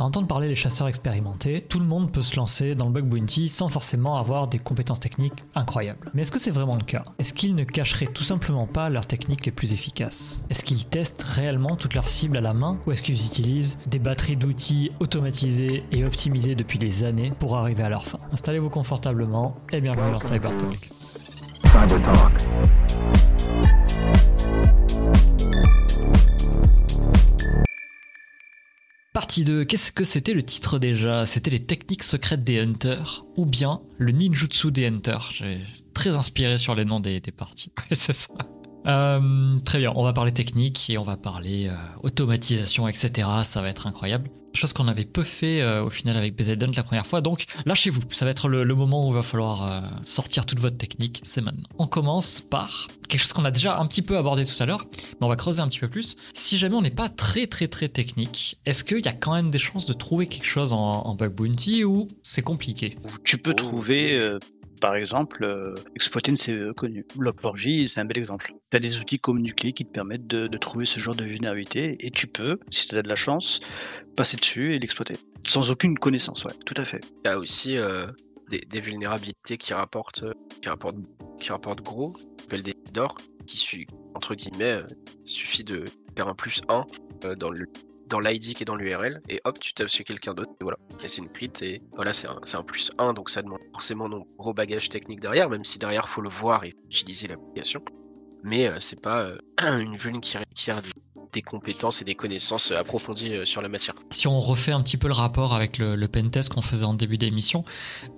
[0.00, 3.06] À entendre parler des chasseurs expérimentés, tout le monde peut se lancer dans le bug
[3.06, 6.08] bounty sans forcément avoir des compétences techniques incroyables.
[6.14, 7.02] Mais est-ce que c'est vraiment le cas?
[7.18, 10.44] Est-ce qu'ils ne cacheraient tout simplement pas leurs techniques les plus efficaces?
[10.50, 12.78] Est-ce qu'ils testent réellement toutes leurs cibles à la main?
[12.86, 17.82] Ou est-ce qu'ils utilisent des batteries d'outils automatisés et optimisés depuis des années pour arriver
[17.82, 18.20] à leur fin?
[18.30, 20.90] Installez-vous confortablement et bienvenue dans Cybertalk.
[29.18, 31.26] Partie 2, qu'est-ce que c'était le titre déjà?
[31.26, 35.30] C'était les techniques secrètes des hunters ou bien le ninjutsu des hunters?
[35.32, 35.58] J'ai
[35.92, 37.72] très inspiré sur les noms des, parties.
[37.92, 38.28] c'est ça.
[38.86, 43.28] Euh, très bien, on va parler technique et on va parler euh, automatisation, etc.
[43.42, 44.30] Ça va être incroyable.
[44.54, 47.20] Chose qu'on avait peu fait euh, au final avec BZDunt la première fois.
[47.20, 51.20] Donc lâchez-vous, ça va être le, moment où il va falloir sortir toute votre technique.
[51.24, 51.68] C'est maintenant.
[51.78, 54.86] On commence par quelque chose qu'on a déjà un petit peu abordé tout à l'heure,
[55.20, 56.16] mais on va creuser un petit peu plus.
[56.34, 59.50] Si jamais on n'est pas très très très technique, est-ce qu'il y a quand même
[59.50, 62.96] des chances de trouver quelque chose en, en bug bounty ou c'est compliqué?
[63.24, 64.38] Tu peux trouver
[64.80, 67.04] par exemple, euh, exploiter une CVE connue.
[67.18, 68.52] Log4j, c'est un bel exemple.
[68.70, 71.96] Tu as des outils comme Nuclei qui te permettent de, trouver ce genre de vulnérabilité
[72.00, 73.60] et tu peux, si tu as de la chance,
[74.16, 75.14] passer dessus et l'exploiter.
[75.46, 77.00] Sans aucune connaissance, ouais, tout à fait.
[77.24, 78.06] Il y a aussi euh,
[78.50, 80.24] des, vulnérabilités qui rapportent,
[80.60, 80.96] qui rapportent,
[81.40, 82.12] qui rapportent gros,
[82.50, 84.86] qui des d'or, qui entre guillemets, euh,
[85.24, 85.84] suffit de
[86.16, 86.84] faire un plus 1
[87.36, 87.66] dans le
[88.08, 90.78] dans l'ID qui est dans l'URL, et hop, tu tapes sur quelqu'un d'autre, et voilà,
[90.98, 94.22] c'est une crit, et voilà, c'est un, un, plus 1, donc ça demande forcément un
[94.38, 97.82] gros bagage technique derrière, même si derrière, faut le voir et utiliser l'application.
[98.44, 99.38] Mais euh, c'est pas euh,
[99.80, 100.82] une vulne qui requiert
[101.32, 103.94] des compétences et des connaissances approfondies euh, sur la matière.
[104.10, 106.94] Si on refait un petit peu le rapport avec le, le pentest qu'on faisait en
[106.94, 107.64] début d'émission,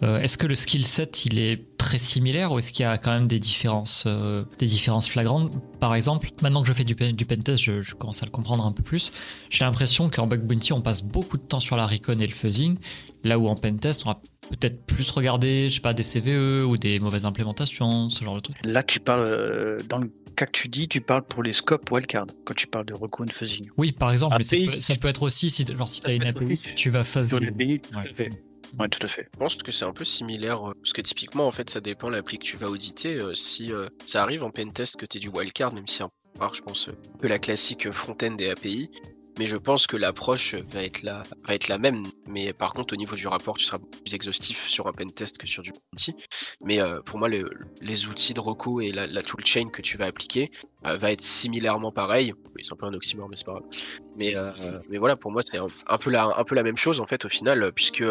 [0.03, 3.11] est-ce que le skill set il est très similaire ou est-ce qu'il y a quand
[3.11, 5.55] même des différences, euh, des différences flagrantes?
[5.81, 8.66] Par exemple, maintenant que je fais du, du pentest, je, je, commence à le comprendre
[8.66, 9.12] un peu plus.
[9.48, 12.33] J'ai l'impression qu'en bug bounty, on passe beaucoup de temps sur la recon et le
[12.33, 12.77] fuzzing,
[13.25, 16.77] là où en pentest, on va peut-être plus regarder, je sais pas, des CVE ou
[16.77, 18.56] des mauvaises implémentations, ce genre de trucs.
[18.64, 21.91] Là, tu parles, euh, dans le cas que tu dis, tu parles pour les scopes
[21.91, 22.94] wildcard, quand tu parles de
[23.31, 23.64] fuzzing.
[23.76, 26.59] Oui, par exemple, mais ça peut, être aussi, si, genre, si tu as une API,
[26.75, 27.28] tu vas fuzz.
[28.78, 29.28] Ouais, tout à fait.
[29.32, 32.09] Je pense que c'est un peu similaire, euh, parce que typiquement, en fait, ça dépend
[32.09, 33.16] de l'appli que tu vas auditer.
[33.16, 36.09] Euh, si euh, ça arrive en pentest que tu es du wildcard, même si un
[36.09, 38.91] peu, je pense, un peu la classique front-end des API,
[39.40, 42.02] mais je pense que l'approche va être la va être la même.
[42.26, 45.46] Mais par contre, au niveau du rapport, tu seras plus exhaustif sur un pentest que
[45.46, 46.14] sur du bounty.
[46.60, 50.50] Mais pour moi, les outils de reco et la, la toolchain que tu vas appliquer
[50.84, 52.34] va être similairement pareil.
[52.54, 53.64] Oui, c'est un peu un oxymore, mais c'est pas grave.
[54.18, 54.34] Mais,
[54.90, 57.24] mais voilà, pour moi, c'est un, peu la, un peu la même chose en fait
[57.24, 58.04] au final, puisque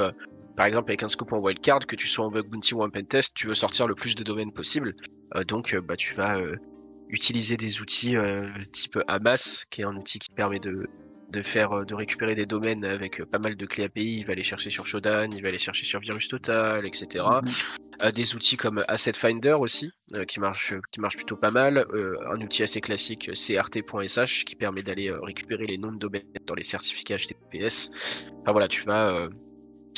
[0.57, 2.90] par exemple avec un scope en wildcard, que tu sois en bug bounty ou en
[2.90, 4.96] pentest, tu veux sortir le plus de domaines possible.
[5.35, 6.56] Euh, donc euh, bah, tu vas euh,
[7.07, 8.16] utiliser des outils
[8.73, 10.90] type Amas, qui est un outil qui permet de,
[11.31, 14.17] de faire de récupérer des domaines avec pas mal de clés API.
[14.19, 17.25] Il va aller chercher sur Shodan, il va aller chercher sur Virus Total, etc.
[17.44, 18.12] Mhm.
[18.12, 19.91] des outils comme Asset Finder aussi,
[20.28, 21.85] qui marche qui marche plutôt pas mal.
[22.25, 26.63] un outil assez classique, crt.sh, qui permet d'aller récupérer les noms de domaines dans les
[26.63, 27.91] certificats HTTPS.
[28.41, 29.29] Enfin voilà, tu vas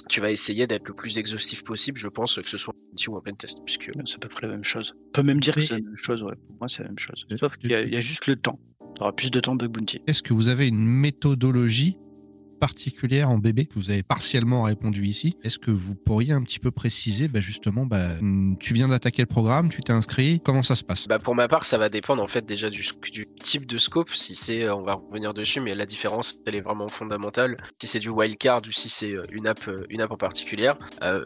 [0.10, 3.18] tu vas essayer d'être le plus exhaustif possible, je pense, que ce soit un ou
[3.18, 3.60] un pentest.
[3.66, 3.92] Puisque...
[4.06, 4.94] C'est à peu près la même chose.
[5.08, 6.36] On peut même dire que c'est la même chose, ouais.
[6.36, 7.26] Pour moi, c'est la même chose.
[7.38, 8.60] Sauf qu'il y, a juste le temps.
[8.96, 10.02] Tu auras plus de temps bug bounty.
[10.08, 11.98] Est-ce que vous avez une méthodologie
[12.62, 15.36] particulière en bébé Vous avez partiellement répondu ici.
[15.44, 19.24] Est-ce que vous pourriez un petit peu préciser bah justement, bah, hmm, tu viens d'attaquer
[19.24, 21.08] le programme, tu t'es inscrit, comment ça se passe?
[21.08, 24.12] Bah Pour ma part, ça va dépendre en fait déjà du, du type de scope.
[24.14, 27.58] Si c'est, euh, on va revenir dessus, mais la différence, elle est vraiment fondamentale.
[27.82, 30.72] Si c'est du wildcard ou si c'est euh, une app, euh, une app en particulier.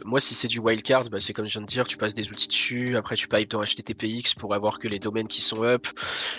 [0.06, 2.47] moi, si c'est du wildcard, c'est comme je viens de dire, tu passes des outils
[2.47, 5.88] dessus, après tu pipes dans HTTPX pour avoir que les domaines qui sont up,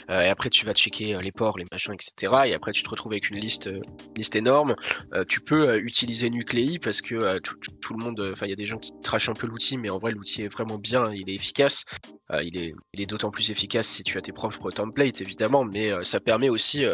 [0.08, 2.32] et après tu vas checker les ports, les machins, etc.
[2.46, 3.70] Et après tu te retrouves avec une liste,
[4.16, 4.74] liste énorme.
[5.12, 8.52] Euh, tu peux euh, utiliser Nuclei parce que euh, tout, le monde, enfin il y
[8.52, 11.04] a des gens qui trachent un peu l'outil, mais en vrai l'outil est vraiment bien,
[11.12, 11.84] il est efficace.
[12.42, 16.48] il est, d'autant plus efficace si tu as tes propres templates évidemment, mais ça permet
[16.48, 16.84] aussi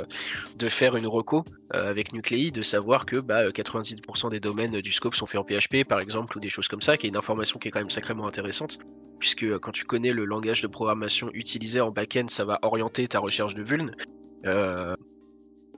[0.58, 5.14] de faire une reco avec Nuclei, de savoir que bah, 90% des domaines du scope
[5.14, 7.58] sont faits en PHP par exemple ou des choses comme ça, qui est une information
[7.58, 8.78] qui est quand même sacrément intéressante
[9.18, 13.20] puisque quand tu connais le langage de programmation utilisé en backend, ça va orienter ta
[13.20, 13.94] recherche de vuln.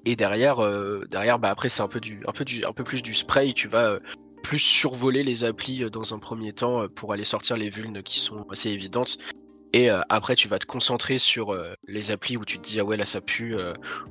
[0.05, 3.15] Et derrière, euh, derrière bah après c'est un peu un peu un peu plus du
[3.15, 3.53] spray.
[3.53, 4.01] Tu vas euh,
[4.43, 8.21] plus survoler les applis euh, dans un premier temps pour aller sortir les vulnes qui
[8.21, 9.19] sont assez évidentes.
[9.73, 11.53] Et après, tu vas te concentrer sur
[11.89, 13.57] les applis où tu te dis ah ouais là ça pue,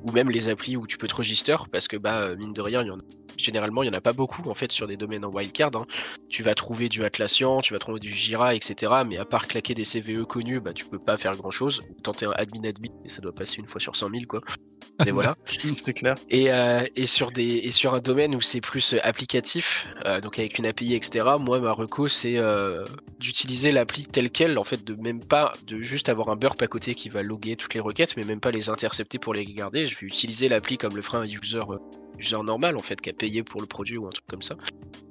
[0.02, 2.82] ou même les applis où tu peux te register parce que bah mine de rien,
[2.82, 3.02] il y en a,
[3.38, 5.70] généralement il y en a pas beaucoup en fait sur des domaines en wildcard.
[5.74, 5.86] Hein.
[6.28, 8.92] Tu vas trouver du Atlassian, tu vas trouver du Jira, etc.
[9.06, 11.80] Mais à part claquer des CVE connus, bah tu peux pas faire grand chose.
[12.02, 14.40] Tenter un admin admin, et ça doit passer une fois sur 100 000 quoi.
[15.04, 15.36] Mais voilà.
[15.84, 16.14] C'est clair.
[16.30, 16.50] Et,
[16.96, 19.86] et, sur des et sur un domaine où c'est plus applicatif,
[20.22, 21.26] donc avec une API, etc.
[21.40, 22.38] Moi ma reco c'est
[23.18, 26.66] d'utiliser l'appli telle quelle en fait de même pas de juste avoir un burp à
[26.66, 29.86] côté qui va loguer toutes les requêtes, mais même pas les intercepter pour les garder.
[29.86, 31.78] Je vais utiliser l'appli comme le ferait un user, euh,
[32.24, 34.56] user normal en fait, qui a payé pour le produit ou un truc comme ça.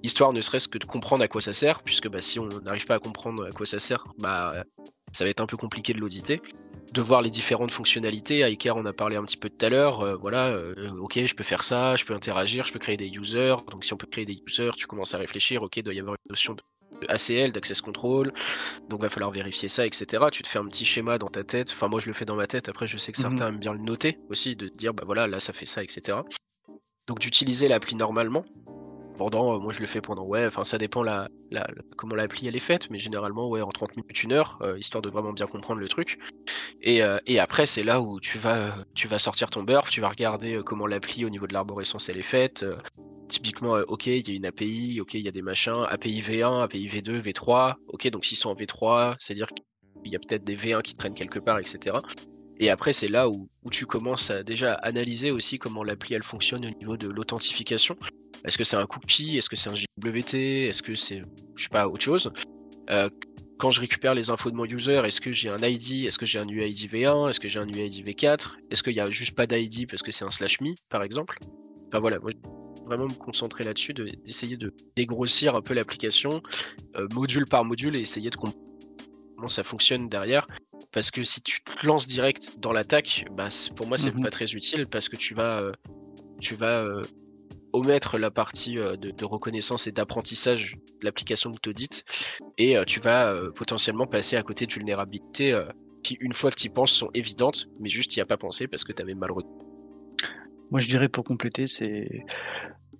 [0.01, 2.85] Histoire ne serait-ce que de comprendre à quoi ça sert, puisque bah, si on n'arrive
[2.85, 4.63] pas à comprendre à quoi ça sert, bah
[5.13, 6.41] ça va être un peu compliqué de l'auditer.
[6.93, 8.43] De voir les différentes fonctionnalités.
[8.43, 10.01] À Iker, on a parlé un petit peu tout à l'heure.
[10.01, 13.07] Euh, voilà, euh, ok, je peux faire ça, je peux interagir, je peux créer des
[13.07, 13.55] users.
[13.71, 15.63] Donc si on peut créer des users, tu commences à réfléchir.
[15.63, 16.61] Ok, il doit y avoir une notion de
[17.09, 18.33] ACL, d'access control,
[18.89, 20.23] donc va falloir vérifier ça, etc.
[20.31, 22.35] Tu te fais un petit schéma dans ta tête, enfin moi je le fais dans
[22.35, 23.29] ma tête, après je sais que mhm.
[23.29, 26.19] certains aiment bien le noter aussi, de dire bah voilà, là ça fait ça, etc.
[27.07, 28.45] Donc d'utiliser l'appli normalement,
[29.17, 31.29] pendant, euh, moi je le fais pendant, ouais, enfin ça dépend la,
[31.97, 35.01] comment l'appli elle est faite, mais généralement ouais en 30 minutes, une heure, euh, histoire
[35.01, 36.19] de vraiment bien comprendre le truc.
[36.81, 40.01] Et, euh, et après c'est là où tu vas, tu vas sortir ton burf, tu
[40.01, 42.65] vas regarder comment l'appli au niveau de l'arborescence elle est faite,
[43.29, 46.61] Typiquement, ok, il y a une API, ok, il y a des machins, API V1,
[46.61, 50.55] API V2, V3, ok, donc s'ils sont en V3, c'est-à-dire qu'il y a peut-être des
[50.55, 51.97] V1 qui traînent quelque part, etc.
[52.59, 56.65] Et après, c'est là où, tu commences à déjà analyser aussi comment l'appli elle fonctionne
[56.65, 57.95] au niveau de l'authentification.
[58.45, 59.37] Est-ce que c'est un cookie?
[59.37, 61.23] Est-ce que c'est un JWT Est-ce que c'est,
[61.55, 62.31] je sais pas, autre chose?
[62.89, 63.09] Euh,
[63.57, 66.25] Quand je récupère les infos de mon user, est-ce que j'ai un ID Est-ce que
[66.25, 69.35] j'ai un UID V1 Est-ce que j'ai un UID V4 Est-ce qu'il n'y a juste
[69.35, 71.37] pas d'ID parce que c'est un slash me, par exemple?
[71.87, 72.31] Enfin voilà, moi,
[72.85, 76.41] vraiment me concentrer là-dessus, d'essayer de, dégrossir un peu l'application,
[76.95, 78.72] euh, module par module, et essayer de comprendre
[79.43, 80.47] comment ça fonctionne derrière.
[80.93, 84.21] Parce que si tu te lances direct dans l'attaque, bah, pour moi, c'est mhm.
[84.21, 85.71] pas très utile parce que tu vas, euh,
[86.39, 87.01] tu vas euh,
[87.73, 92.05] omettre la partie de, reconnaissance et d'apprentissage de l'application que tu audites
[92.57, 95.59] et tu vas potentiellement passer à côté de vulnérabilités
[96.03, 98.37] qui, une fois que tu y penses, sont évidentes, mais juste tu n'y as pas
[98.37, 99.51] pensé parce que tu avais mal retenu.
[100.69, 102.25] Moi, je dirais pour compléter, c'est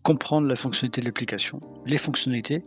[0.01, 2.63] comprendre la fonctionnalité de l'application, les fonctionnalités,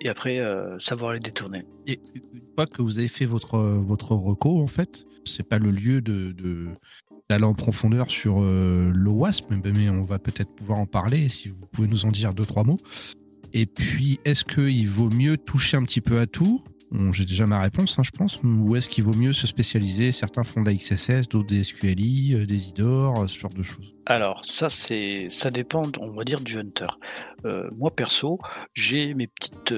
[0.00, 1.64] et après euh, savoir les détourner.
[1.86, 6.00] Et une fois que vous avez fait votre, votre en fait, c'est pas le lieu
[6.00, 6.34] de,
[7.28, 11.66] d'aller en profondeur sur euh, l'OWASP, mais on va peut-être pouvoir en parler si vous
[11.72, 12.78] pouvez nous en dire deux, trois mots.
[13.52, 16.62] Et puis, est-ce qu'il vaut mieux toucher un petit peu à tout
[17.12, 18.40] j'ai déjà ma réponse, hein, je pense.
[18.42, 20.12] Ou est-ce qu'il vaut mieux se spécialiser?
[20.12, 23.62] Certains font de la XSS, d'autres des SQLI, euh, des IDOR, euh, ce genre de
[23.62, 23.94] choses.
[24.06, 26.84] Alors, ça, c'est, ça dépend, on va dire, du hunter.
[27.44, 28.38] Euh, moi, perso,
[28.74, 29.74] j'ai mes petites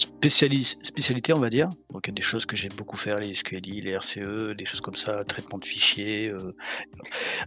[0.00, 1.68] spécialité, on va dire.
[1.92, 4.64] Donc, il y a des choses que j'aime beaucoup faire, les SQLI, les RCE, des
[4.64, 6.28] choses comme ça, traitement de fichiers.
[6.28, 6.54] Euh.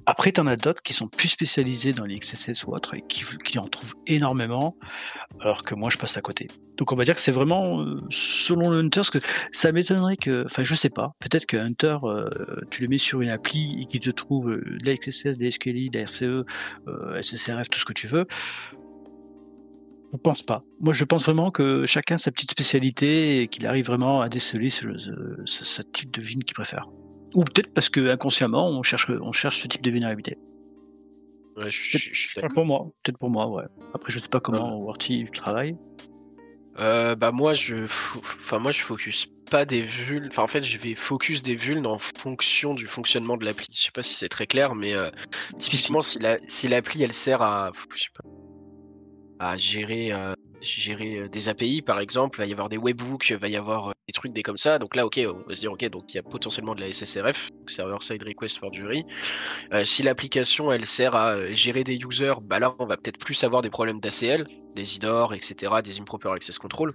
[0.05, 3.03] Après, tu en as d'autres qui sont plus spécialisés dans les XSS ou autres et
[3.07, 4.77] qui, qui, en trouvent énormément,
[5.39, 6.47] alors que moi, je passe à côté.
[6.77, 9.01] Donc, on va dire que c'est vraiment euh, selon le Hunter,
[9.51, 12.29] ça m'étonnerait que, enfin, je sais pas, peut-être que Hunter, euh,
[12.71, 15.89] tu le mets sur une appli et qu'il te trouve de la XSS, des SQLI,
[15.89, 16.45] des RCE,
[17.21, 18.25] SSRF, tout ce que tu veux.
[20.13, 20.63] Je pense pas.
[20.79, 24.29] Moi, je pense vraiment que chacun a sa petite spécialité et qu'il arrive vraiment à
[24.29, 26.87] déceler ce, type de vine qu'il préfère.
[27.33, 30.37] Ou peut-être parce que inconsciemment, on cherche, on cherche ce type de vulnérabilité.
[31.57, 33.63] Ouais, je, suis pour moi, peut-être pour moi, ouais.
[33.95, 35.75] Après, je sais pas comment Worty travaille.
[36.79, 40.27] Euh, bah moi, je, enfin moi, je focus pas des vulnes.
[40.29, 43.67] Enfin, en fait, je vais focus des vulnes en fonction du fonctionnement de l'appli.
[43.73, 45.09] Je sais pas si c'est très clair, mais euh,
[45.57, 48.27] typiquement, si la, si l'appli elle sert à, je sais pas,
[49.57, 53.37] gérer, euh, gérer euh, des API par exemple, il va y avoir des webhooks, il
[53.37, 54.79] va y avoir euh, des trucs des comme ça.
[54.79, 56.91] Donc là, ok, on va se dire, ok, donc il y a potentiellement de la
[56.91, 59.05] SSRF, Server Side Request for Jury.
[59.85, 63.61] si l'application elle sert à gérer des users, bah là on va peut-être plus avoir
[63.61, 66.93] des problèmes d'ACL, des IDOR, etc., des Improper Access Control.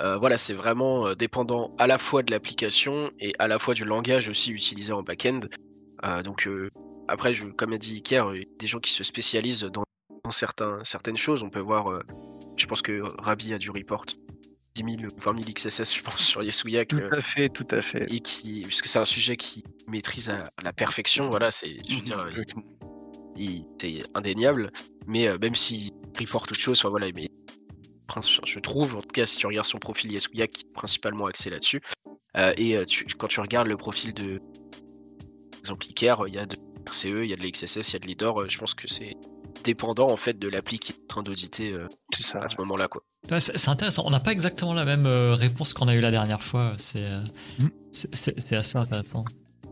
[0.00, 4.28] voilà, c'est vraiment dépendant à la fois de l'application et à la fois du langage
[4.28, 5.40] aussi utilisé en back-end.
[6.24, 6.48] donc
[7.08, 9.84] après, comme a dit Iker, des gens qui se spécialisent dans
[10.30, 11.42] certains, certaines choses.
[11.42, 12.00] On peut voir, euh,
[12.56, 14.04] je pense que Rabi a du report
[14.74, 16.84] 10 000 ou 20 000 XSS, je pense, sur Yesuya.
[16.84, 18.12] Tout à fait, tout à fait.
[18.12, 22.02] Et qui, puisque c'est un sujet qui maîtrise à, la perfection, voilà, c'est, je veux
[22.02, 22.30] dire,
[23.36, 24.70] il, c'est indéniable.
[25.06, 27.28] Mais euh, même s'il reporte autre chose, enfin voilà, mais
[28.44, 31.50] je trouve, en tout cas, si tu regardes son profil Yesuya, qui est principalement axé
[31.50, 31.80] là-dessus,
[32.36, 32.78] euh, et
[33.18, 34.38] quand tu regardes le profil de,
[35.50, 36.56] par exemple, Iker, il y a de
[36.86, 39.14] RCE, il y a de l'XSS, il y a de l'IDOR, je pense que c'est
[39.64, 41.86] dépendant en fait de l'appli qui est en train d'auditer euh,
[42.34, 43.02] à ce moment-là quoi.
[43.30, 44.04] Ouais, c'est intéressant.
[44.06, 46.72] On n'a pas exactement la même euh, réponse qu'on a eu la dernière fois.
[46.76, 47.20] C'est euh,
[47.58, 47.68] Mm.
[47.92, 49.24] c'est- c'est assez intéressant.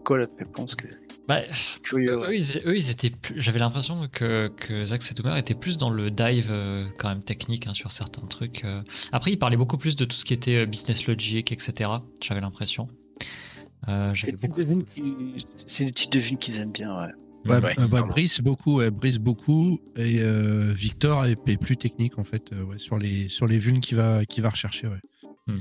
[0.05, 0.87] Quoi la réponse que
[1.27, 1.41] Bah,
[1.83, 2.13] curieux.
[2.13, 2.39] eux, ouais.
[2.39, 3.41] ils, eux, ils étaient plus.
[3.41, 7.67] J'avais l'impression que, que Zach Setumer était plus dans le dive euh, quand même technique
[7.67, 8.65] hein, sur certains trucs.
[8.65, 8.83] euh.
[9.11, 11.91] Après, il parlait beaucoup plus de tout ce qui était euh, business logic, etc.
[12.21, 12.87] J'avais l'impression.
[13.89, 14.63] Euh, C'est le type beaucoup.
[14.63, 17.11] de qu'ils aiment bien, ouais.
[17.49, 18.07] Ouais, Ouais, bah, clairement.
[18.09, 22.63] Brice beaucoup, ouais, Brice beaucoup et euh, Victor est, est plus technique en fait euh,
[22.65, 24.89] ouais, sur les sur les vulnes qu'il va qu'il va rechercher.
[24.89, 25.55] Ouais.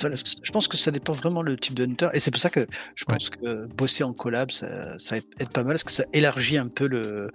[0.00, 2.08] Voilà, c- Je pense que ça dépend vraiment le type de hunter.
[2.14, 5.52] Et c'est pour ça que je pense que bosser en collab, ça, ça aide aide
[5.52, 7.30] pas mal parce que ça élargit un peu le,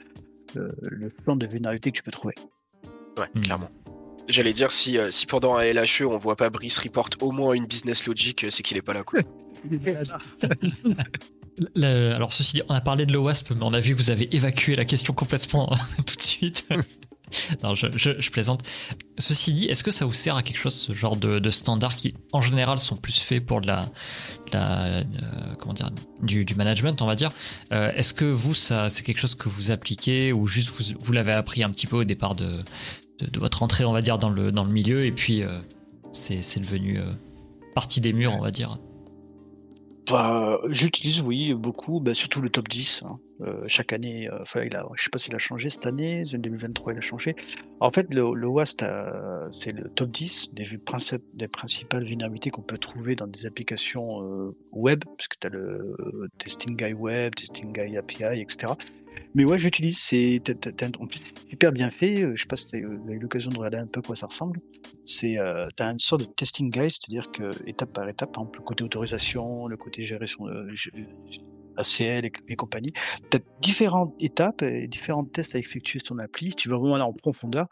[0.55, 2.33] le, le champ de vulnérabilité que tu peux trouver.
[3.17, 3.41] Ouais, Hmm.
[3.41, 3.69] clairement.
[4.27, 7.53] J'allais dire si, euh, si pendant un LHE on voit pas Brice report au moins
[7.53, 9.21] une business logic, c'est qu'il est pas là quoi.
[11.75, 14.11] Le- alors, ceci dit, on a parlé de l'OWASP, mais on a vu que vous
[14.11, 15.67] avez évacué la question complètement
[16.05, 16.67] tout de suite.
[17.63, 18.61] non, je, je- je plaisante.
[19.17, 21.95] Ceci dit, est-ce que ça vous sert à quelque chose, ce genre de, de standards
[21.95, 25.01] qui, en général, sont plus faits pour de la, de la, euh,
[25.59, 25.89] comment dire,
[26.21, 27.31] du, du management, on va dire?
[27.73, 31.11] Euh, Est-ce que vous, ça, c'est quelque chose que vous appliquez ou juste vous, vous
[31.11, 32.59] l'avez appris un petit peu au départ de,
[33.37, 35.59] votre entrée, on va dire, dans le, dans le milieu, et puis euh,
[36.13, 36.99] c'est devenu
[37.73, 38.77] partie des murs, on va dire?
[40.09, 43.03] Bah, J'utilise, oui, beaucoup, bah, surtout le top 10.
[43.05, 43.19] hein.
[43.41, 46.23] Euh, chaque année, euh, enfin, il a, je sais pas s'il a changé cette année,
[46.33, 47.35] en 2023, il a changé.
[47.79, 50.63] En fait, le, le euh, c'est le top 10 des,
[51.33, 55.49] des principales vulnérabilités qu'on peut trouver dans des applications euh, web, parce que tu as
[55.49, 55.95] le
[56.39, 58.73] Testing Guy Web, Testing Guy API, etc.
[59.35, 60.41] Mais ouais, j'utilise, c'est
[61.49, 62.23] super bien fait.
[62.23, 64.59] euh, Je sais pas si eu l'occasion de regarder un peu à quoi ça ressemble.
[65.05, 68.59] C'est, euh, as une sorte de testing guide, c'est-à-dire que étape par étape, par exemple,
[68.59, 70.73] le côté autorisation, le côté gérer euh,
[71.77, 72.93] ACL et, et compagnie,
[73.29, 76.49] tu as différentes étapes et différents tests à effectuer sur ton appli.
[76.51, 77.67] Si tu veux vraiment aller en profondeur,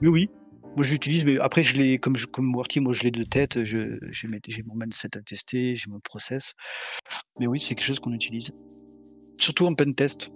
[0.00, 0.28] mais oui.
[0.76, 2.62] Moi, j'utilise, mais après, je l'ai, comme, je, comme moi,
[2.92, 6.52] je l'ai de tête, j'ai mon mindset à tester, j'ai mon process.
[7.40, 8.50] Mais oui, c'est quelque chose qu'on utilise.
[9.40, 10.30] Surtout en pen test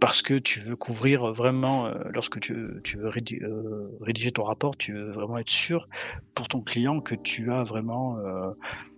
[0.00, 4.44] parce que tu veux couvrir vraiment, euh, lorsque tu, tu veux rédi- euh, rédiger ton
[4.44, 5.88] rapport, tu veux vraiment être sûr
[6.34, 8.50] pour ton client que tu as vraiment euh,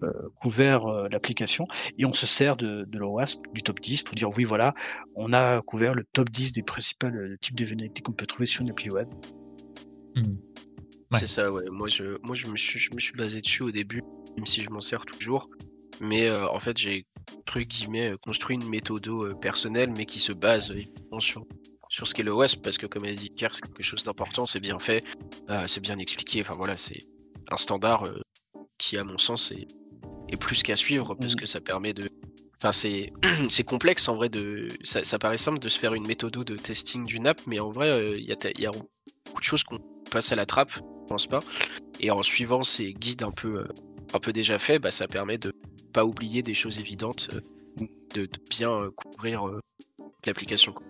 [0.05, 1.67] euh, couvert euh, l'application.
[1.99, 4.75] Et on se sert de, de l'OWASP, du top 10, pour dire oui, voilà,
[5.17, 7.09] on a couvert le top 10 des principaux
[7.41, 9.09] types de vulnérabilités qu'on peut trouver sur une appli web.
[11.11, 11.19] Ouais.
[11.19, 11.69] C'est ça, ouais.
[11.71, 14.03] Moi, je, moi je, me suis, je me suis basé dessus au début,
[14.37, 15.51] même si je m'en sers toujours.
[16.01, 17.05] Mais euh, en fait, j'ai,
[17.39, 21.45] entre guillemets, euh, construit une méthode euh, personnelle, mais qui se base évidemment sur,
[21.89, 24.47] sur ce qu'est le WASP, parce que comme a dit Kerr, c'est quelque chose d'important,
[24.47, 25.03] c'est bien fait,
[25.51, 26.41] euh, c'est bien expliqué.
[26.41, 27.01] Enfin voilà, c'est
[27.51, 28.21] un standard euh,
[28.79, 29.67] qui, à mon sens, est,
[30.29, 31.41] est plus qu'à suivre, parce Mhm.
[31.41, 32.09] que ça permet de.
[32.59, 33.13] Enfin, c'est,
[33.49, 34.69] c'est complexe en vrai de.
[34.85, 37.71] Ça, ça paraît simple de se faire une méthode de testing d'une app, mais en
[37.71, 38.67] vrai, euh, il y, a, y
[39.27, 39.79] beaucoup de choses qu'on
[40.11, 41.41] passe à la trappe, je pense pas.
[42.01, 43.67] Et en suivant ces guides un peu,
[44.15, 45.53] un peu déjà faits, bah, ça permet de
[45.93, 49.61] pas oublier des choses évidentes, euh, de, de bien euh, couvrir euh,
[50.25, 50.73] l'application.
[50.73, 50.87] quoi.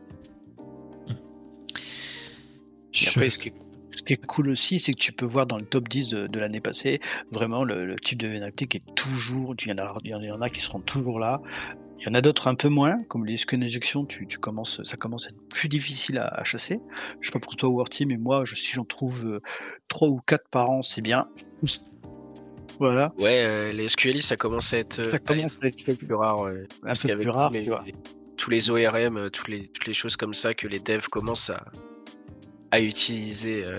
[2.95, 3.55] Et après, ce qui, est,
[3.91, 6.27] ce qui est cool aussi, c'est que tu peux voir dans le top 10 de,
[6.27, 9.97] de l'année passée, vraiment le, le type de qui est toujours, il y, en a,
[10.05, 11.41] il y en a qui seront toujours là.
[11.99, 14.83] Il y en a d'autres un peu moins, comme les scan injection, tu, tu commences,
[14.83, 16.81] ça commence à être plus difficile à, à chasser.
[17.21, 19.41] Je sais pas pour toi, Worty, mais moi, je, si j'en trouve euh,
[19.87, 21.29] trois ou quatre par an, c'est bien.
[22.87, 26.15] Voilà, Ouais, euh, les SQLI, ça commence à être, euh, ça commence à être plus
[26.15, 26.41] rare.
[26.43, 26.65] ouais.
[26.85, 27.85] un peu plus rare, tous les, tu vois.
[28.37, 31.65] tous les ORM, euh, les, toutes les choses comme ça que les devs commencent à,
[32.71, 33.77] à utiliser euh,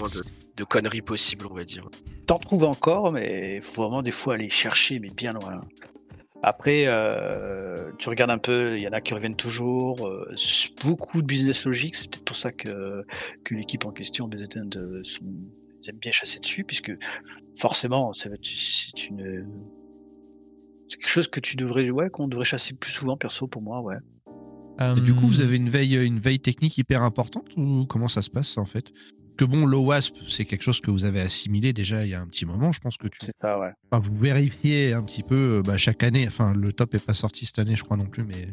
[0.00, 0.22] moins de,
[0.56, 1.88] de conneries possibles, on va dire.
[2.26, 5.60] T'en trouves encore, mais il faut vraiment des fois aller chercher, mais bien loin.
[6.44, 10.04] Après, euh, tu regardes un peu, il y en a qui reviennent toujours.
[10.08, 10.34] euh,
[10.84, 13.02] beaucoup de business logic, c'est peut-être pour ça que,
[13.44, 15.20] que l'équipe en question, BZN, de- sont,
[15.82, 16.92] ils aiment bien chasser dessus, puisque
[17.56, 18.28] forcément, c'est
[19.08, 19.46] une.
[20.88, 23.80] C'est quelque chose que tu devrais, ouais, qu'on devrait chasser plus souvent, perso, pour moi,
[23.80, 23.96] ouais.
[24.80, 28.22] Euh, du coup, vous avez une veille, une veille technique hyper importante ou comment ça
[28.22, 28.92] se passe en fait?
[29.36, 32.26] Que bon, l'OWASP, c'est quelque chose que vous avez assimilé déjà il y a un
[32.26, 32.72] petit moment.
[32.72, 33.70] Je pense que tu, C'est ça, ouais.
[33.90, 36.26] enfin, vous vérifiez un petit peu euh, bah, chaque année.
[36.26, 38.48] Enfin, le top est pas sorti cette année, je crois non plus, mais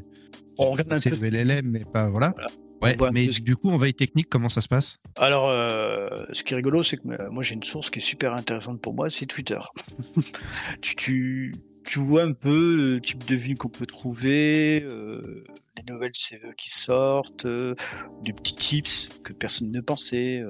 [0.60, 1.18] On regarde un c'est peu.
[1.30, 2.34] le LLM, mais pas voilà.
[2.36, 2.48] Voilà.
[2.82, 5.00] Ouais, mais ce- du coup, en veille technique, comment ça se passe?
[5.18, 8.02] Alors, euh, ce qui est rigolo, c'est que euh, moi j'ai une source qui est
[8.02, 9.60] super intéressante pour moi, c'est Twitter.
[10.82, 11.52] tu, tu,
[11.86, 15.44] tu vois un peu le type de vie qu'on peut trouver, euh,
[15.78, 17.76] les nouvelles CVE qui sortent, euh,
[18.24, 20.42] des petits tips que personne ne pensait.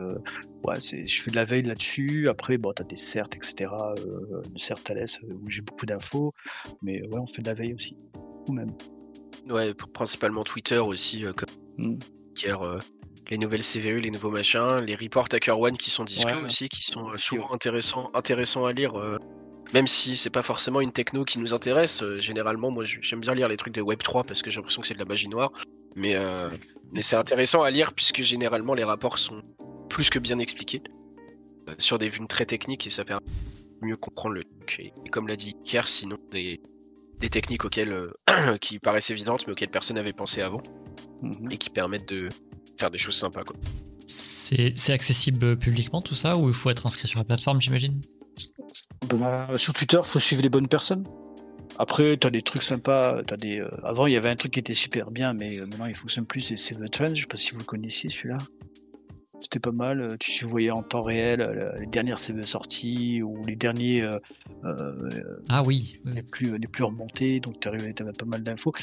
[0.64, 2.30] ouais, c'est, je fais de la veille là-dessus.
[2.30, 3.72] Après, bon, t'as des certes, etc.
[4.06, 6.34] Euh, le CERT Thales, euh, où j'ai beaucoup d'infos.
[6.84, 7.98] Mais ouais, on fait de la veille aussi.
[8.50, 8.70] Ou même.
[9.50, 12.00] Ouais, principalement Twitter aussi, euh, comme Mm.
[12.38, 12.78] hier, euh,
[13.30, 16.84] les nouvelles CVE, les nouveaux machins, les reports One qui sont discrets Ouais, aussi, qui
[16.84, 18.94] sont euh, souvent intéressants, intéressants à lire.
[19.74, 23.48] même si c'est pas forcément une techno qui nous intéresse, généralement, moi j'aime bien lire
[23.48, 25.52] les trucs de Web3 parce que j'ai l'impression que c'est de la magie noire.
[25.96, 26.16] Mais,
[26.92, 29.42] mais c'est intéressant à lire puisque généralement les rapports sont
[29.90, 30.82] plus que bien expliqués
[31.78, 33.24] sur des vues très techniques et ça permet
[33.82, 34.80] de mieux comprendre le truc.
[34.80, 36.60] Et, et comme l'a dit Kier, sinon des,
[37.20, 40.62] des techniques auxquelles, euh, qui paraissent évidentes mais auxquelles personne n'avait pensé avant
[41.22, 41.52] Mhm.
[41.52, 42.30] et qui permettent de
[42.78, 43.44] faire des choses sympas.
[43.44, 43.56] Quoi.
[44.08, 48.00] C'est c'est accessible publiquement tout ça ou il faut être inscrit sur la plateforme, j'imagine?
[49.16, 51.04] Bah, sur Twitter, faut suivre les bonnes personnes.
[51.78, 53.22] Après, t'as des trucs sympas.
[53.30, 55.66] As des, euh, Avant, il y avait un truc qui était super bien, mais euh,
[55.66, 56.42] maintenant il fonctionne plus.
[56.42, 57.16] C'est c'est The Trend.
[57.16, 58.38] Je sais pas si vous le connaissiez celui-là.
[59.42, 60.02] C'était pas mal.
[60.02, 65.10] euh, Tu voyais en temps réel euh, les dernières CV sorties ou les derniers euh,
[65.50, 65.94] Ah oui.
[66.06, 67.40] les plus les plus remontés.
[67.40, 68.74] Donc tu avais pas mal d'infos.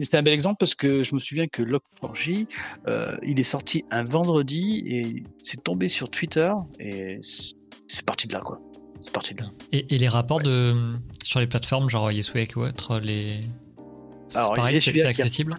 [0.00, 2.46] Et C'était un bel exemple parce que je me souviens que Log4j,
[2.88, 8.32] euh, il est sorti un vendredi et c'est tombé sur Twitter et c'est parti de
[8.34, 8.56] là quoi.
[9.00, 9.50] C'est parti de là.
[9.72, 10.74] Et, et les rapports de,
[11.22, 13.42] sur les plateformes, genre Yeswake ou autre, les.
[14.34, 15.54] Alors, pareil, c'est accessible?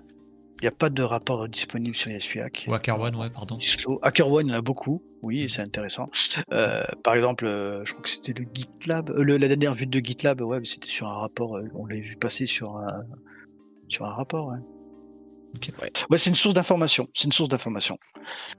[0.66, 2.66] N'y a pas de rapport disponible sur Yasuyak.
[2.68, 3.58] Ou HackerOne, ouais, pardon.
[4.02, 6.10] HackerOne, il y en a beaucoup, oui, et c'est intéressant.
[6.52, 9.88] Euh, par exemple, euh, je crois que c'était le GitLab, euh, le- la dernière vue
[9.88, 13.04] de GitLab, ouais, mais c'était sur un rapport, euh, on l'a vu passer sur un,
[13.90, 14.58] sur un rapport, ouais.
[15.56, 15.72] Ok.
[15.82, 15.92] Ouais.
[16.10, 17.98] Ouais, c'est une source d'information, c'est une source d'information.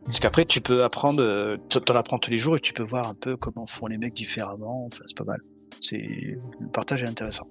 [0.06, 2.82] Parce qu'après, tu peux apprendre, euh, t- t'en apprends tous les jours et tu peux
[2.84, 5.40] voir un peu comment font les mecs différemment, enfin, c'est pas mal.
[5.82, 7.46] C'est, le partage est intéressant.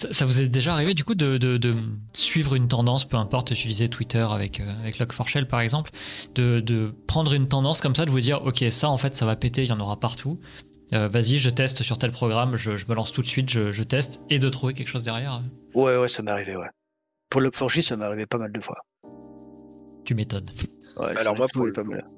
[0.00, 1.74] Ça, ça vous est déjà arrivé du coup de, de- de
[2.14, 5.90] suivre une tendance, peu importe, utiliser Twitter avec, euh, avec Log4Shell par exemple,
[6.34, 9.26] de, de prendre une tendance comme ça, de vous dire ok ça en fait ça
[9.26, 10.40] va péter, il y en aura partout.
[10.94, 13.72] Euh, Vas-y, je teste sur tel programme, je, je me lance tout de suite, je,
[13.72, 15.42] je teste et de trouver quelque chose derrière.
[15.74, 16.68] Ouais, ouais, ça m'est arrivé, ouais.
[17.28, 18.78] Pour Log4j, ça m'est arrivé pas mal de fois.
[20.06, 20.46] Tu m'étonnes.
[20.96, 22.08] Ouais, Alors moi, pour pas le mal.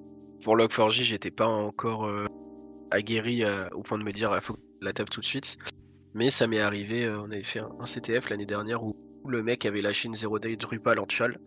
[0.44, 2.26] Pour Log4j, j'étais pas encore euh,
[2.92, 5.26] aguerri euh, au point de me dire il faut que je la tape tout de
[5.26, 5.58] suite.
[6.14, 8.94] Mais ça m'est arrivé, euh, on avait fait un, un CTF l'année dernière où
[9.26, 11.38] le mec avait lâché une 0 day Drupal en chal.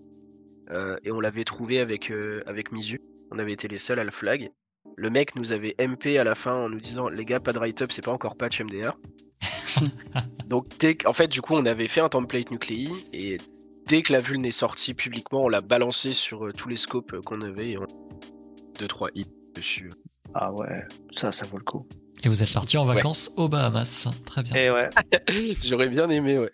[0.72, 3.02] euh, et on l'avait trouvé avec, euh, avec Misu.
[3.32, 4.52] On avait été les seuls à le flag.
[4.98, 7.60] Le mec nous avait MP à la fin en nous disant les gars, pas de
[7.60, 8.98] write-up, c'est pas encore patch MDR.
[10.48, 13.38] Donc, dès en fait, du coup, on avait fait un template Nuclei et
[13.88, 17.14] dès que la vulne est sortie publiquement, on l'a balancé sur euh, tous les scopes
[17.14, 17.86] euh, qu'on avait et on
[18.80, 19.90] 2-3 hits dessus.
[20.34, 21.88] Ah ouais, ça, ça vaut le coup.
[22.26, 22.96] Et vous êtes parti en Ouais.
[22.96, 24.10] vacances aux Bahamas.
[24.26, 24.56] Très bien.
[24.56, 24.90] Et ouais.
[25.64, 26.52] J'aurais bien aimé, ouais.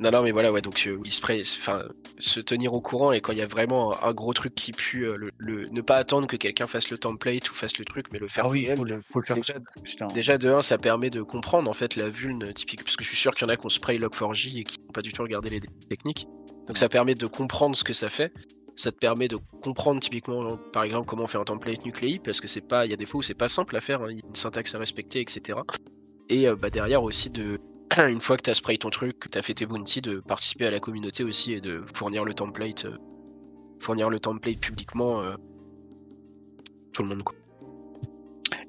[0.00, 1.84] Non, non, mais voilà, ouais, donc euh, il se, pré- enfin,
[2.18, 4.72] se tenir au courant et quand il y a vraiment un, un gros truc qui
[4.72, 7.84] pue, euh, le, le- ne pas attendre que quelqu'un fasse le template ou fasse le
[7.84, 9.36] truc, mais le faire Ah oui, faut le, faut le faire.
[9.36, 10.06] Déjà, Putain.
[10.08, 13.08] déjà de 1, ça permet de comprendre en fait la vulne typique, parce que je
[13.10, 15.12] suis sûr qu'il y en a qui ont spray Log4j et qui n'ont pas du
[15.12, 16.26] tout regardé les techniques.
[16.66, 18.32] Donc ça permet de comprendre ce que ça fait.
[18.74, 22.48] Ça te permet de comprendre typiquement, par exemple, comment faire un template nucléi, parce que
[22.48, 24.18] c'est pas, il y a des fois où c'est pas simple à faire, hein, il
[24.18, 25.58] y a une syntaxe à respecter, etc.
[26.30, 27.60] Et euh, bah, derrière aussi de,
[27.98, 30.20] une fois que tu as spray ton truc, que tu as fait tes bounty, de
[30.20, 32.96] participer à la communauté aussi et de fournir le template, euh,
[33.80, 35.34] fournir le template publiquement, euh,
[36.92, 37.36] tout le monde quoi.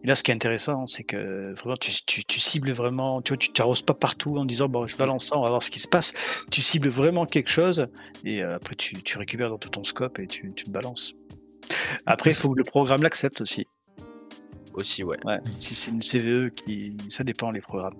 [0.04, 3.30] Et là, ce qui est intéressant, c'est que vraiment, tu, tu, tu cibles vraiment, tu
[3.30, 5.70] vois, tu t'arroses pas partout en disant, bon, je balance ça, on va voir ce
[5.70, 6.13] qui se passe.
[6.52, 7.88] Tu cibles vraiment quelque chose
[8.26, 11.13] et euh, après, tu, tu récupères dans tout ton scope et tu, tu le balances.
[12.06, 13.66] Après, il faut que le programme l'accepte aussi.
[14.74, 15.18] Aussi, ouais.
[15.24, 15.39] Ouais.
[15.60, 17.94] Si c'est une CVE qui, ça dépend les programmes.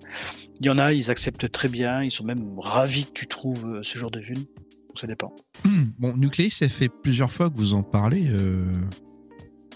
[0.60, 3.66] Il y en a, ils acceptent très bien, ils sont même ravis que tu trouves
[3.68, 4.20] euh, ce genre de.
[4.20, 5.34] Donc ça dépend.
[6.00, 8.72] Bon, Nuclei, ça fait plusieurs fois que vous en parlez, euh,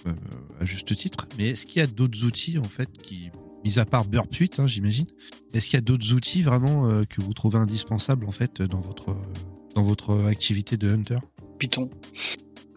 [0.06, 0.14] euh,
[0.60, 3.30] à juste titre, mais est-ce qu'il y a d'autres outils, en fait, qui,
[3.66, 5.08] mis à part Burp Suite, hein, j'imagine,
[5.54, 8.82] est-ce qu'il y a d'autres outils vraiment euh, que vous trouvez indispensables, en fait, dans
[8.82, 9.34] votre, euh,
[9.76, 11.20] dans votre activité de Hunter?
[11.58, 11.90] Python.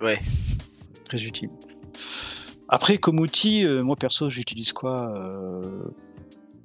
[0.01, 0.19] Ouais.
[1.05, 1.51] Très utile.
[2.69, 5.61] Après, comme outil, euh, moi perso, j'utilise quoi euh,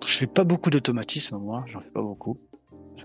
[0.06, 2.38] Je fais pas beaucoup d'automatisme, moi, j'en fais pas beaucoup.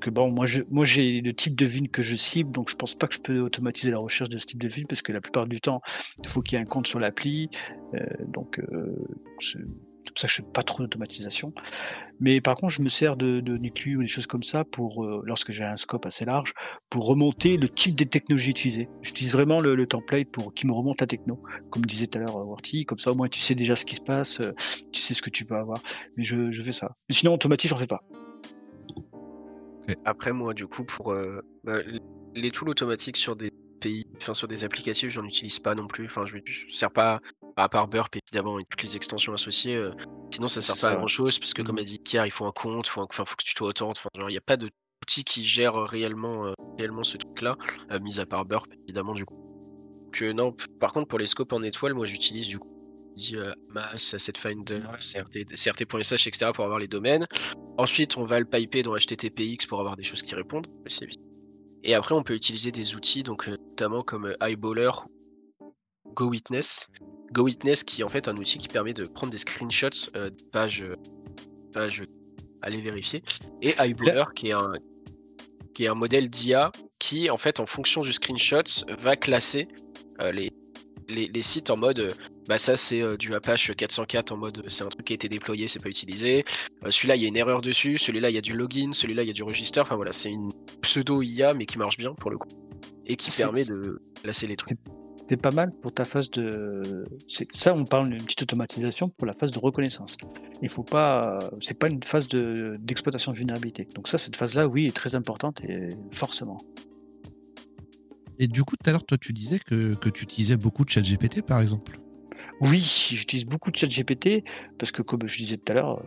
[0.01, 2.95] Que bon, moi, moi, j'ai le type de ville que je cible, donc je pense
[2.95, 5.21] pas que je peux automatiser la recherche de ce type de ville, parce que la
[5.21, 5.81] plupart du temps,
[6.23, 7.51] il faut qu'il y ait un compte sur l'appli.
[7.95, 8.97] euh, donc, euh,
[9.41, 9.59] c'est
[10.13, 11.53] pour ça que je fais pas trop d'automatisation.
[12.19, 13.55] Mais par contre, je me sers de, de
[13.97, 16.53] ou des choses comme ça pour, euh, lorsque j'ai un scope assez large,
[16.91, 18.89] pour remonter le type de technologie utilisée.
[19.03, 22.37] J'utilise vraiment le, template pour qui me remonte la techno, comme disait tout à l'heure
[22.37, 22.85] euh, Warty.
[22.85, 24.41] Comme ça, au moins, tu sais déjà ce qui se passe,
[24.93, 25.79] tu sais ce que tu peux avoir.
[26.17, 26.97] Mais je, je fais ça.
[27.09, 28.03] Mais sinon, automatique, j'en fais pas.
[30.05, 31.79] Après, moi, du coup, pour euh, bah,
[32.35, 33.51] les tools automatiques sur des
[33.81, 36.07] pays, enfin sur des applicatifs, j'en utilise pas non plus.
[36.07, 37.21] Enfin, je ne sers pas,
[37.57, 39.77] à part Burp évidemment et toutes les extensions associées.
[39.77, 39.93] euh,
[40.35, 41.83] sinon, ça sert C'est pas à grand chose parce que, comme Mhm.
[41.83, 43.99] a dit Kier, il faut un compte, faut, enfin, faut que tu t'authentes.
[43.99, 47.57] Enfin, il n'y a pas d'outil qui gère réellement, euh, réellement ce truc-là,
[48.01, 49.35] mis à part Burp évidemment, du coup.
[50.13, 52.69] Que non, par contre, pour les scopes en étoile, moi j'utilise du coup
[53.21, 56.51] dit, euh, Mass, AssetFinder, CRT, CRT.sh, etc.
[56.55, 57.27] pour avoir les domaines.
[57.79, 60.67] Ensuite, on va le piper dans HTTPX pour avoir des choses qui répondent.
[61.85, 64.91] Et après, on peut utiliser des outils, donc euh, notamment comme euh, Eyeballer,
[66.15, 66.89] GoWitness.
[67.33, 70.85] GoWitness qui est en fait un outil qui permet de prendre des screenshots de pages,
[71.73, 72.03] pages
[72.61, 73.23] aller vérifier.
[73.63, 74.73] Et Eyeballer qui est un
[75.75, 78.65] qui est un modèle d'IA qui en fait en fonction du screenshot
[78.99, 79.69] va classer
[80.33, 80.51] les,
[81.11, 82.11] les, les sites en mode euh,
[82.49, 85.15] bah ça c'est euh, du Apache 404 en mode euh, c'est un truc qui a
[85.15, 86.45] été déployé c'est pas utilisé
[86.85, 89.23] Euh, celui-là il y a une erreur dessus celui-là il y a du login celui-là
[89.23, 90.49] il y a du register enfin voilà c'est une
[90.83, 92.49] pseudo IA mais qui marche bien pour le coup
[93.07, 94.79] et qui permet de classer les trucs
[95.29, 97.05] C'est pas mal pour ta phase de.
[97.29, 100.17] c'est- Ça, on parle d'une petite automatisation pour la phase de reconnaissance.
[100.61, 101.39] Il faut pas.
[101.61, 103.87] C'est pas une phase de- d'exploitation de vulnérabilité.
[103.95, 106.57] Donc ça, cette phase-là, oui, est très importante et forcément.
[108.41, 110.91] Et du coup, tout à l'heure, toi, tu disais que, que tu utilisais beaucoup de
[110.91, 112.01] ChatGPT, par exemple.
[112.63, 114.43] Oui, j'utilise beaucoup de chat GPT
[114.79, 116.03] parce que, comme je disais tout à l'heure,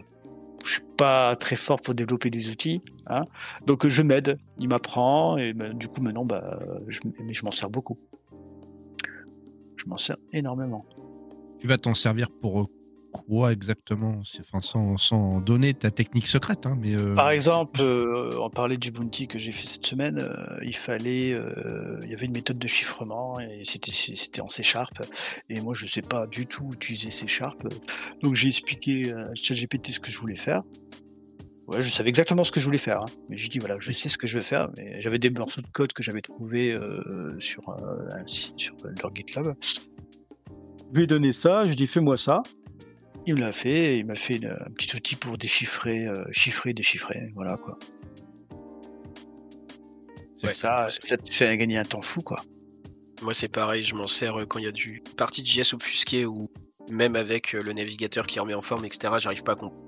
[0.66, 2.82] je suis pas très fort pour développer des outils.
[3.06, 3.26] hein.
[3.68, 7.52] Donc je m'aide, il m'apprend et ben, du coup maintenant, bah, je, mais je m'en
[7.52, 8.00] sers beaucoup.
[9.76, 10.86] Je m'en sers énormément.
[11.60, 12.66] Tu vas t'en servir pour euh,
[13.14, 14.22] quoi exactement?
[14.98, 16.96] Sans, donner ta technique secrète, hein, mais...
[16.96, 20.20] euh, Par exemple, euh, on parlait du bounty que j'ai fait cette semaine.
[20.20, 24.64] euh, il fallait, euh, il y avait une méthode de chiffrement et c'était en C.
[25.50, 27.64] Et moi, je sais pas du tout utiliser C Sharp.
[28.22, 30.64] Donc j'ai expliqué à ChatGPT ce que je voulais faire.
[31.68, 33.02] Ouais, je savais exactement ce que je voulais faire.
[33.04, 33.06] hein.
[33.30, 34.70] Mais j'ai dit voilà, je sais ce que je veux faire.
[34.78, 36.76] Mais j'avais des morceaux de code que j'avais trouvé
[37.40, 39.56] sur un sur leur GitLab.
[40.92, 41.62] Je lui ai donné ça.
[41.64, 42.44] Je lui ai dit fais-moi ça.
[43.26, 46.74] Il me l'a fait, il m'a fait une- un petit outil pour déchiffrer, euh, chiffrer,
[46.74, 47.78] déchiffrer, voilà quoi.
[50.36, 52.38] C'est Ouais, ça, c'est- ça te fait gagner un temps fou quoi.
[53.22, 55.74] moi c'est pareil je m'en sers euh, quand il y a du partie de JS
[55.74, 56.50] obfusqué ou
[56.92, 59.82] même avec euh, le navigateur qui remet en forme etc j'arrive pas à comprendre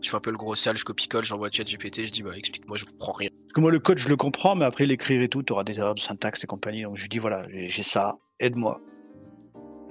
[0.00, 2.36] je fais un peu le gros sale je copie-colle j'envoie chat GPT je dis bah
[2.36, 5.22] explique-moi je comprends rien Parce que moi le code je le comprends, mais après l'écrire
[5.22, 6.82] et tout, tu auras des erreurs de syntaxe et compagnie.
[6.82, 8.80] Donc je lui dis voilà, j'ai ça, aide-moi.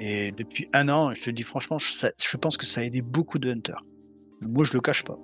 [0.03, 2.83] Et depuis un an, je te dis franchement, je, ça- je pense que ça a
[2.83, 3.83] aidé beaucoup de hunters.
[4.47, 5.17] Moi je le cache pas.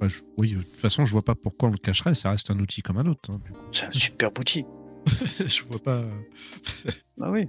[0.00, 2.14] ouais, je- oui, de toute façon, je vois pas pourquoi on le cacherait.
[2.16, 3.30] Ça reste un outil comme un autre.
[3.30, 3.40] hein.
[3.70, 4.64] C'est un super outil.
[5.46, 6.04] je vois pas...
[7.16, 7.46] Bah oui.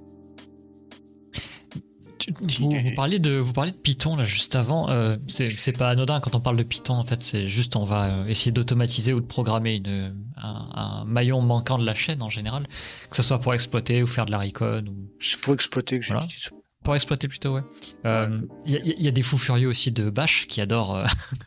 [2.42, 4.90] Vous, vous parliez de, vous parliez de Python là juste avant.
[4.90, 6.94] euh, c'est c'est pas anodin quand on parle de Python.
[6.96, 11.06] En fait, c'est juste on va euh, essayer d'automatiser ou de programmer une, un, un
[11.06, 12.68] maillon manquant de la chaîne en général,
[13.10, 16.06] que ce soit pour exploiter ou faire de la recon ou C'est pour exploiter que
[16.06, 16.28] j'ai Voilà.
[16.28, 16.36] dit.
[16.84, 17.56] Pour exploiter plutôt.
[17.56, 17.62] Ouais.
[18.06, 20.96] Euh, Il y, a- il y a des fous furieux aussi de Bash qui adorent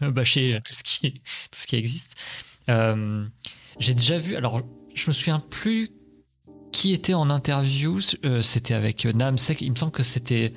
[0.03, 2.15] euh, bâcher tout ce qui tout ce qui existe.
[2.69, 3.25] Euh,
[3.79, 4.37] J'ai déjà vu.
[4.37, 4.63] Alors,
[4.95, 5.91] je me souviens plus
[6.73, 7.99] qui était en interview.
[8.25, 9.61] euh, c'était avec euh, Namsek.
[9.63, 10.53] Il me semble que c'était.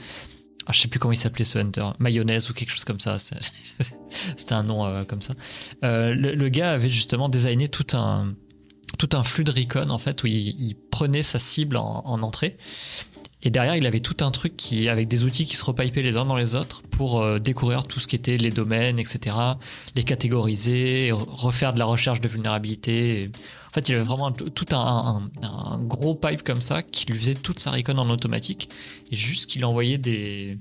[0.67, 1.85] Ah, je sais plus comment il s'appelait ce hunter.
[1.99, 3.17] Mayonnaise ou quelque chose comme ça.
[4.37, 5.35] C'était un nom euh, comme ça.
[5.83, 8.33] Euh, le, le gars avait justement designé tout un
[8.97, 12.23] tout un flux de recon en fait où il, il prenait sa cible en, en
[12.23, 12.57] entrée
[13.45, 16.17] et derrière il avait tout un truc qui avec des outils qui se repipaient les
[16.17, 19.37] uns dans les autres pour euh, découvrir tout ce qui était les domaines etc
[19.95, 23.27] les catégoriser refaire de la recherche de vulnérabilité.
[23.67, 25.29] En fait il avait vraiment tout un,
[25.81, 28.69] gros pipe comme ça qui lui faisait toute sa recon en automatique.
[29.11, 30.57] Et juste qu'il envoyait des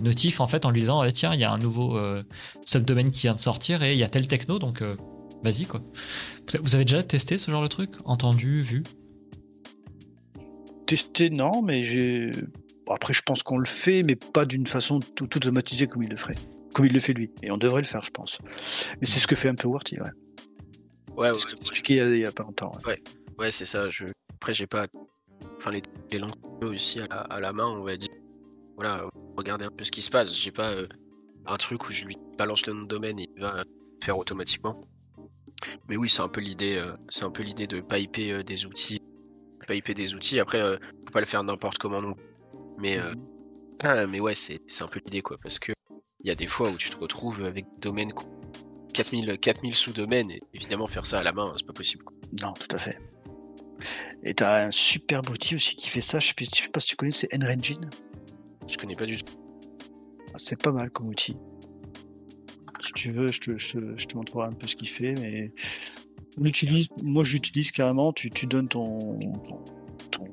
[0.00, 2.22] notifs en fait en lui disant Eh, tiens il y a un nouveau euh,
[2.64, 4.96] subdomaine qui vient de sortir et il y a tel techno donc euh,
[5.42, 5.82] vas-y quoi.
[6.62, 7.90] Vous avez déjà testé ce genre de truc?
[8.04, 8.82] Entendu vu?
[10.86, 12.30] Testé, non, mais j'ai.
[12.88, 16.10] Après, je pense qu'on le fait, mais pas d'une façon tout, tout automatisée comme il
[16.10, 16.34] le ferait.
[16.74, 17.30] Comme il le fait lui.
[17.42, 18.38] Et on devrait le faire, je pense.
[19.00, 20.10] Mais c'est ce que fait un peu Worty, ouais.
[21.16, 22.72] ouais ouais, C'est expliqué il y a- il y a pas longtemps.
[22.86, 23.02] ouais.
[23.38, 23.88] Ouais, c'est ça.
[23.90, 24.04] Je...
[24.34, 24.86] Après, j'ai pas.
[25.56, 28.10] Enfin, les, les langues aussi à la, à la main, on va dire.
[28.76, 30.34] Voilà, euh, regardez un peu ce qui se passe.
[30.34, 30.86] J'ai pas euh,
[31.46, 33.64] un truc où je lui balance le nom de domaine et il va euh,
[34.02, 34.84] faire automatiquement.
[35.88, 36.76] Mais oui, c'est un peu l'idée.
[36.76, 39.00] euh, c'est un peu l'idée de piper euh, des outils.
[39.64, 40.38] Piper des outils.
[40.40, 42.14] Après, euh, faut pas le faire n'importe comment non.
[42.78, 43.14] Mais, euh,
[43.80, 45.36] ah, mais ouais, c'est un peu l'idée quoi.
[45.42, 45.72] Parce que
[46.20, 48.40] il y a des fois où tu te retrouves avec des domaines qui ont
[48.94, 50.30] 4000, 4000 sous-domaines.
[50.30, 52.02] Et évidemment, faire ça à la main, c'est pas possible.
[52.04, 52.16] quoi.
[52.42, 52.98] Non, tout à fait.
[54.22, 56.18] Et t'as un super outil aussi qui fait ça.
[56.20, 57.90] Je sais, plus- je sais pas si tu connais, c'est NRengine.
[58.66, 59.34] Je connais pas du tout.
[60.36, 61.36] C'est pas mal comme outil.
[62.82, 65.14] Si tu veux, je te, je te- je te montrerai un peu ce qu'il fait,
[65.20, 65.52] mais
[66.38, 68.98] on l'utilise- moi je l'utilise carrément, tu, tu donnes ton,
[70.10, 70.24] ton,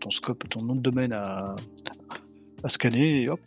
[0.00, 1.54] ton, scope, ton nom de domaine à,
[2.62, 3.40] à scanner et hop,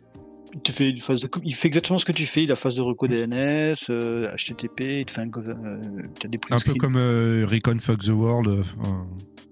[0.54, 2.56] il te fait une phase de il fait exactement ce que tu fais, il a
[2.56, 5.80] phase de reco DNS, euh, HTTP, il te fait un, euh,
[6.24, 8.54] des Un peu comme euh, Recon Fuck the World.
[8.54, 9.06] euh, enfin,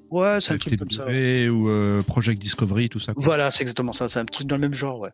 [0.09, 1.05] Ouais, c'est un truc comme ça.
[1.07, 1.47] ouais.
[1.47, 3.13] TW ou euh, Project Discovery, tout ça.
[3.13, 3.23] quoi.
[3.25, 4.07] Voilà, c'est exactement ça.
[4.09, 5.11] C'est un truc dans le même genre, ouais.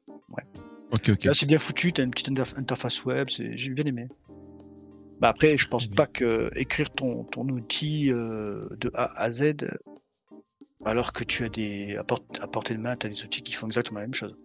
[0.92, 1.24] Ok, ok.
[1.24, 1.94] Là, c'est bien foutu.
[1.94, 3.26] T'as une petite interf- interface web.
[3.30, 4.08] J'ai bien aimé.
[5.22, 9.54] Bah après, je pense pas que écrire ton, ton outil euh, de A à Z,
[10.84, 13.40] alors que tu as des à, port- à portée de main, tu as des outils
[13.42, 14.36] qui font exactement la même chose.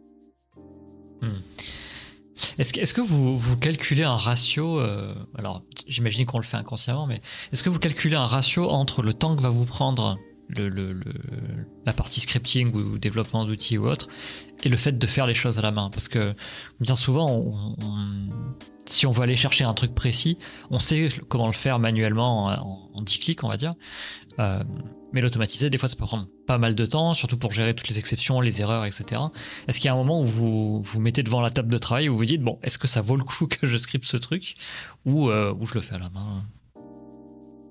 [2.59, 6.57] Est-ce que, est-ce que vous, vous calculez un ratio euh, Alors, j'imagine qu'on le fait
[6.57, 10.19] inconsciemment, mais est-ce que vous calculez un ratio entre le temps que va vous prendre
[10.49, 14.07] la partie scripting ou développement d'outils ou autre
[14.63, 16.33] et le fait de faire les choses à la main Parce que
[16.79, 17.75] bien souvent,
[18.85, 20.37] si on veut aller chercher un truc précis,
[20.69, 23.75] on sait comment le faire manuellement en, en 10 clics, on va dire.
[24.39, 24.63] Euh,
[25.13, 27.87] mais l'automatiser, des fois, ça peut prendre pas mal de temps, surtout pour gérer toutes
[27.87, 29.21] les exceptions, les erreurs, etc.
[29.67, 32.09] Est-ce qu'il y a un moment où vous vous mettez devant la table de travail
[32.09, 34.17] où vous vous dites bon, est-ce que ça vaut le coup que je scripte ce
[34.17, 34.55] truc?
[35.05, 36.43] Ou euh, ou je le fais à la main?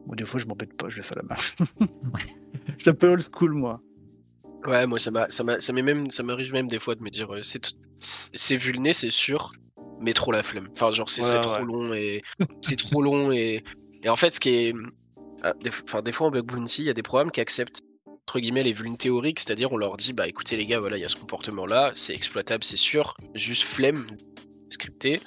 [0.07, 1.35] Ou des fois, je m'embête pas, je le fais à la main.
[2.79, 3.81] je suis un peu old school, moi.
[4.67, 7.03] Ouais, moi ça m'a, ça m'a, ça m'est même, ça m'arrive même des fois de
[7.03, 7.43] me dire, euh,
[8.01, 9.53] c'est, vulné, c'est sûr,
[10.01, 10.69] mais trop la flemme.
[10.73, 11.43] Enfin, genre, c'est, Ouais, c'est ouais.
[11.43, 12.23] trop long et
[12.63, 13.63] c'est trop long et
[14.03, 14.75] et en fait, ce qui est,
[15.43, 17.81] ah, des, enfin, des fois en bug bounty, il y a des programmes qui acceptent
[18.07, 21.01] entre guillemets les vulnes théoriques, c'est-à-dire on leur dit, bah écoutez les gars, voilà, il
[21.01, 24.07] y a ce comportement-là, c'est exploitable, c'est sûr, juste flemme,
[24.71, 25.21] scripté.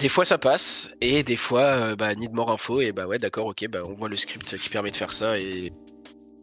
[0.00, 3.18] Des fois ça passe, et des fois, euh, bah, need more info, et bah ouais,
[3.18, 5.72] d'accord, ok, bah on voit le script qui permet de faire ça, et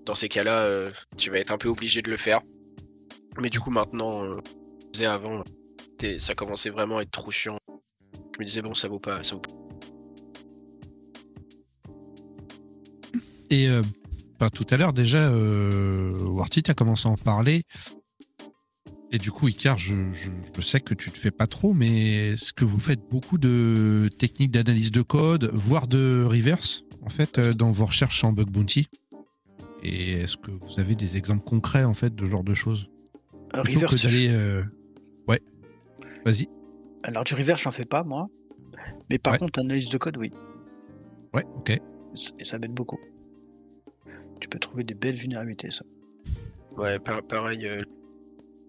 [0.05, 2.39] dans ces cas-là, euh, tu vas être un peu obligé de le faire.
[3.39, 4.37] Mais du coup, maintenant, euh,
[5.05, 5.43] avant,
[6.19, 7.59] ça commençait vraiment à être trop chiant.
[8.35, 9.53] Je me disais, bon, ça vaut pas, ça vaut pas.
[13.49, 13.81] Et euh,
[14.39, 17.63] ben, tout à l'heure, déjà, euh, Warty, tu commencé à en parler.
[19.11, 22.31] Et du coup, Icar, je, je, je sais que tu ne fais pas trop, mais
[22.33, 27.37] est-ce que vous faites beaucoup de techniques d'analyse de code, voire de reverse, en fait,
[27.39, 28.87] euh, dans vos recherches en bug bounty?
[29.81, 32.89] Et est-ce que vous avez des exemples concrets, en fait, de ce genre de choses?
[33.53, 34.27] Un Plutôt reverse, que d'aller...
[34.29, 34.63] euh,
[35.27, 35.41] Ouais,
[36.25, 36.49] vas-y.
[37.03, 38.27] Alors, du reverse, j'en fais pas, moi.
[39.09, 39.39] Mais par Ouais.
[39.39, 40.33] contre, analyse de code, oui.
[41.33, 41.69] Ouais, ok.
[41.69, 41.81] Et
[42.43, 42.99] ça- m'aide beaucoup.
[44.41, 45.85] Tu peux trouver des belles vulnérabilités, ça.
[46.75, 47.65] Ouais, par- pareil.
[47.65, 47.83] euh,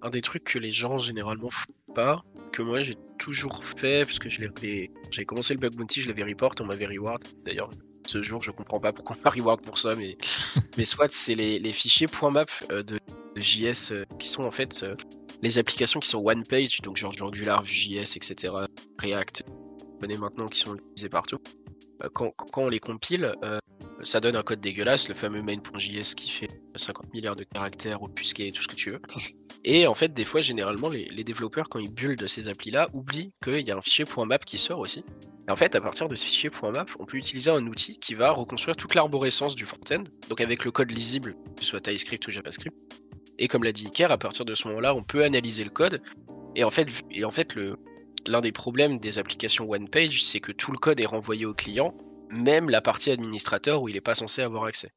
[0.02, 4.18] un des trucs que les gens généralement font pas, que moi j'ai toujours fait, parce
[4.18, 7.22] que je l'ai- j'ai commencé le bug bounty, je l'avais report, on m'avait reward.
[7.44, 7.70] D'ailleurs,
[8.06, 10.16] ce jour, je comprends pas pourquoi on m'a reward pour ça, mais,
[10.78, 12.98] mais soit c'est les, les fichiers .map euh, de,
[13.34, 14.94] de JS euh, qui sont en fait euh,
[15.42, 18.52] les applications qui sont one page, donc genre du Angular, Vue.js, etc.,
[18.98, 19.44] React,
[20.00, 21.38] connaît maintenant qui sont utilisés partout.
[22.02, 23.34] Euh, Quand, quand on les compile,
[24.04, 28.48] ça donne un code dégueulasse, le fameux main.js qui fait 50 milliards de caractères obfusqués
[28.48, 29.00] et tout ce que tu veux.
[29.70, 33.60] Et en fait, des fois, généralement, les, développeurs, quand ils build ces applis-là, oublient qu'il
[33.68, 35.04] y a un fichier .map qui sort aussi.
[35.46, 38.14] Et en fait, à partir de ce fichier .map, on peut utiliser un outil qui
[38.14, 42.26] va reconstruire toute l'arborescence du front-end, donc avec le code lisible, que ce soit TypeScript
[42.26, 42.74] ou JavaScript.
[43.38, 46.00] Et comme l'a dit Iker, à partir de ce moment-là, on peut analyser le code.
[46.56, 46.88] Et en fait,
[48.26, 51.52] l'un des problèmes des applications one page, c'est que tout le code est renvoyé au
[51.52, 51.92] client,
[52.30, 54.92] même la partie administrateur où il n'est pas censé avoir accès.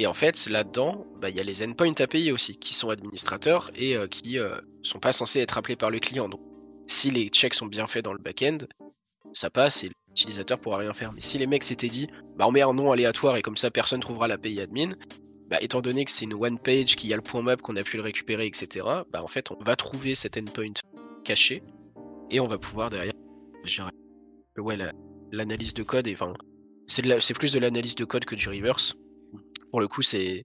[0.00, 3.72] Et en fait, là-dedans, bah, il y a les endpoints API aussi, qui sont administrateurs
[3.74, 6.28] et euh, qui euh, sont pas censés être appelés par le client.
[6.28, 6.40] Donc,
[6.86, 8.58] si les checks sont bien faits dans le back-end,
[9.32, 11.12] ça passe et l'utilisateur pourra rien faire.
[11.12, 12.06] Mais si les mecs s'étaient dit,
[12.36, 14.90] bah, on met un nom aléatoire et comme ça personne trouvera l'API admin,
[15.50, 17.74] bah, étant donné que c'est une one page, qu'il y a le point map, qu'on
[17.74, 20.74] a pu le récupérer, etc., bah, en fait, on va trouver cet endpoint
[21.24, 21.64] caché
[22.30, 23.14] et on va pouvoir derrière
[24.58, 24.92] ouais, la-
[25.32, 26.06] l'analyse de code.
[26.06, 26.16] Et
[26.86, 28.94] c'est plus de l'analyse de code que du reverse.
[29.70, 30.44] Pour le coup, c'est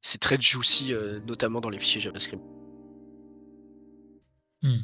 [0.00, 2.42] c'est très juicy, euh, notamment dans les fichiers JavaScript.
[4.62, 4.76] Hmm.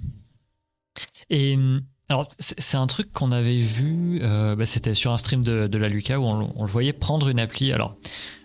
[1.31, 5.45] Et hum, alors, c'est un truc qu'on avait vu, euh, bah, c'était sur un stream
[5.45, 7.71] de, de la Lucas où on, le- on le voyait prendre une appli.
[7.73, 7.97] Alors,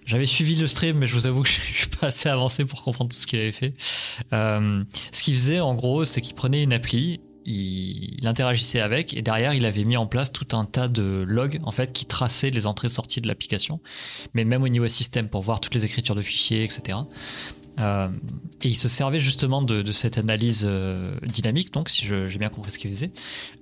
[0.06, 2.84] j'avais suivi le stream, mais je vous avoue que je suis pas assez avancé pour
[2.84, 3.74] comprendre tout ce qu'il avait fait.
[4.34, 9.22] Euh, ce qu'il faisait, en gros, c'est qu'il prenait une appli, il, interagissait avec, et
[9.22, 12.50] derrière, il avait mis en place tout un tas de logs, en fait, qui traçaient
[12.50, 13.80] les entrées-sorties de l'application,
[14.34, 17.00] mais même au niveau système, pour voir toutes les écritures de fichiers, etc.
[17.80, 18.08] Euh,
[18.62, 22.72] et il se servait justement de, cette analyse euh, dynamique, donc si j'ai bien compris
[22.72, 23.12] ce qu'il faisait,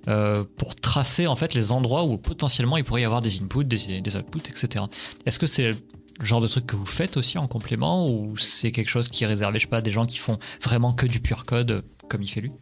[0.08, 3.64] euh, pour tracer en fait les endroits où potentiellement il pourrait y avoir des inputs,
[3.64, 4.84] des, des outputs, etc.
[5.24, 5.74] Est-ce que c'est le
[6.20, 9.26] genre de truc que vous faites aussi en complément ou c'est quelque chose qui est
[9.26, 12.22] réservé, je sais pas, à des gens qui font vraiment que du pur code comme
[12.22, 12.52] il fait lui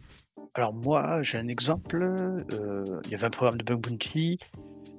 [0.53, 2.03] Alors moi, j'ai un exemple.
[2.03, 4.37] euh, Il y avait un programme de bug bounty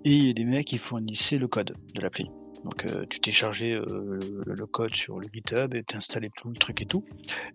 [0.05, 2.31] et il y a des mecs qui fournissaient le code de l'appli.
[2.65, 6.81] Donc euh, tu téléchargeais euh, le, code sur le GitHub et t'installais tout le truc
[6.81, 7.05] et tout.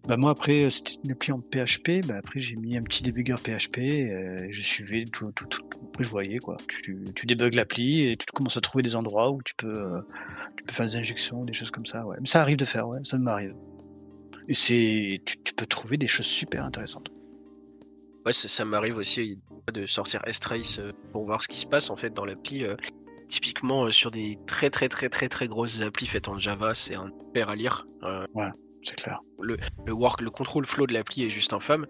[0.06, 2.06] Bah moi après euh, c'était une appli en PHP.
[2.06, 3.78] Bah après j'ai mis un petit débugger PHP.
[3.78, 5.64] et je suivais tout, tout, tout.
[5.88, 6.58] Après je voyais quoi.
[6.68, 9.74] Tu, tu débugs l'appli et tu commences à trouver des endroits où tu peux,
[10.70, 12.06] faire des injections, des choses comme ça.
[12.06, 12.18] Ouais.
[12.20, 13.56] Mais ça arrive de faire, ouais, ça m'arrive.
[14.50, 17.10] Et c'est, tu peux trouver des choses super intéressantes.
[18.28, 19.40] Ouais, ça, ça m'arrive aussi
[19.72, 22.66] de sortir S-Trace euh, pour voir ce qui se passe en fait dans l'appli.
[22.66, 22.76] euh,
[23.30, 26.96] typiquement euh, sur des très très très très très grosses applis faites en Java, c'est
[26.96, 27.86] un père à lire.
[28.04, 28.26] Euh,
[28.84, 29.22] C'est clair.
[29.40, 29.58] le
[29.94, 31.86] work, le control flow de l'appli est juste infâme.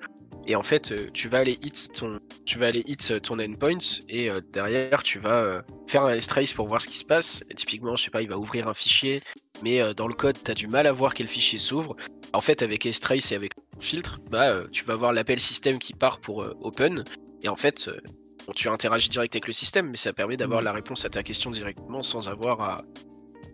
[0.45, 4.29] Et en fait, tu vas aller hit ton, tu vas aller hit ton endpoint et
[4.53, 7.43] derrière tu vas faire un S-trace pour voir ce qui se passe.
[7.49, 9.21] Et typiquement, je sais pas, il va ouvrir un fichier,
[9.63, 11.97] mais dans le code, tu as du mal à voir quel fichier s'ouvre.
[12.31, 15.93] En fait, avec S-trace et avec filtre, bah, euh, tu vas voir l'appel système qui
[15.93, 17.03] part pour euh, open.
[17.43, 17.99] Et en fait, euh,
[18.45, 20.65] bon, tu interagis direct avec le système, mais ça permet d'avoir Mhm.
[20.65, 22.77] la réponse à ta question directement sans avoir à,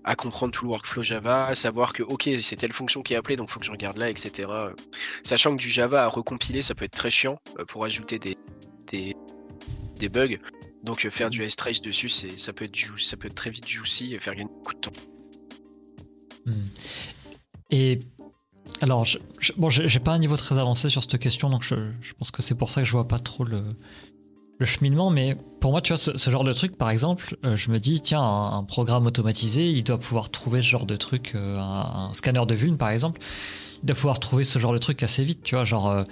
[0.05, 3.17] à comprendre tout le workflow Java, à savoir que ok c'est telle fonction qui est
[3.17, 4.49] appelée donc faut que je regarde là etc.
[5.23, 8.37] Sachant que du Java à recompiler ça peut être très chiant pour ajouter des,
[8.91, 9.15] des,
[9.99, 10.37] des bugs.
[10.83, 13.67] Donc faire du S-Trace dessus c'est ça peut être ju- ça peut être très vite
[13.67, 14.91] juicy et faire gagner beaucoup de temps.
[16.45, 16.65] Hmm.
[17.71, 17.99] Et
[18.83, 21.75] alors, je, je- bon, j'ai pas un niveau très avancé sur cette question, donc je,
[22.19, 23.63] pense que c'est pour ça que je vois pas trop le,
[24.61, 25.09] cheminement.
[25.09, 28.01] Mais pour moi, tu vois, ce, genre de truc, par exemple, euh, je me dis,
[28.01, 32.45] tiens, un, programme automatisé, il doit pouvoir trouver ce genre de truc, euh, un, scanner
[32.45, 33.21] de vue, par exemple,
[33.81, 35.89] il doit pouvoir trouver ce genre de truc assez vite, tu vois, genre.
[35.89, 36.03] euh,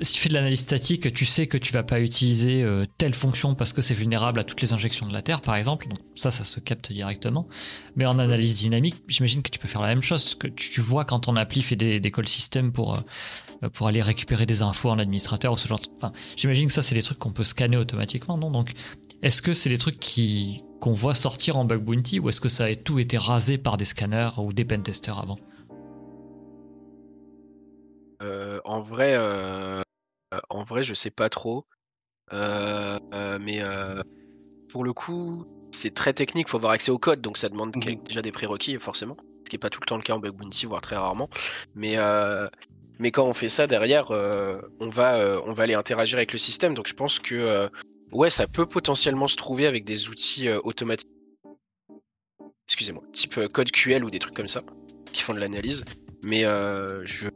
[0.00, 3.14] si tu fais de l'analyse statique, tu sais que tu vas pas utiliser euh, telle
[3.14, 5.88] fonction parce que c'est vulnérable à toutes les injections de la Terre, par exemple.
[5.88, 7.48] Donc ça, ça se capte directement.
[7.96, 10.34] Mais en analyse dynamique, j'imagine que tu peux faire la même chose.
[10.34, 12.96] Que tu, vois quand ton appli fait des, des call systems pour,
[13.62, 16.72] euh, pour aller récupérer des infos en administrateur ou ce genre de Enfin, j'imagine que
[16.72, 18.50] ça, c'est des trucs qu'on peut scanner automatiquement, non?
[18.50, 18.72] Donc,
[19.22, 22.50] est-ce que c'est des trucs qui qu'on voit sortir en bug bounty ou est-ce que
[22.50, 25.38] ça a tout été rasé par des scanners ou des pentesters avant?
[28.20, 29.82] En vrai euh,
[30.32, 31.66] euh, en vrai je sais pas trop.
[32.32, 34.00] Euh, euh, mais euh,
[34.70, 38.02] pour le coup c'est très technique, faut avoir accès au code donc ça demande quel-
[38.02, 39.16] déjà des prérequis forcément.
[39.44, 41.28] Ce qui est pas tout le temps le cas en bug bounty voire très rarement.
[41.74, 42.48] Mais euh,
[42.98, 46.32] mais quand on fait ça derrière, euh, on va euh, on va aller interagir avec
[46.32, 46.74] le système.
[46.74, 47.68] Donc je pense que euh,
[48.12, 51.10] ouais, ça peut potentiellement se trouver avec des outils euh, automatiques.
[52.68, 54.62] Excusez-moi, type euh, code QL ou des trucs comme ça
[55.12, 55.84] qui font de l'analyse.
[56.24, 57.28] Mais euh, je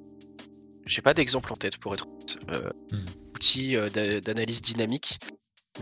[0.89, 2.39] j'ai pas d'exemple en tête pour être honnête.
[2.51, 3.05] Euh, Hmm.
[3.35, 5.19] outils euh, d'a- d'analyse dynamique.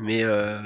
[0.03, 0.61] Mais euh,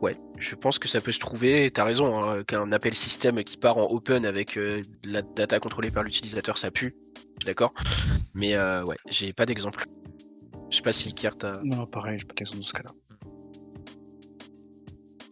[0.00, 1.70] ouais, je pense que ça peut se trouver.
[1.70, 5.60] T'as raison, hein, qu'un appel système qui part en open avec euh, de la data
[5.60, 6.96] contrôlée par l'utilisateur, ça pue.
[7.16, 7.72] Je suis d'accord.
[8.32, 9.86] Mais euh, ouais, j'ai pas d'exemple.
[10.70, 11.52] Je sais pas si Kier t'as.
[11.62, 12.90] Non, pareil, j'ai pas d'exemple dans ce cas-là.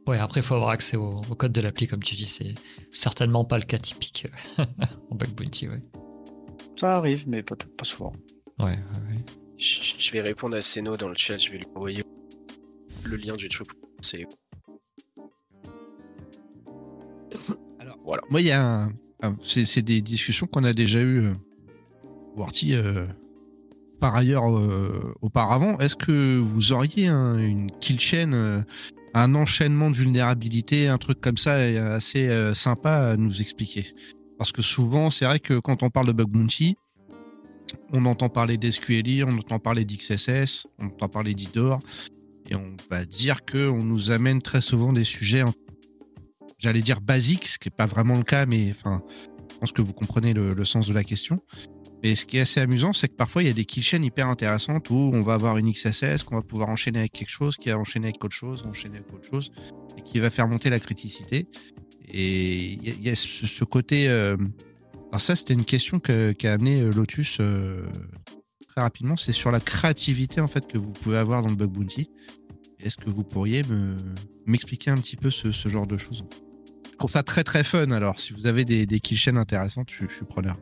[0.07, 2.27] Ouais, après, il faut avoir accès au, au code de l'appli, comme tu dis.
[2.27, 2.55] C'est
[2.90, 4.27] certainement pas le cas typique
[4.59, 5.83] en bug bounty, ouais.
[6.83, 8.12] Ça arrive, mais pas, pas souvent.
[8.59, 9.25] Ouais, ouais, ouais.
[9.57, 12.03] Je je vais répondre à Seno dans le chat, je vais lui envoyer
[13.05, 13.68] le lien du truc.
[14.01, 14.27] C'est
[18.31, 18.92] Moi, il y a un-
[19.23, 21.35] un- c'est des discussions qu'on a déjà eues, euh,
[22.35, 23.07] Warty, euh,
[24.01, 25.79] par ailleurs euh, auparavant.
[25.79, 28.61] Est-ce que vous auriez un- une kill chain, euh,
[29.14, 33.87] un enchaînement de vulnérabilités, un truc comme ça euh, assez euh, sympa à nous expliquer?
[34.42, 36.76] Parce que souvent, c'est vrai que quand on parle de bug bounty,
[37.92, 41.78] on entend parler d'SQLI, on entend parler d'XSS, on entend parler d'IDOR,
[42.50, 45.44] et on va dire que on nous amène très souvent des sujets
[46.59, 49.05] j'allais dire basique, ce qui n'est pas vraiment le cas, mais enfin,
[49.52, 51.40] je pense que vous comprenez le, sens de la question.
[52.02, 54.02] Et ce qui est assez amusant, c'est que parfois il y a des kill chains
[54.02, 57.57] hyper intéressantes où on va avoir une XSS qu'on va pouvoir enchaîner avec quelque chose,
[57.59, 59.52] qui va enchaîner avec autre chose, enchaîner avec autre chose,
[59.96, 61.46] et qui va faire monter la criticité.
[62.12, 64.09] Et il y a, il y a ce, ce côté.
[64.09, 64.37] euh,
[65.11, 67.87] Alors, ça, c'était une question que- qu'a amené euh, Lotus euh,
[68.68, 69.16] très rapidement.
[69.16, 72.11] C'est sur la créativité en fait que vous pouvez avoir dans le bug bounty.
[72.81, 73.96] Est-ce que vous pourriez me
[74.46, 76.25] m'expliquer un petit peu ce, ce genre de choses?
[76.90, 77.90] Je trouve ça très très fun.
[77.92, 80.57] Alors, si vous avez des, des kill chains intéressantes, je, je suis preneur.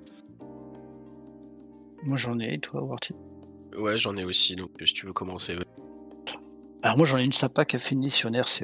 [2.04, 3.12] Moi, j'en ai, et toi, Warty
[3.76, 4.56] ouais, j'en ai aussi.
[4.56, 5.54] Donc si tu veux commencer.
[5.56, 5.64] ouais.
[6.82, 8.62] Alors moi j'en ai une sympa qui a fini sur une RCE.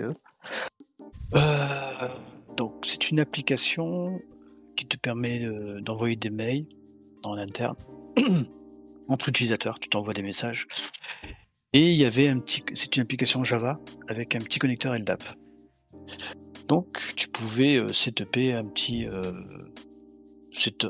[1.35, 2.09] Euh,
[2.57, 4.21] donc c'est une application
[4.77, 6.67] qui te permet de- d'envoyer des mails
[7.23, 7.77] en interne
[9.09, 9.79] entre utilisateurs.
[9.79, 10.67] Tu t'envoies des messages.
[11.73, 15.23] Et il y avait un petit, c'est une application Java avec un petit connecteur LDAP.
[16.69, 19.23] Donc tu pouvais euh, setuper un petit, euh,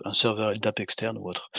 [0.05, 1.51] un serveur LDAP externe ou autre.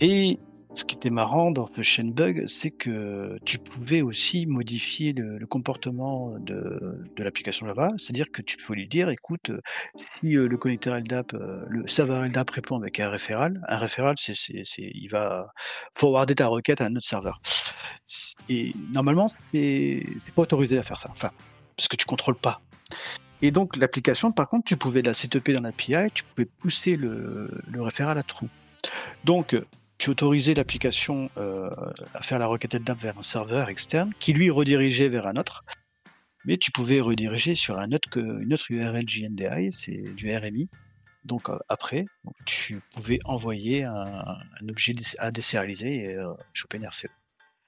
[0.00, 0.38] Et
[0.74, 5.44] ce qui était marrant dans ce chain bug, c'est que tu pouvais aussi modifier le,
[5.46, 9.50] comportement de, l'application Java, c'est-à-dire que tu pouvais lui dire, écoute,
[9.96, 14.14] si euh, le connecteur LDAP, euh, le serveur LDAP répond avec un référal, un référal,
[14.18, 14.34] c'est,
[14.78, 15.52] il va
[15.94, 17.40] forwarder ta requête à un autre serveur.
[18.48, 21.30] Et normalement, c'est, c'est pas autorisé à faire ça, enfin,
[21.76, 22.60] parce que tu contrôles pas.
[23.42, 27.50] Et donc l'application, par contre, tu pouvais la setuper dans l'API, tu pouvais pousser le,
[27.74, 28.48] référent à trou.
[29.24, 29.56] Donc
[30.02, 31.70] tu autorisais l'application euh,
[32.12, 35.64] à faire la requête d'app vers un serveur externe qui lui redirigeait vers un autre.
[36.44, 40.68] Mais tu pouvais rediriger sur un autre, une autre URL JNDI, c'est du RMI.
[41.24, 42.04] Donc euh, après,
[42.46, 44.38] tu pouvais envoyer un,
[44.68, 47.06] objet à désérialiser et euh, choper une RCE.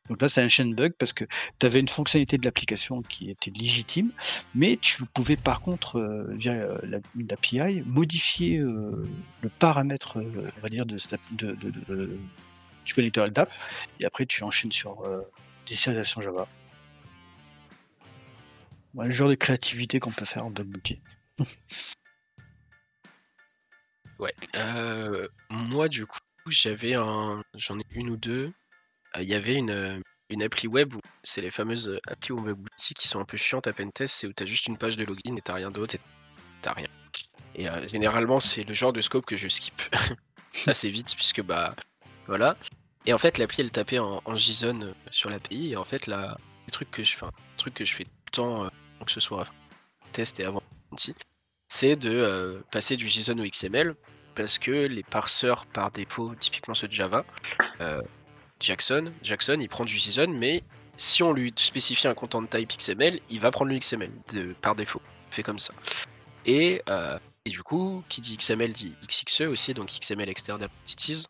[0.09, 1.25] Donc là, c'est un chain bug parce que
[1.59, 4.13] tu avais une fonctionnalité de l'application qui était légitime,
[4.55, 6.69] mais tu pouvais par contre, euh, via
[7.15, 10.99] l'API, modifier le paramètre, on va dire, de,
[12.85, 13.51] du connecteur LDAP,
[14.01, 15.03] et après tu enchaînes sur
[15.67, 16.47] des sérialisations Java.
[18.95, 21.01] le genre de créativité qu'on peut faire en bug bounty.
[24.19, 24.35] Ouais.
[24.57, 27.43] Euh, moi, du coup, j'avais un.
[27.55, 28.53] J'en ai une ou deux.
[29.17, 32.99] Euh, il y avait une, une appli web où c'est les fameuses applis web boutiques
[32.99, 35.37] qui sont un peu chiantes à pentest, c'est où t'as juste une page de login
[35.37, 36.01] et t'as rien d'autre et
[36.63, 36.89] t'as rien.
[37.55, 39.81] Et euh, généralement, c'est le genre de scope que je skip
[40.67, 41.75] assez vite, puisque bah
[42.27, 42.57] voilà.
[43.07, 46.73] Et en fait, l'appli elle tapait en, JSON sur l'API, et en fait, là, les
[46.73, 47.17] trucs que je
[47.59, 48.71] truc que je fais tout le temps,
[49.05, 49.47] que ce soit
[50.13, 50.63] test et avant
[51.69, 53.95] c'est de euh, passer du JSON au XML
[54.35, 57.25] parce que les parseurs par défaut, typiquement ceux de Java,
[57.81, 58.03] euh,
[58.65, 60.63] Jackson, Jackson, il prend du JSON, mais
[60.97, 64.11] si on lui spécifie un content type XML, il va prendre le XML
[64.61, 65.03] par défaut.
[65.31, 65.75] Fait comme ça.
[66.47, 71.27] Et, euh, du coup, qui dit XML dit XXE aussi, donc XML External Entities,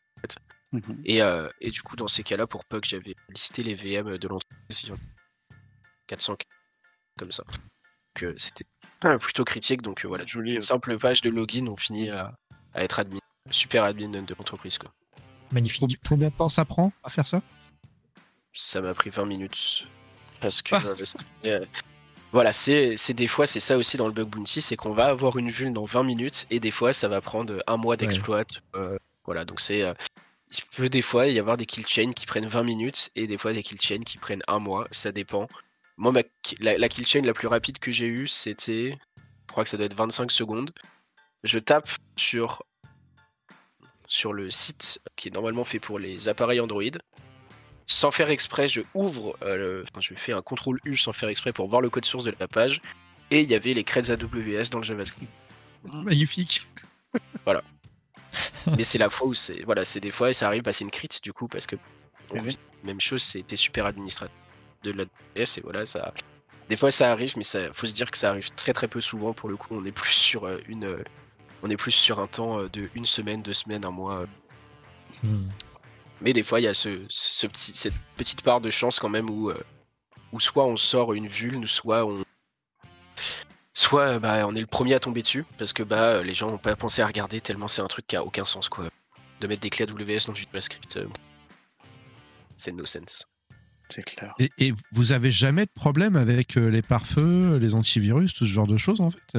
[0.77, 1.03] Mhm.
[1.05, 4.29] et, euh, et, du coup, dans ces cas-là, pour Puck, j'avais listé les VM de
[4.29, 4.93] l'entreprise,
[6.07, 6.37] 400
[7.19, 7.45] comme ça.
[7.45, 8.67] Donc euh, c'était
[9.21, 12.35] plutôt critique, donc voilà, une simple page de login, on finit à,
[12.75, 13.21] être admin,
[13.51, 14.79] super admin de l'entreprise.
[15.53, 15.99] Magnifique.
[16.07, 17.41] Combien de temps ça prend à faire ça?
[18.53, 19.87] Ça m'a pris 20 minutes.
[20.41, 20.75] Parce que.
[20.75, 20.83] Ah.
[21.47, 21.65] Euh,
[22.33, 25.39] voilà, c'est des fois, c'est ça aussi dans le bug bounty, c'est qu'on va avoir
[25.39, 28.45] une vue dans 20 minutes et des fois, ça va prendre un mois d'exploit.
[28.75, 29.85] Euh, voilà, donc c'est.
[30.53, 33.37] Il peut des fois y avoir des kill chains qui prennent 20 minutes et des
[33.37, 35.49] fois des kill chains qui prennent un mois, ça dépend.
[35.97, 36.13] Moi,
[36.61, 38.99] la, la kill chain la plus rapide que j'ai eue, c'était.
[39.19, 40.73] Je crois que ça doit être 25 secondes.
[41.43, 42.63] Je tape sur
[44.09, 46.83] sur le site qui est normalement fait pour les appareils Android
[47.87, 51.69] sans faire exprès, je ouvre, euh, je fais un contrôle U sans faire exprès pour
[51.69, 52.81] voir le code source de la page,
[53.31, 55.31] et il y avait les creds AWS dans le JavaScript.
[56.03, 56.67] Magnifique.
[57.45, 57.63] Voilà.
[58.77, 60.85] Mais c'est la fois où c'est, voilà, c'est des fois et ça arrive, bah, c'est
[60.85, 61.77] une crit du coup parce que
[62.85, 64.35] même chose, c'était super administrateur
[64.83, 66.13] de l'AWS et voilà ça.
[66.69, 69.01] Des fois ça arrive, mais ça, faut se dire que ça arrive très très peu
[69.01, 69.33] souvent.
[69.33, 71.05] Pour le coup, on est plus sur euh, une, euh,
[71.63, 74.27] on est plus sur un temps de une semaine, deux semaines, un mois.
[75.23, 75.49] Hmm.
[76.21, 76.89] Mais des fois, il y a ce,
[77.47, 79.65] petit, cette petite part de chance quand même où, euh,
[80.33, 82.25] où soit on sort une vulne, soit on.
[83.79, 86.59] Soit bah, on est le premier à tomber dessus, parce que bah, les gens n'ont
[86.59, 88.69] pas pensé à regarder tellement c'est un truc qui a aucun sens.
[88.69, 88.87] quoi.
[89.41, 91.07] De mettre des clés AWS dans du JavaScript, euh,
[92.57, 93.29] c'est no sense.
[93.89, 94.35] C'est clair.
[94.59, 98.67] Et, vous avez jamais de problème avec euh, les pare-feux, les antivirus, tout ce genre
[98.67, 99.39] de choses en fait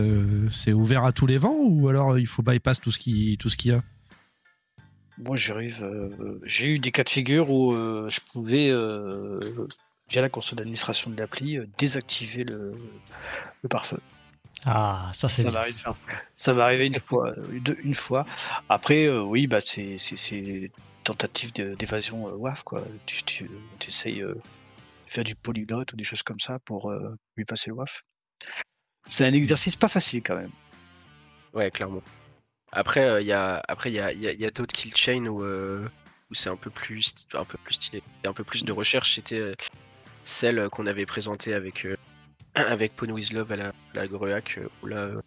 [0.53, 3.71] C'est ouvert à tous les vents ou alors il faut bypass tout ce qu'il y
[3.73, 3.81] a?
[5.25, 5.83] Moi, j'arrive.
[5.83, 9.39] Euh, j'ai eu des cas de figure où euh, je pouvais, euh,
[10.09, 12.75] via la console d'administration de l'appli, désactiver le,
[13.63, 13.99] le pare-feu.
[14.65, 15.43] Ah, ça c'est.
[16.33, 17.33] Ça va arriver une fois,
[17.83, 18.25] une fois.
[18.69, 20.71] Après, oui, bah c'est c'est
[21.03, 22.83] tentative d'évasion WAF quoi.
[23.05, 23.49] Tu, tu
[23.87, 24.39] essayes de
[25.05, 26.91] faire du polyglotte ou des choses comme ça pour
[27.35, 28.03] lui passer le WAF.
[29.05, 30.51] C'est un exercice pas facile quand même.
[31.53, 32.03] Ouais, clairement.
[32.71, 35.43] Après, il euh, y a, après, il y a, y a d'autres kill chains où,
[35.43, 35.89] euh,
[36.29, 39.15] où c'est un peu plus un peu plus stylé, un peu plus de recherche.
[39.15, 39.55] C'était euh,
[40.23, 41.96] celle qu'on avait présentée avec euh,
[42.67, 44.39] avec Pone with Love à la, la euh,
[44.81, 45.21] où là euh,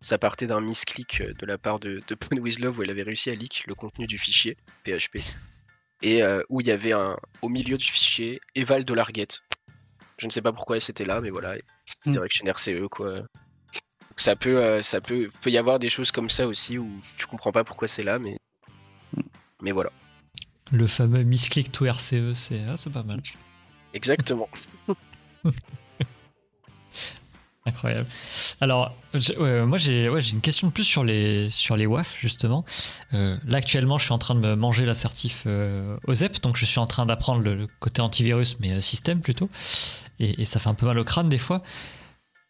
[0.00, 2.90] ça partait d'un misclick euh, de la part de, de Pone with Love où elle
[2.90, 5.18] avait réussi à leak le contenu du fichier PHP
[6.02, 9.40] et euh, où il y avait un au milieu du fichier eval de larguette.
[10.18, 11.56] Je ne sais pas pourquoi c'était là, mais voilà,
[12.04, 12.12] Mm.
[12.12, 13.20] direction RCE quoi.
[13.20, 13.28] Donc
[14.16, 17.26] ça peut, euh, ça peut, peut y avoir des choses comme ça aussi où tu
[17.26, 18.38] comprends pas pourquoi c'est là, mais
[19.60, 19.90] mais voilà,
[20.72, 23.22] Le fameux misclick to RCE, c'est ah, c'est pas mal.
[23.94, 24.48] exactement.
[27.64, 28.08] Incroyable.
[28.60, 28.92] Alors,
[29.38, 32.64] moi j'ai ouais, une question de plus sur les, sur les WAF, justement.
[33.14, 36.64] Euh, là, actuellement, je suis en train de me manger l'assertif euh, OZEP, donc je
[36.64, 39.48] suis en train d'apprendre le, côté antivirus, mais euh, système plutôt.
[40.18, 41.58] Et, ça fait un peu mal au crâne des fois.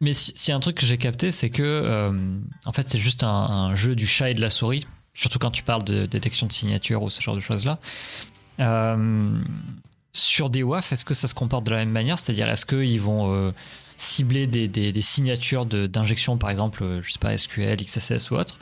[0.00, 2.10] Mais si, si un truc que j'ai capté, c'est que, euh,
[2.64, 5.50] en fait, c'est juste un, un jeu du chat et de la souris, surtout quand
[5.50, 7.78] tu parles de détection de signature ou ce genre de choses-là.
[8.60, 9.42] Euh,
[10.14, 12.18] sur des WAF, est-ce que ça se comporte de la même manière?
[12.18, 13.52] C'est-à-dire, est-ce qu'ils vont
[13.97, 18.59] cibler des, signatures d'injection, par exemple, euh, je sais pas, SQL, XSS ou autre.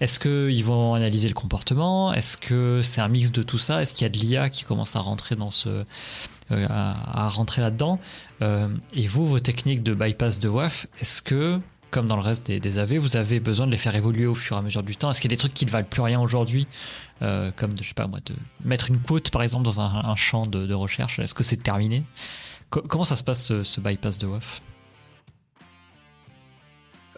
[0.00, 2.12] Est-ce qu'ils vont analyser le comportement?
[2.12, 3.82] Est-ce que c'est un mix de tout ça?
[3.82, 5.84] Est-ce qu'il y a de l'IA qui commence à rentrer dans ce
[6.50, 7.98] euh, à, rentrer là-dedans?
[8.40, 11.58] Euh, Et vous, vos techniques de bypass de WAF, est-ce que
[11.90, 14.34] comme dans le reste des, des AV, vous avez besoin de les faire évoluer au
[14.34, 15.10] fur et à mesure du temps?
[15.10, 16.66] Est-ce qu'il y a des trucs qui ne valent plus rien aujourd'hui?
[17.20, 20.46] Comme de, je sais pas moi, de mettre une quote par exemple dans un, champ
[20.46, 21.18] de recherche?
[21.18, 22.04] Est-ce que c'est terminé?
[22.70, 24.60] Co- Comment ça se passe ce, ce bypass de WAF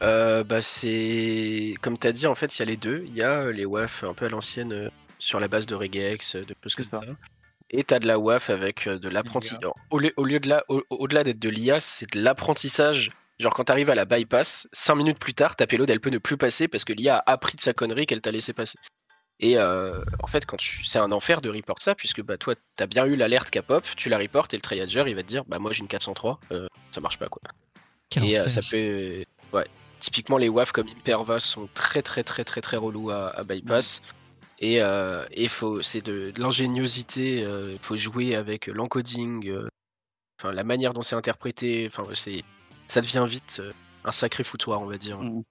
[0.03, 3.23] Euh, bah c'est comme t'as dit en fait il y a les deux, il y
[3.23, 4.89] a euh, les WAF un peu à l'ancienne euh,
[5.19, 7.01] sur la base de regex, de plus que C'est ça.
[7.73, 9.59] Et t'as de la WAF avec de l'apprentissage.
[9.91, 13.11] Au lieu, au lieu de la, au- au-delà d'être de l'IA, c'est de l'apprentissage.
[13.39, 16.19] Genre quand t'arrives à la bypass, 5 minutes plus tard, ta payload elle peut ne
[16.19, 18.79] plus passer parce que l'IA a appris de sa connerie qu'elle t'a laissé passer.
[19.43, 22.55] Et euh, en fait, quand tu, c'est un enfer de report ça, puisque bah toi
[22.77, 25.29] t'as bien eu l'alerte qui pop, tu la reportes et le triager il va te
[25.29, 27.41] dire bah moi j'ai une 403, euh, ça marche pas quoi.
[28.23, 29.25] Et euh, ça peut.
[29.55, 29.67] Ouais.
[29.99, 34.03] Typiquement, les WAF comme Imperva sont très très très très très relous à, à bypass.
[34.59, 37.41] Et, euh, et faut, c'est de, de l'ingéniosité.
[37.41, 39.51] Il faut jouer avec l'encoding,
[40.39, 41.87] enfin la manière dont c'est interprété.
[41.91, 42.43] Enfin, c'est,
[42.89, 43.63] ça devient vite
[44.05, 45.19] un sacré foutoir, on va dire.
[45.19, 45.45] Mm.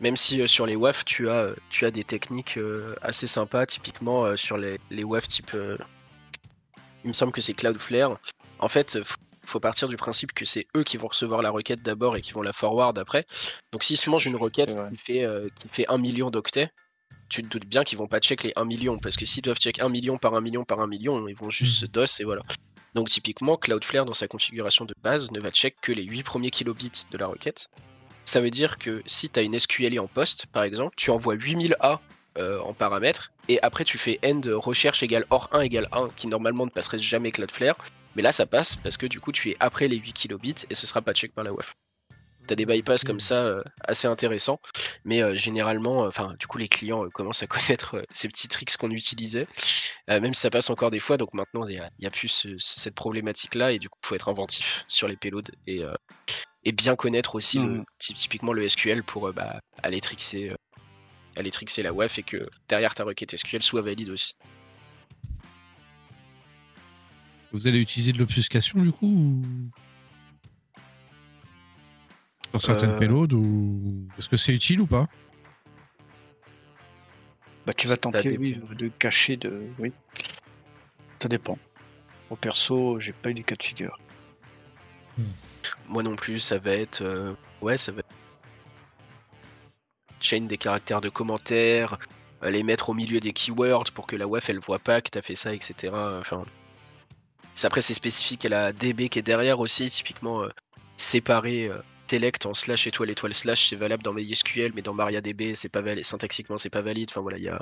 [0.00, 3.26] Même si euh, sur les WAF, tu as, euh, tu as des techniques euh, assez
[3.26, 3.66] sympas.
[3.66, 5.52] Typiquement sur les, les WAF type.
[7.04, 8.18] il me semble que c'est Cloudflare.
[8.58, 9.16] En fait, faut,
[9.46, 12.32] faut partir du principe que c'est eux qui vont recevoir la requête d'abord et qui
[12.32, 13.26] vont la forward après.
[13.72, 15.26] Donc s'ils se mangent une requête qui fait,
[15.58, 16.70] qui fait 1 million d'octets,
[17.28, 18.98] tu te doutes bien qu'ils vont pas check les 1 million.
[18.98, 21.50] Parce que s'ils doivent check 1 million par 1 million par 1 million, ils vont
[21.50, 21.86] juste Mhm.
[21.86, 22.42] se DOS et voilà.
[22.94, 26.50] Donc typiquement, Cloudflare dans sa configuration de base ne va check que les 8 premiers
[26.50, 27.68] kilobits de la requête.
[28.26, 31.34] Ça veut dire que si tu as une SQLI en poste, par exemple, tu envoies
[31.34, 32.00] 8000 A
[32.38, 36.26] euh, en paramètres, et après tu fais end recherche égale or 1 égale 1, qui
[36.26, 37.76] normalement ne passerait jamais Cloudflare,
[38.14, 40.74] mais là ça passe parce que du coup tu es après les 8 kilobits et
[40.74, 41.72] ce sera pas check par la WAF.
[42.46, 44.60] T'as des bypass comme ça euh, assez intéressants,
[45.04, 48.90] mais euh, généralement, enfin du coup les clients commencent à connaître ces petits tricks qu'on
[48.90, 49.46] utilisait,
[50.08, 52.94] même si ça passe encore des fois, donc maintenant il y a, plus ce- cette
[52.94, 55.82] problématique là et du coup faut être inventif sur les payloads et,
[56.66, 60.56] et bien connaître aussi le, ty- typiquement le SQL pour euh, bah, aller trixer, euh,
[61.36, 64.34] aller trixer la WAF et que derrière ta requête SQL soit valide aussi.
[67.52, 69.42] Vous allez utiliser de l'obfuscation du coup ou...
[72.50, 72.98] Sur certaines Euh.
[72.98, 74.08] payloads ou.
[74.18, 75.06] Est-ce que c'est utile ou pas?
[77.66, 79.66] Bah, tu vas tenter, des- oui, de cacher de.
[79.78, 79.92] Oui.
[81.20, 81.58] Ça dépend.
[82.30, 83.98] Au perso, j'ai pas eu du cas de figure.
[85.88, 87.02] Moi non plus, ça va être.
[87.02, 87.32] euh,
[87.62, 88.06] ouais, ça va être.
[90.20, 91.98] Chain des caractères de commentaires,
[92.42, 95.22] les mettre au milieu des keywords pour que la WAF elle voit pas que t'as
[95.22, 95.92] fait ça, etc.
[96.20, 96.44] Enfin.
[97.62, 100.48] Après, c'est spécifique à la DB qui est derrière aussi, typiquement euh,
[100.96, 101.78] séparer euh,
[102.10, 105.80] select en slash étoile étoile slash, c'est valable dans MySQL, mais dans MariaDB, c'est pas
[105.80, 107.08] valide, syntaxiquement, c'est pas valide.
[107.10, 107.60] Enfin voilà, il y a.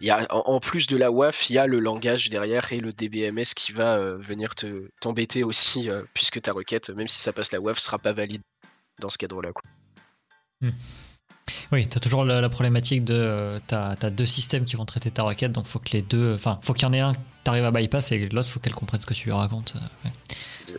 [0.00, 2.92] Y a, en, plus de la WAF, il y a le langage derrière et le
[2.92, 7.32] DBMS qui va euh, venir te t'embêter aussi, euh, puisque ta requête, même si ça
[7.32, 8.42] passe la WAF, sera pas valide
[9.00, 9.52] dans ce cadre-là.
[9.52, 9.62] quoi.
[11.72, 13.58] Oui, tu as toujours la, problématique de.
[13.68, 16.34] tu as, deux systèmes qui vont traiter ta requête, donc faut que les deux.
[16.34, 17.16] Enfin, faut qu'il y en ait un
[17.46, 19.74] tu arrives à bypass et l'autre, faut qu'elle comprenne ce que tu lui racontes.
[20.04, 20.10] ouais.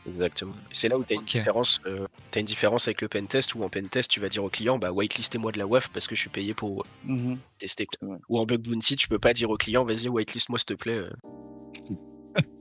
[0.05, 0.53] Exactement.
[0.71, 1.27] C'est là où tu as une Ok.
[1.37, 1.79] différence.
[1.85, 4.77] euh, t'as une différence avec le pentest où en pentest tu vas dire au client
[4.77, 7.37] bah whitelistez-moi de la WAF parce que je suis payé pour euh, Mhm.
[7.57, 7.87] tester.
[7.99, 8.17] quoi.
[8.27, 10.93] Ou en bug bounty tu peux pas dire au client vas-y whitelist-moi s'il te plaît.
[10.99, 11.09] euh.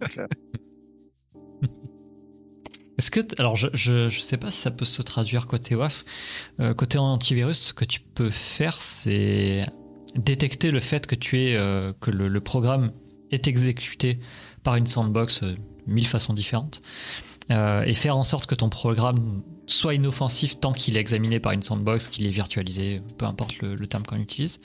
[2.99, 3.21] Est-ce que.
[3.39, 6.03] Alors, je, je, je sais pas si ça peut se traduire côté WAF.
[6.61, 9.63] Euh, côté antivirus, ce que tu peux faire, c'est.
[10.15, 12.93] détecter le fait que tu es euh, que le, le programme
[13.31, 14.19] est exécuté
[14.63, 15.55] par une sandbox euh,
[15.87, 16.83] mille façons différentes
[17.51, 21.53] euh, et faire en sorte que ton programme soit inoffensif tant qu'il est examiné par
[21.53, 24.61] une sandbox, qu'il est virtualisé, peu importe le, terme qu'on utilise,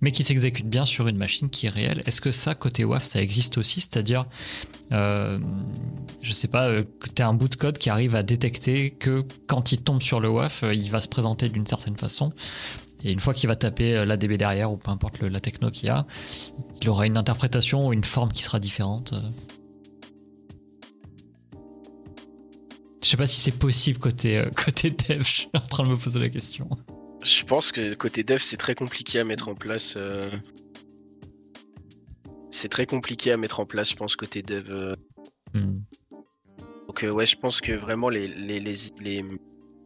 [0.00, 2.02] mais qui s'exécute bien sur une machine qui est réelle.
[2.06, 3.80] Est-ce que ça, côté WAF, ça existe aussi?
[3.80, 4.24] C'est-à-dire,
[4.92, 5.38] euh,
[6.22, 6.84] je sais pas, euh,
[7.14, 10.20] tu as un bout de code qui arrive à détecter que quand il tombe sur
[10.20, 12.32] le WAF, euh, il va se présenter d'une certaine façon.
[13.04, 15.70] Et une fois qu'il va taper euh, l'ADB derrière, ou peu importe le- la techno
[15.70, 16.06] qu'il y a,
[16.82, 19.12] il aura une interprétation ou une forme qui sera différente.
[19.12, 19.30] euh.
[23.02, 25.90] Je sais pas si c'est possible côté, euh, côté dev, je suis en train de
[25.90, 26.68] me poser la question.
[27.24, 29.94] Je pense que côté dev, c'est très compliqué à mettre en place.
[29.96, 30.28] euh,
[32.50, 34.64] C'est très compliqué à mettre en place, je pense, côté dev.
[34.70, 34.96] euh.
[35.54, 35.80] Hmm.
[36.88, 39.22] Donc, euh, ouais, je pense que vraiment, les, les, les, les,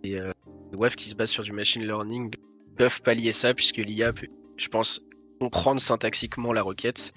[0.03, 2.35] les, les webs qui se basent sur du machine learning
[2.83, 4.26] peuvent pallier ça, puisque l'IA peut,
[4.57, 5.03] je pense,
[5.41, 7.12] comprendre syntaxiquement la requête.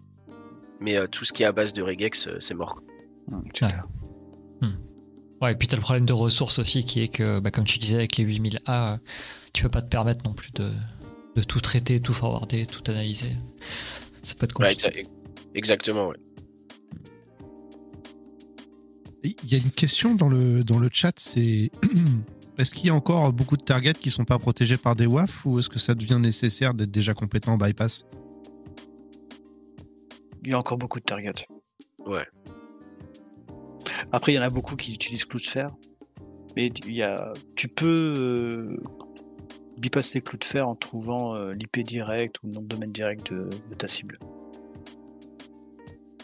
[0.80, 2.82] Mais euh, tout ce qui est à base de regex, euh, c'est mort.
[3.32, 3.68] Hum, Ouais.
[4.62, 4.76] Hmm.
[5.42, 7.80] Ouais, et puis t'as le problème de ressources aussi qui est que, bah, comme tu
[7.80, 8.98] disais, avec les 8000A, euh,
[9.54, 10.72] tu peux pas te permettre non plus de,
[11.36, 13.36] de tout traiter, tout forwarder, tout analyser.
[14.22, 14.88] Ça peut être compliqué.
[14.88, 15.10] exa-
[15.56, 16.18] exactement, ouais.
[19.24, 21.72] Il y a une question dans le, dans le chat, c'est
[22.58, 25.46] est-ce qu'il y a encore beaucoup de targets qui sont pas protégés par des WAF
[25.46, 28.06] ou est-ce que ça devient nécessaire d'être déjà compétent en bypass?
[30.44, 31.48] Il y a encore beaucoup de targets.
[32.06, 32.26] Ouais.
[34.12, 35.76] Après, il y en a beaucoup qui utilisent Cloudflare.
[36.56, 38.78] Mais il y a, tu peux euh,
[39.78, 43.76] bypasser Cloudflare en trouvant euh, l'IP direct ou le nom de domaine direct de, de
[43.76, 44.18] ta cible.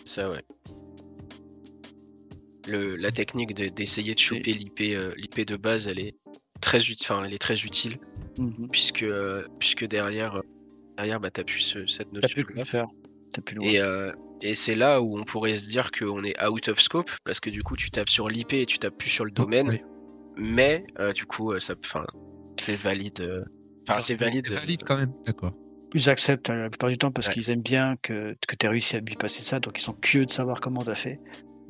[0.06, 0.44] Ça, ouais.
[2.68, 6.16] Le, la technique de- d'essayer de choper l'IP euh, l'IP de base, elle est
[6.62, 7.98] très, enfin, elle est très utile,
[8.40, 8.70] Mhm.
[8.72, 10.42] puisque, euh, puisque derrière, euh,
[10.98, 12.44] derrière bah, tu as plus ce- cette T'as notion.
[12.44, 12.64] plus de.
[13.34, 16.36] T'as plus le Et, euh, et c'est là où on pourrait se dire qu'on est
[16.44, 19.10] out of scope, parce que du coup, tu tapes sur l'IP et tu tapes plus
[19.10, 19.82] sur le domaine, Oui.
[20.38, 22.06] mais euh, du coup, euh, ça, enfin,
[22.60, 23.22] c'est valide.
[23.22, 23.44] euh,
[23.90, 24.46] Enfin, c'est valide.
[24.48, 25.54] C'est valide quand même, d'accord.
[25.96, 27.34] Ils acceptent la plupart du temps parce Ouais.
[27.34, 30.26] qu'ils aiment bien que, que tu aies réussi à bypasser ça, donc ils sont curieux
[30.28, 31.20] de savoir comment t'as fait.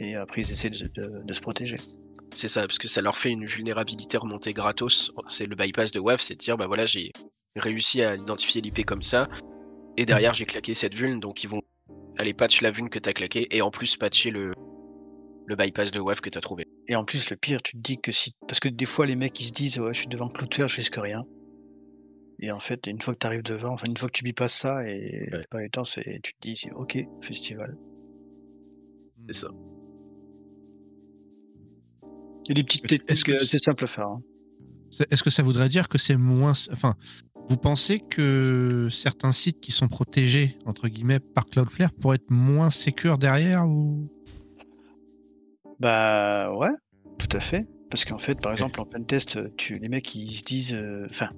[0.03, 1.77] Et après, ils essaient de, de- de se protéger.
[2.33, 5.11] C'est ça, parce que ça leur fait une vulnérabilité remontée gratos.
[5.27, 7.11] C'est le bypass de WAF, c'est de dire, bah voilà, j'ai
[7.55, 9.27] réussi à identifier l'IP comme ça,
[9.97, 11.61] et derrière j'ai claqué cette vulne, donc ils vont
[12.17, 14.53] aller patch la vulne que t'as claquée, et en plus patcher le,
[15.45, 16.65] le bypass de WAF que t'as trouvé.
[16.87, 18.31] Et en plus, le pire, tu te dis que si.
[18.47, 20.77] Parce que des fois, les mecs, ils se disent, ouais, je suis devant Cloudflare, je
[20.77, 21.23] risque rien.
[22.39, 24.55] Et en fait, une fois que tu arrives devant, enfin, une fois que tu bypasses
[24.55, 25.45] ça, et Ouais.
[25.51, 27.77] pas le temps, c'est, tu te dis, ok, festival.
[29.27, 29.49] C'est ça.
[32.49, 34.07] A des petites techniques que- assez simples à faire.
[34.07, 34.21] hein.
[34.89, 36.51] C'est- Est-ce que ça voudrait dire que c'est moins.
[36.73, 36.95] Enfin,
[37.49, 42.69] vous pensez que certains sites qui sont protégés, entre guillemets, par Cloudflare pourraient être moins
[42.71, 44.05] sécures derrière ou...
[45.79, 46.69] Bah ouais,
[47.17, 47.67] tout à fait.
[47.89, 51.29] Parce qu'en fait, par exemple, en pentest, tu, les mecs, ils se disent, euh, enfin,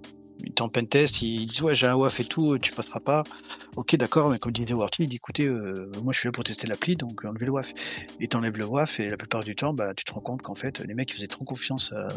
[0.46, 3.24] étaient en pentest, ils disent, ouais, j'ai un WAF et tout, tu passeras pas.
[3.78, 5.74] Ok, d'accord, mais comme disait Warty, il dit, écoutez, euh,
[6.04, 7.74] moi je suis là pour tester l'appli, donc enlevez le WAF.
[8.20, 10.56] Et t'enlèves le WAF, et la plupart du temps, bah, tu te rends compte qu'en
[10.56, 12.08] fait, les mecs, ils faisaient trop confiance à-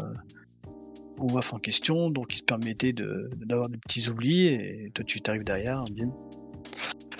[1.19, 5.03] au WAF en question, donc ils se permettaient de- d'avoir des petits oublis, et toi,
[5.05, 6.11] tu t'arrives derrière, bim.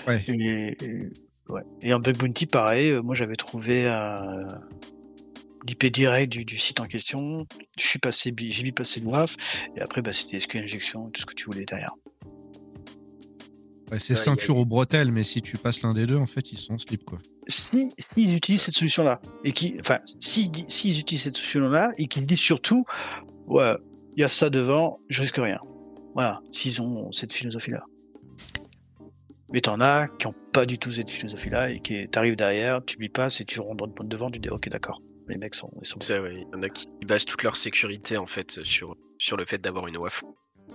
[0.06, 0.22] Ouais.
[0.28, 1.10] Et, et-
[1.48, 1.62] ouais.
[1.82, 4.46] et en bug bounty, pareil, euh, moi j'avais trouvé un
[5.66, 7.46] l'IP direct du, du site en question.
[7.78, 9.36] Je suis passé, j'ai bypassé le WAF,
[9.76, 11.92] et après bah, c'était SQL injection, tout ce que tu voulais derrière.
[13.90, 16.26] Ouais, c'est Ouais, ceinture a- aux bretelles, mais si tu passes l'un des deux, en
[16.26, 17.18] fait, ils sont en slip, quoi.
[17.46, 22.06] Si s'ils utilisent cette solution-là, et qui, enfin, s'ils di- s'ils utilisent cette solution-là, et
[22.06, 22.84] qu'ils disent surtout,
[23.46, 23.72] ouais,
[24.16, 25.58] il y a ça devant, je risque rien.
[26.14, 27.82] Voilà, s'ils ont cette philosophie-là.
[29.50, 32.98] Mais t'en as qui ont pas du tout cette philosophie-là, et qui t'arrives derrière, tu
[32.98, 36.20] bypasses et tu rentres devant, tu dis ok d'accord, les mecs sont, ils sont Ça,
[36.20, 39.44] ouais, il y en a qui basent toute leur sécurité en fait sur, sur le
[39.44, 40.22] fait d'avoir une WAF.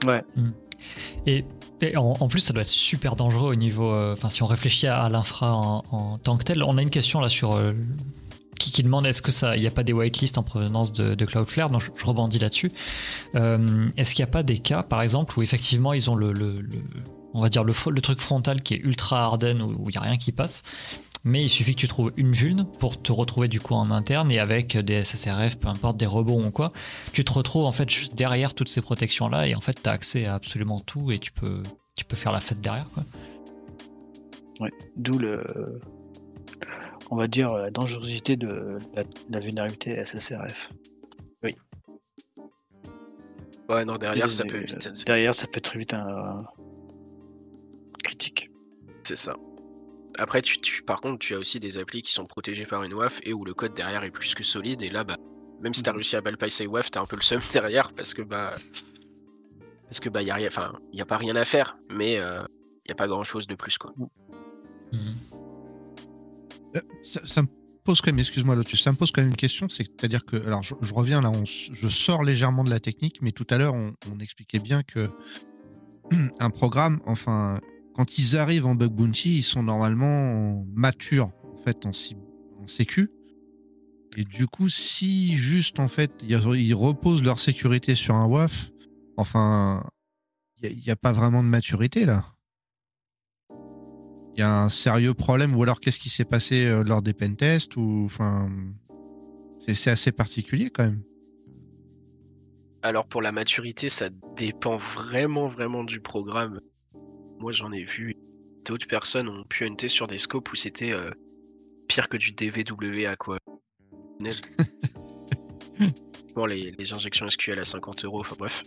[0.06, 0.22] Ouais,
[1.28, 1.45] Et,
[1.82, 3.91] et en, en plus, ça doit être super dangereux au niveau.
[3.95, 6.82] euh, Enfin, si on réfléchit à, à l'infra en, en tant que tel, on a
[6.82, 7.54] une question là sur.
[7.56, 7.74] euh,
[8.60, 11.16] qui, qui demande est-ce que ça, il n'y a pas des whitelists en provenance de,
[11.16, 11.70] de Cloudflare?
[11.70, 12.70] Donc je, je rebondis là-dessus.
[13.36, 16.34] Euh, est-ce qu'il n'y a pas des cas, par exemple, où effectivement ils ont le,
[16.34, 16.70] le- le-
[17.34, 19.97] on va dire le, le truc frontal qui est ultra harden où où il n'y
[19.97, 20.64] a rien qui passe,
[21.24, 24.32] mais il suffit que tu trouves une vulne pour te retrouver du coup en interne
[24.32, 26.74] et avec des SSRF, peu importe des rebonds ou quoi,
[27.13, 29.89] tu te retrouves en fait juste derrière toutes ces protections là et en fait tu
[29.89, 31.63] as accès à absolument tout et tu peux
[31.95, 33.03] tu peux faire la fête derrière quoi.
[34.97, 35.43] d'où le,
[37.11, 38.80] on va dire la dangerosité de
[39.30, 40.71] la, vulnérabilité SSRF.
[43.69, 45.05] Ouais, non, derrière Et, ça peut vite être.
[45.05, 46.43] Derrière, ça peut être très vite un
[48.03, 48.49] critique.
[49.03, 49.36] C'est ça.
[50.20, 52.93] Après, tu, tu- par contre, tu as aussi des applis qui sont protégées par une
[52.93, 54.82] WAF et où le code derrière est plus que solide.
[54.82, 55.18] Et là, bah,
[55.61, 55.97] même si tu as Mhm.
[55.97, 58.55] réussi à bypasser WAF, tu as un peu le seum derrière parce que bah,
[59.88, 62.89] parce que bah, y a rien, enfin, y a pas rien à faire, mais il
[62.89, 63.93] y a pas grand chose de plus quoi.
[64.91, 65.16] Mhm.
[66.76, 67.47] Euh, Ça, ça me
[67.84, 70.64] pose quand même, excuse-moi Lotus, ça me pose quand même une question, c'est-à-dire que, alors
[70.64, 73.74] je, je reviens là, on je sors légèrement de la technique, mais tout à l'heure
[73.74, 75.09] on, on expliquait bien que
[76.39, 77.59] un programme, enfin,
[77.93, 81.91] quand ils arrivent en bug bounty, ils sont normalement matures en fait en,
[82.61, 83.09] en sécu.
[84.15, 88.71] Et du coup, si juste en fait ils, reposent leur sécurité sur un WAF,
[89.17, 89.87] enfin,
[90.61, 92.25] il n'y a, pas vraiment de maturité là.
[94.35, 97.13] Il y a un sérieux problème, ou alors qu'est-ce qui s'est passé euh, lors des
[97.13, 98.49] pentests, ou enfin,
[99.59, 101.03] c'est assez particulier quand même.
[102.81, 106.59] Alors pour la maturité, ça dépend vraiment vraiment du programme.
[107.43, 108.15] Moi j'en ai vu
[108.63, 111.11] d'autres personnes ont pu hunter sur des scopes où c'était euh,
[111.89, 113.37] pire que du DVWA quoi.
[116.35, 118.63] Bon les, les injections SQL à 50 euros, enfin bref.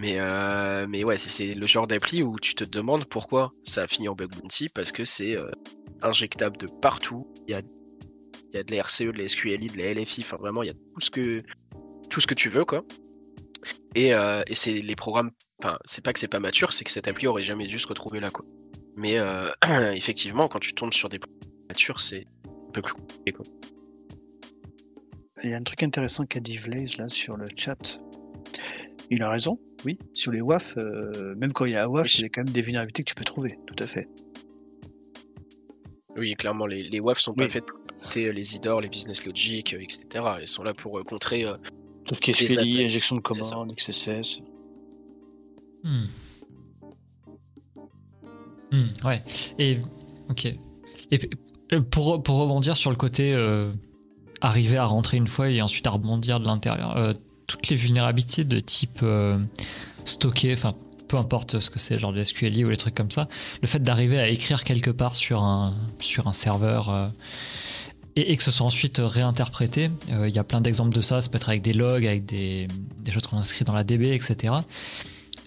[0.00, 3.86] Mais, euh, mais ouais, c'est- le genre d'appli où tu te demandes pourquoi ça a
[3.86, 5.48] fini en bug bounty parce que c'est euh,
[6.02, 7.32] injectable de partout.
[7.46, 7.60] Il y a,
[8.54, 10.70] y a de la RCE, de la SQLI, de la LFI, enfin vraiment il y
[10.70, 11.36] a tout ce que,
[12.10, 12.82] tout ce que tu veux quoi.
[13.94, 15.30] Et, euh, et c'est les programmes,
[15.62, 17.86] enfin, c'est pas que c'est pas mature, c'est que cette appli aurait jamais dû se
[17.86, 18.44] retrouver là, quoi.
[18.96, 19.40] Mais euh,
[19.94, 23.44] effectivement, quand tu tombes sur des programmes matures, c'est un peu plus compliqué, quoi.
[25.42, 28.00] Il y a un truc intéressant qu'a dit Blaze là sur le chat.
[29.10, 29.98] Il a raison, oui.
[30.12, 32.12] Sur les WAF, euh, même quand il y a un WAF, Oui.
[32.18, 34.06] il y a quand même des vulnérabilités que tu peux trouver, tout à fait.
[36.18, 37.50] Oui, clairement, les, les WAF sont pas Oui.
[37.50, 40.04] faites pour contrer les IDOR, les business logic, etc.
[40.42, 41.44] Ils sont là pour contrer.
[42.10, 44.40] Tout ce qui est injection de commande, XSS.
[45.84, 46.06] Hmm.
[48.72, 49.22] Hmm, ouais.
[49.58, 49.78] Et
[50.28, 50.46] ok.
[50.46, 51.18] Et
[51.72, 53.72] euh, pour, pour rebondir sur le côté euh,
[54.40, 57.12] arriver à rentrer une fois et ensuite à rebondir de l'intérieur, euh,
[57.46, 59.38] toutes les vulnérabilités de type euh,
[60.04, 60.74] stocké, enfin
[61.08, 63.28] peu importe ce que c'est, genre des SQLI ou les trucs comme ça,
[63.62, 67.00] le fait d'arriver à écrire quelque part sur un, sur un serveur euh,
[68.16, 71.28] et, que ce soit ensuite réinterprété, euh, il y a plein d'exemples de ça, ça
[71.28, 72.66] peut être avec des logs, avec des,
[73.10, 74.54] choses qu'on inscrit dans la DB, etc.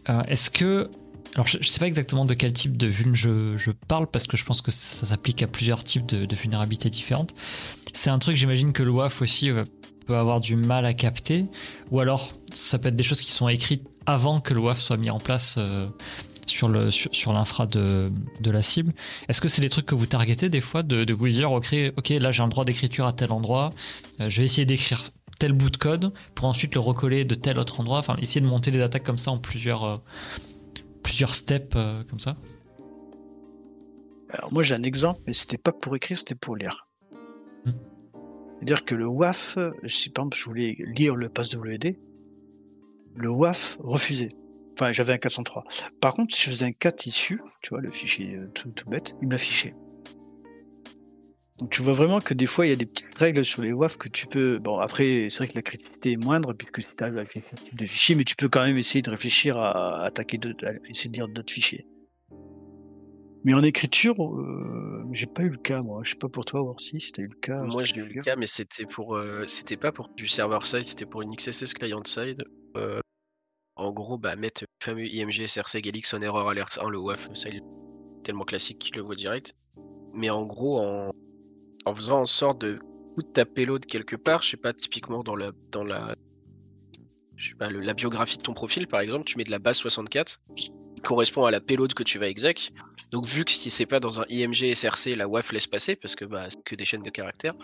[0.09, 0.89] Euh, Est-ce que.
[1.35, 4.37] Alors, je ne sais pas exactement de quel type de vuln je, parle, parce que
[4.37, 7.33] je pense que ça s'applique à plusieurs types de, vulnérabilités différentes.
[7.93, 9.63] C'est un truc, j'imagine que le WAF aussi euh,
[10.05, 11.45] peut avoir du mal à capter,
[11.89, 14.97] ou alors ça peut être des choses qui sont écrites avant que le WAF soit
[14.97, 15.57] mis en place
[16.47, 18.05] sur le sur, sur l'infra de,
[18.41, 18.93] de la cible.
[19.27, 21.75] Est-ce que c'est des trucs que vous targetez des fois de, de vous dire, ok,
[21.97, 23.69] ok, là j'ai un droit d'écriture à tel endroit,
[24.19, 25.01] euh, je vais essayer d'écrire
[25.39, 28.45] tel bout de code pour ensuite le recoller de tel autre endroit, enfin essayer de
[28.45, 29.95] monter des attaques comme ça en plusieurs, euh,
[31.01, 32.37] plusieurs steps euh, comme ça?
[34.29, 36.87] Alors moi j'ai un exemple, mais c'était pas pour écrire, c'était pour lire.
[37.65, 37.71] Hmm.
[38.57, 41.97] C'est-à-dire que le WAF, si par exemple je voulais lire le pass WD,
[43.15, 44.29] le WAF refusait.
[44.73, 45.63] Enfin j'avais un 403.
[46.01, 48.89] Par contre, si je faisais un 4 issu, tu vois, le fichier euh, tout, tout
[48.89, 49.75] bête, il me l'affichait.
[51.59, 53.71] Donc tu vois vraiment que des fois il y a des petites règles sur les
[53.71, 54.57] WAF que tu peux.
[54.57, 57.55] Bon après c'est vrai que la criticité est moindre puisque si tu arrives avec ce
[57.55, 61.09] type de fichier, mais tu peux quand même essayer de réfléchir à, attaquer à essayer
[61.09, 61.85] de lire d'autres fichiers.
[63.43, 66.01] Mais en écriture, euh, j'ai pas eu le cas, moi.
[66.03, 67.61] Je sais pas pour toi, Worthy, si t'as eu le cas.
[67.61, 70.83] Moi, j'ai eu le cas, mais c'était pour, euh, c'était pas pour du server side,
[70.83, 72.45] c'était pour une XSS client side.
[72.77, 73.01] Euh,
[73.75, 77.29] en gros, bah, mettre le fameux IMG SRC Galix on error alert 1, le WAF,
[77.33, 77.63] ça il est
[78.23, 79.55] tellement classique qu'il le voit direct.
[80.13, 81.11] Mais en gros, en,
[81.85, 82.79] en faisant en sorte de
[83.15, 86.15] foutre ta payload quelque part, je sais pas, typiquement dans la, dans la,
[87.35, 89.77] je sais pas, la biographie de ton profil, par exemple, tu mets de la base
[89.77, 90.71] 64, qui
[91.03, 92.71] correspond à la payload que tu vas exec.
[93.11, 96.25] Donc, vu que c'est pas dans un IMG SRC, la WAF laisse passer, parce que
[96.25, 97.55] bah, c'est que des chaînes de caractères.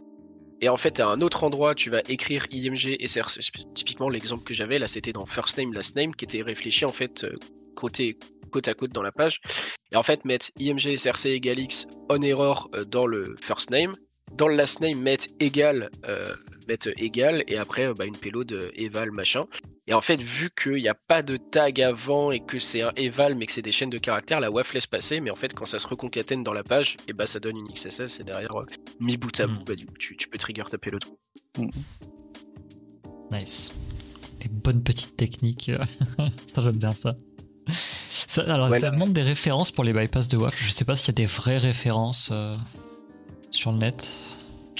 [0.61, 3.39] Et en fait, à un autre endroit, tu vas écrire IMG SRC.
[3.73, 6.91] Typiquement, l'exemple que j'avais là, c'était dans First Name, Last Name, qui était réfléchi en
[6.91, 7.35] fait euh,
[7.75, 8.17] côté,
[8.51, 9.39] côte à côte dans la page.
[9.93, 13.91] Et en fait, mettre IMG SRC égale X on error euh, dans le First Name.
[14.33, 16.25] Dans le Last Name, mettre égal, euh,
[16.67, 19.45] mettre égal, et après, bah, une payload eval machin.
[19.89, 22.91] Et en fait, vu qu'il n'y a pas de tag avant et que c'est un
[22.95, 25.19] eval, mais que c'est des chaînes de caractères, la WAF laisse passer.
[25.19, 27.67] Mais en fait, quand ça se reconcatène dans la page, et bah ça donne une
[27.73, 28.65] XSS et derrière, euh,
[28.99, 29.57] mis bout à Mm.
[29.57, 31.03] bout, bah, du coup, tu, tu peux trigger ta payload.
[33.31, 33.71] Nice.
[34.39, 35.71] Des bonnes petites techniques.
[36.47, 37.15] ça, j'aime bien ça.
[37.67, 40.55] ça alors, Ouais, ça là- demande des références pour les bypass de WAF.
[40.63, 42.55] Je sais pas s'il y a des vraies références euh,
[43.49, 44.07] sur le net.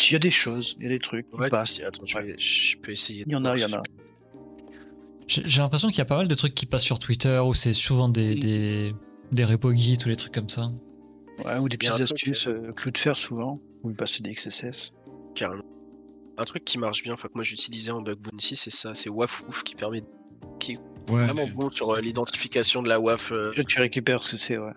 [0.07, 1.25] Il y a des choses, il y a des trucs.
[1.37, 1.63] Ouais, attends,
[2.05, 3.25] je, je peux essayer.
[3.25, 3.81] de Il y en a, il y en a.
[5.29, 7.73] J'ai l'impression qu'il y a pas mal de trucs qui passent sur Twitter où c'est
[7.73, 8.39] souvent des, Mm.
[8.39, 8.95] des,
[9.31, 10.71] des repos Git ou des trucs comme ça.
[11.45, 14.91] Ouais, ou des petites astuces, euh, Cloudflare souvent, ou passer des XSS.
[15.35, 15.63] carrément.
[16.37, 19.09] Un truc qui marche bien, enfin que moi j'utilisais en bug bounty, c'est ça, c'est
[19.09, 20.01] WAF ouf qui permet
[21.09, 21.25] Ouais.
[21.25, 23.31] vraiment bon sur euh, l'identification de la WAF.
[23.31, 24.71] euh, tu récupères ce que c'est, ouais.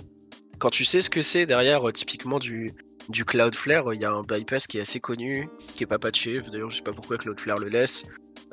[0.58, 2.68] quand tu sais ce que c'est derrière, euh, typiquement du,
[3.08, 5.98] du Cloudflare, euh, il y a un bypass qui est assez connu, qui est pas
[5.98, 6.40] patché.
[6.52, 8.04] D'ailleurs, je sais pas pourquoi Cloudflare le laisse.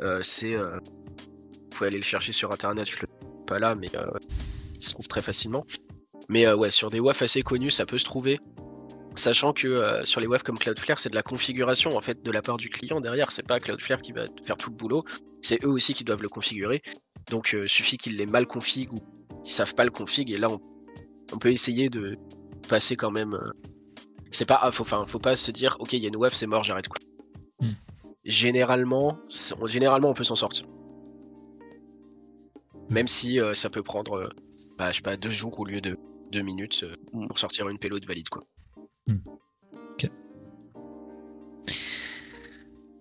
[0.02, 0.56] Euh, c'est.
[1.80, 3.08] Faut aller le chercher sur internet, je le
[3.48, 4.06] pas là, mais euh,
[4.76, 5.66] il se trouve très facilement.
[6.28, 8.38] Mais euh, ouais, sur des WAF assez connus, ça peut se trouver.
[9.16, 12.32] Sachant que euh, sur les WAF comme Cloudflare, c'est de la configuration en fait de
[12.32, 13.32] la part du client derrière.
[13.32, 15.06] C'est pas Cloudflare qui va faire tout le boulot,
[15.42, 16.82] c'est eux aussi qui doivent le configurer.
[17.32, 18.98] Donc suffit qu'ils l'aient mal config ou
[19.46, 20.60] qu'ils savent pas le config et là on,
[21.34, 22.18] on peut essayer de
[22.68, 23.40] passer quand même.
[24.32, 26.34] C'est pas, ah, faut, enfin, faut pas se dire, ok, il y a une WAF,
[26.34, 26.88] c'est mort, j'arrête.
[27.62, 27.68] Hmm.
[28.26, 29.18] Généralement,
[29.62, 30.66] on- généralement, on peut s'en sortir.
[32.90, 34.30] Même si euh, ça peut prendre, euh,
[34.78, 35.98] bah, je sais pas, deux jours au lieu de
[36.32, 37.28] deux minutes euh, Hmm.
[37.28, 38.44] pour sortir une payload valide quoi.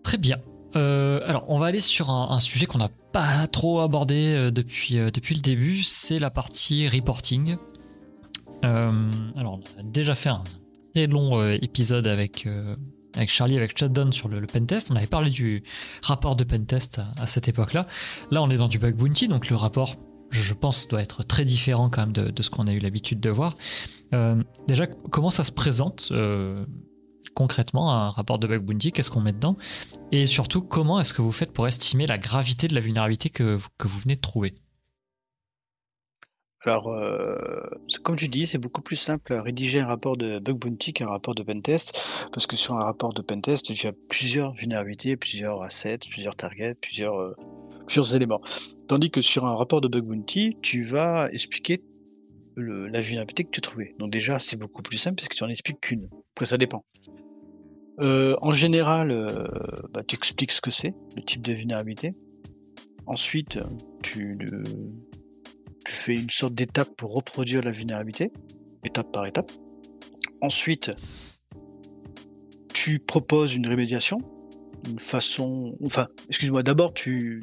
[0.02, 0.38] Très bien.
[0.74, 5.34] Alors, on va aller sur un, un sujet qu'on n'a pas trop abordé depuis, depuis
[5.34, 7.56] le début, c'est la partie reporting.
[8.62, 8.94] Alors,
[9.76, 10.44] on a déjà fait un
[10.94, 12.46] très long épisode avec,
[13.18, 14.90] avec Charlie, avec Shutdown sur le, pentest.
[14.90, 15.62] On avait parlé du
[16.02, 17.82] rapport de pentest à, à cette époque-là.
[18.30, 19.96] Là, on est dans du bug bounty, donc le rapport,
[20.30, 23.30] je, pense, doit être très différent quand même de, ce qu'on a eu l'habitude de
[23.30, 23.54] voir.
[24.14, 26.64] Euh, déjà, comment ça se présente euh,
[27.34, 28.92] concrètement un rapport de bug bounty?
[28.92, 29.56] Qu'est-ce qu'on met dedans?
[30.12, 33.58] Et surtout, comment est-ce que vous faites pour estimer la gravité de la vulnérabilité que
[33.84, 34.54] vous venez de trouver?
[36.68, 37.34] Alors, euh,
[38.02, 41.08] comme tu dis, c'est beaucoup plus simple à rédiger un rapport de bug bounty qu'un
[41.08, 41.98] rapport de pentest,
[42.30, 46.74] parce que sur un rapport de pentest, tu as plusieurs vulnérabilités, plusieurs assets, plusieurs targets,
[46.74, 48.42] plusieurs, euh, éléments.
[48.86, 51.80] Tandis que sur un rapport de bug bounty, tu vas expliquer
[52.58, 53.94] la vulnérabilité que tu as trouvée.
[53.98, 56.10] Donc déjà, c'est beaucoup plus simple parce que tu en expliques qu'une.
[56.34, 56.84] Après, ça dépend.
[58.00, 59.08] Euh, en général,
[59.94, 62.12] bah, tu expliques ce que c'est, le type de vulnérabilité.
[63.06, 63.58] Ensuite,
[64.02, 64.36] tu,
[65.84, 68.32] tu fais une sorte d'étape pour reproduire la vulnérabilité,
[68.84, 69.50] étape par étape.
[70.40, 70.90] Ensuite,
[72.72, 74.18] tu proposes une rémédiation,
[74.88, 75.76] une façon.
[75.84, 77.42] Enfin, excuse-moi, d'abord, tu.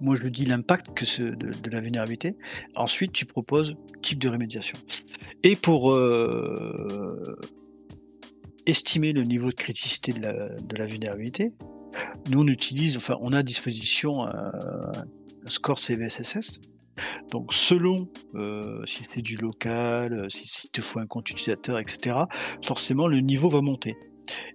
[0.00, 0.90] Moi, je dis l'impact
[1.22, 2.36] de la vulnérabilité.
[2.74, 4.78] Ensuite, tu proposes type de rémédiation.
[5.42, 7.22] Et pour euh,
[8.66, 11.52] estimer le niveau de criticité de la, de la vulnérabilité,
[12.30, 14.52] nous, on utilise, enfin, on a à disposition un,
[15.44, 16.60] un score CVSSS.
[17.30, 17.96] Donc, selon
[18.34, 22.20] euh, si c'est du local, euh, si, s'il te faut un compte utilisateur, etc.,
[22.64, 23.96] forcément, le niveau va monter.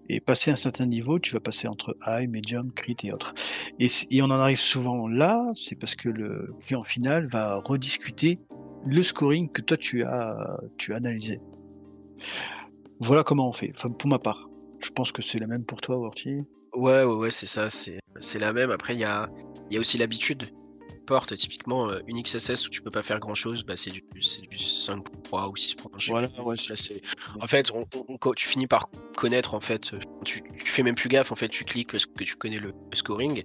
[0.10, 3.34] Et passer un certain niveau, tu vas passer entre high, medium, crit et autres.
[3.80, 3.90] Et,
[4.22, 8.40] on en arrive souvent là, c'est parce que le client final va rediscuter
[8.86, 11.40] le scoring que toi tu as, tu as analysé.
[13.00, 14.48] Voilà comment on fait, pour ma part.
[14.80, 16.44] Je pense que c'est la même pour toi, Worty.
[16.74, 18.70] Ouais, ouais, ouais, c'est ça, c'est la même.
[18.72, 19.30] Après, il y a,
[19.70, 20.44] il y a aussi l'habitude.
[21.06, 24.04] Porte, typiquement, euh, une XSS où tu peux pas faire grand chose, bah, c'est du,
[24.12, 24.22] du
[24.58, 25.90] 5.3 ou 6.1.
[26.00, 26.42] je sais Voilà, plus.
[26.42, 27.02] ouais, Là, c'est-
[27.40, 30.96] En fait, on- on- tu finis par connaître, en fait, euh, tu, tu fais même
[30.96, 33.44] plus gaffe, en fait, tu cliques parce que tu connais le, le scoring.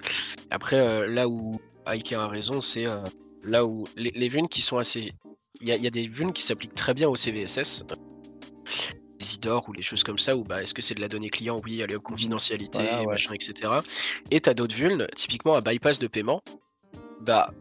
[0.51, 1.53] Après, euh, là où
[1.87, 3.03] Ike a raison, c'est euh,
[3.43, 5.13] là où les, les vunes qui sont assez.
[5.61, 7.85] Il y y a des vunes qui s'appliquent très bien au CVSS.
[9.21, 11.29] Les IDOR ou les choses comme ça, où bah, est-ce que c'est de la donnée
[11.29, 11.59] client?
[11.65, 13.07] Oui, allez, hop, confidentialité, Voilà, ouais.
[13.09, 13.75] machin, etc.
[14.31, 16.41] Et t'as d'autres vulnes, typiquement un bypass de paiement.
[17.21, 17.53] Bah,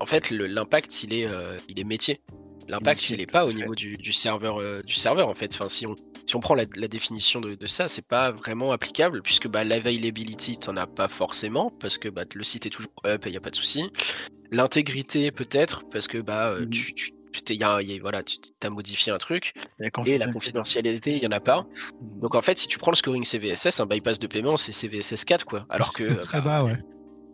[0.00, 2.20] en fait, l'impact, il est, euh, il est métier.
[2.68, 3.54] L'impact, il est pas au fait.
[3.54, 5.52] niveau du, du serveur, euh, du serveur en fait.
[5.54, 5.94] Enfin, si on,
[6.26, 9.64] si on prend la, la définition de, de ça, c'est pas vraiment applicable puisque bah,
[9.64, 13.36] l'availability, t'en as pas forcément parce que bah, le site est toujours up et y
[13.36, 13.84] a pas de souci.
[14.50, 16.70] L'intégrité peut-être parce que bah euh, Mhm.
[16.70, 17.12] tu, tu
[17.44, 21.16] t'es- y a- y a- voilà, tu as modifié un truc Et et la confidentialité,
[21.16, 21.66] il y en a pas.
[22.20, 25.24] Donc en fait, si tu prends le scoring CVSS, un bypass de paiement, c'est CVSS
[25.24, 25.66] 4 quoi.
[25.68, 26.78] Alors que très bah, bas, ouais.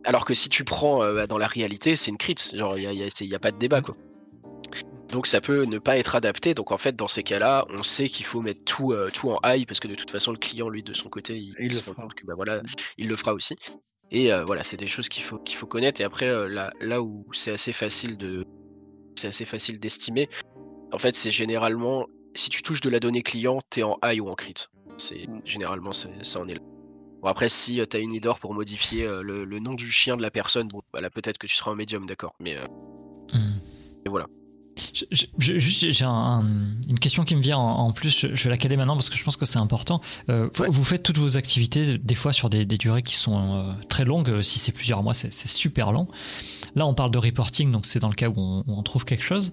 [0.04, 2.36] Alors que si tu prends euh, dans la réalité, c'est une crit.
[2.54, 3.96] Genre, il n'y a, pas de débat, quoi.
[5.10, 6.54] Donc ça peut ne pas être adapté.
[6.54, 9.40] Donc en fait, dans ces cas-là, on sait qu'il faut mettre tout, euh, tout en
[9.44, 11.72] high parce que de toute façon, le client, lui, de son côté, il, Il il
[11.72, 12.02] le se rend fera.
[12.04, 12.62] compte que bah voilà,
[12.96, 13.56] il le fera aussi.
[14.12, 16.00] Et euh, voilà, c'est des choses qu'il faut qu'il faut connaître.
[16.00, 18.44] Et après, là, là où c'est assez facile de,
[19.16, 20.28] c'est assez facile d'estimer.
[20.92, 24.28] En fait, c'est généralement si tu touches de la donnée client, t'es en high ou
[24.28, 24.54] en crit.
[24.96, 25.40] C'est Mm.
[25.44, 26.60] généralement ça en est là.
[27.22, 30.16] Bon après, si tu as une IDOR pour modifier euh, le, le nom du chien
[30.16, 32.34] de la personne, bon, bah là peut-être que tu seras en médium, d'accord.
[32.40, 32.66] Mais euh,
[33.32, 33.58] Hmm.
[34.04, 34.26] et voilà.
[35.38, 36.44] J'ai un- un-
[36.88, 38.18] une question qui me vient en, en plus.
[38.18, 40.00] Je, je vais la caler maintenant parce que je pense que c'est important.
[40.30, 40.68] Euh, vous, Ouais.
[40.70, 44.04] vous faites toutes vos activités des fois sur des, des durées qui sont euh, très
[44.04, 44.40] longues.
[44.42, 46.08] Si c'est plusieurs mois, c'est c'est super long.
[46.76, 49.04] Là, on parle de reporting, donc c'est dans le cas où on, où on trouve
[49.04, 49.52] quelque chose.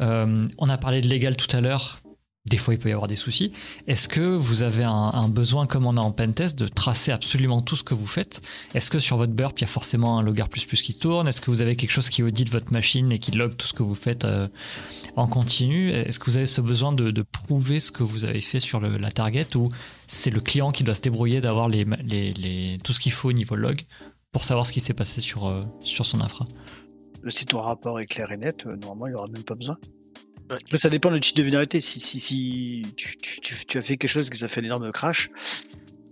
[0.00, 1.98] Euh, on a parlé de légal tout à l'heure.
[2.46, 3.52] Des fois il peut y avoir des soucis.
[3.86, 7.76] Est-ce que vous avez un, besoin, comme on a en pentest, de tracer absolument tout
[7.76, 8.40] ce que vous faites?
[8.74, 11.28] Est-ce que sur votre burp, il y a forcément un logger plus plus qui tourne?
[11.28, 13.72] Est-ce que vous avez quelque chose qui audite votre machine et qui log tout ce
[13.72, 14.46] que vous faites euh,
[15.16, 15.90] en continu?
[15.90, 19.10] Est-ce que vous avez ce besoin de, prouver ce que vous avez fait sur la
[19.10, 19.68] target ou
[20.06, 23.80] c'est le client qui doit se débrouiller d'avoir tout ce qu'il faut au niveau log
[24.32, 26.44] pour savoir ce qui s'est passé sur, euh, sur son infra?
[27.28, 29.76] Si ton rapport est clair et net, euh, normalement il n'y aura même pas besoin
[30.74, 31.80] ça dépend du type de vulnérabilité.
[31.80, 35.30] Si, si, si tu, as fait quelque chose qui ça fait un énorme crash,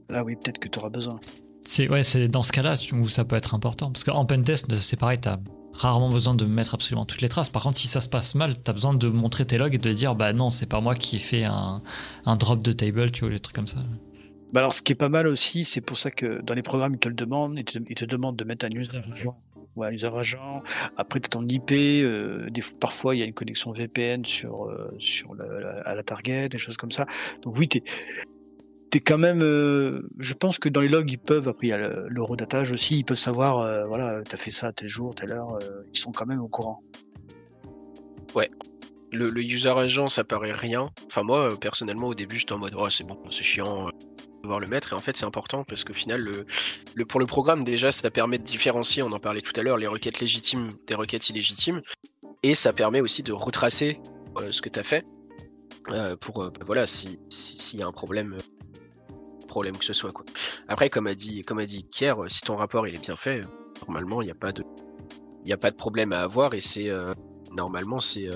[0.09, 1.21] là oui, peut-être que tu auras besoin.
[1.65, 3.91] C'est ouais, c'est dans ce cas-là où ça peut être important.
[3.91, 5.39] Parce qu'en pentest, c'est pareil, tu as
[5.73, 7.51] rarement besoin de mettre absolument toutes les traces.
[7.51, 9.79] Par contre, si ça se passe mal, tu as besoin de montrer tes logs et
[9.79, 11.83] de dire bah non, c'est pas moi qui ai fait un,
[12.37, 13.79] drop de table, tu vois, des trucs comme ça.
[14.53, 16.95] Bah alors, ce qui est pas mal aussi, c'est pour ça que dans les programmes,
[16.95, 19.01] ils te le demandent, ils te, demandent de mettre un user
[19.77, 20.63] Ouais, user agent.
[20.97, 21.73] Après, tu as ton IP.
[21.73, 26.03] Euh, des, parfois, il y a une connexion VPN sur, euh, sur la, à la
[26.03, 27.07] target, des choses comme ça.
[27.43, 29.43] Donc, oui, tu es, quand même.
[29.43, 31.49] Euh, je pense que dans les logs, ils peuvent.
[31.49, 32.99] Après, il y a l'eurodatage aussi.
[32.99, 35.59] Ils peuvent savoir, voilà, tu as fait ça tel jour, telle heure.
[35.93, 36.83] ils sont quand même au courant.
[38.35, 38.51] Ouais.
[39.11, 40.91] Le, user agent, ça paraît rien.
[41.07, 43.89] Enfin, moi, personnellement, au début, j'étais en mode, oh, c'est bon, c'est chiant
[44.45, 44.93] le mettre.
[44.93, 48.39] Et en fait, c'est important parce qu'au final, le, pour le programme, déjà, ça permet
[48.39, 51.81] de différencier, on en parlait tout à l'heure, les requêtes légitimes des requêtes illégitimes.
[52.43, 54.01] Et ça permet aussi de retracer
[54.39, 55.05] euh, ce que tu as fait
[55.91, 58.37] euh, pour, euh, bah, voilà, s'il si, y a un problème,
[59.49, 60.11] problème que ce soit.
[60.11, 60.25] Quoi.
[60.69, 63.41] Après, comme a dit, comme a dit Kier, si ton rapport il est bien fait,
[63.87, 64.63] normalement, il n'y a pas de.
[65.47, 66.91] Il a pas de problème à avoir et c'est
[67.53, 68.31] normalement c'est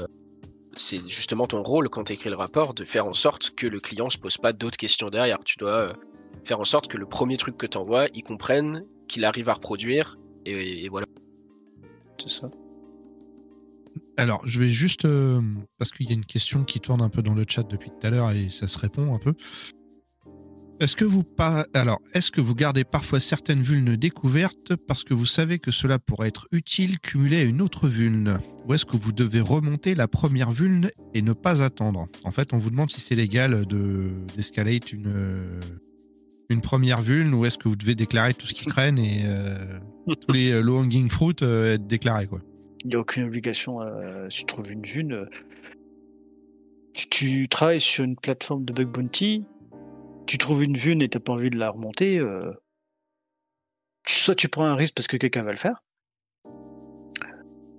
[0.77, 3.79] c'est justement ton rôle quand tu écris le rapport de faire en sorte que le
[3.79, 5.39] client se pose pas d'autres questions derrière.
[5.45, 5.93] Tu dois euh,
[6.45, 9.55] faire en sorte que le premier truc que tu envoies, il comprenne, qu'il arrive à
[9.55, 11.07] reproduire, et, voilà.
[12.19, 12.51] C'est ça.
[14.17, 15.41] Alors, je vais juste, euh,
[15.79, 18.07] parce qu'il y a une question qui tourne un peu dans le chat depuis tout
[18.07, 19.35] à l'heure et ça se répond un peu.
[20.81, 21.25] Est-ce que vous
[21.75, 25.99] alors est-ce que vous gardez parfois certaines vulnes découvertes parce que vous savez que cela
[25.99, 28.39] pourrait être utile cumulé à une autre vulne?
[28.67, 32.07] Ou est-ce que vous devez remonter la première vulne et ne pas attendre?
[32.25, 35.59] En fait, on vous demande si c'est légal de d'escalate une
[36.49, 39.79] une première vulne ou est-ce que vous devez déclarer tout ce qui traîne et euh,
[40.07, 42.41] tous les euh, low hanging fruit euh, être déclarés quoi.
[42.85, 43.81] Il n'y a aucune obligation
[44.31, 45.29] si tu trouves une vulne.
[47.11, 49.45] Tu travailles sur une plateforme de bug bounty,
[50.29, 52.53] tu trouves une vue et t'as pas envie de la remonter, euh,
[54.07, 55.83] soit tu prends un risque parce que quelqu'un va le faire.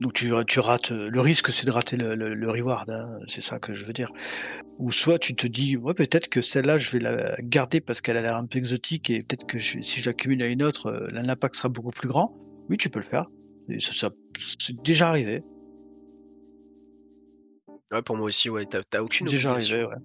[0.02, 0.92] Donc tu, tu rates.
[0.92, 4.12] Le risque, c'est de rater le, reward, hein, c'est ça que je veux dire.
[4.80, 8.18] Ou soit tu te dis, ouais, peut-être que celle-là, je vais la garder parce qu'elle
[8.18, 11.08] a l'air un peu exotique et peut-être que si je l'accumule à une autre, euh,
[11.12, 12.34] l'impact sera beaucoup plus grand.
[12.70, 13.28] Oui, tu peux le faire.
[13.80, 15.42] ça, c'est déjà arrivé.
[17.92, 19.96] Ouais, pour moi aussi, ouais, t'as, aucune déjà Arrivé, ouais.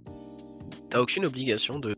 [0.90, 1.94] T'as aucune obligation de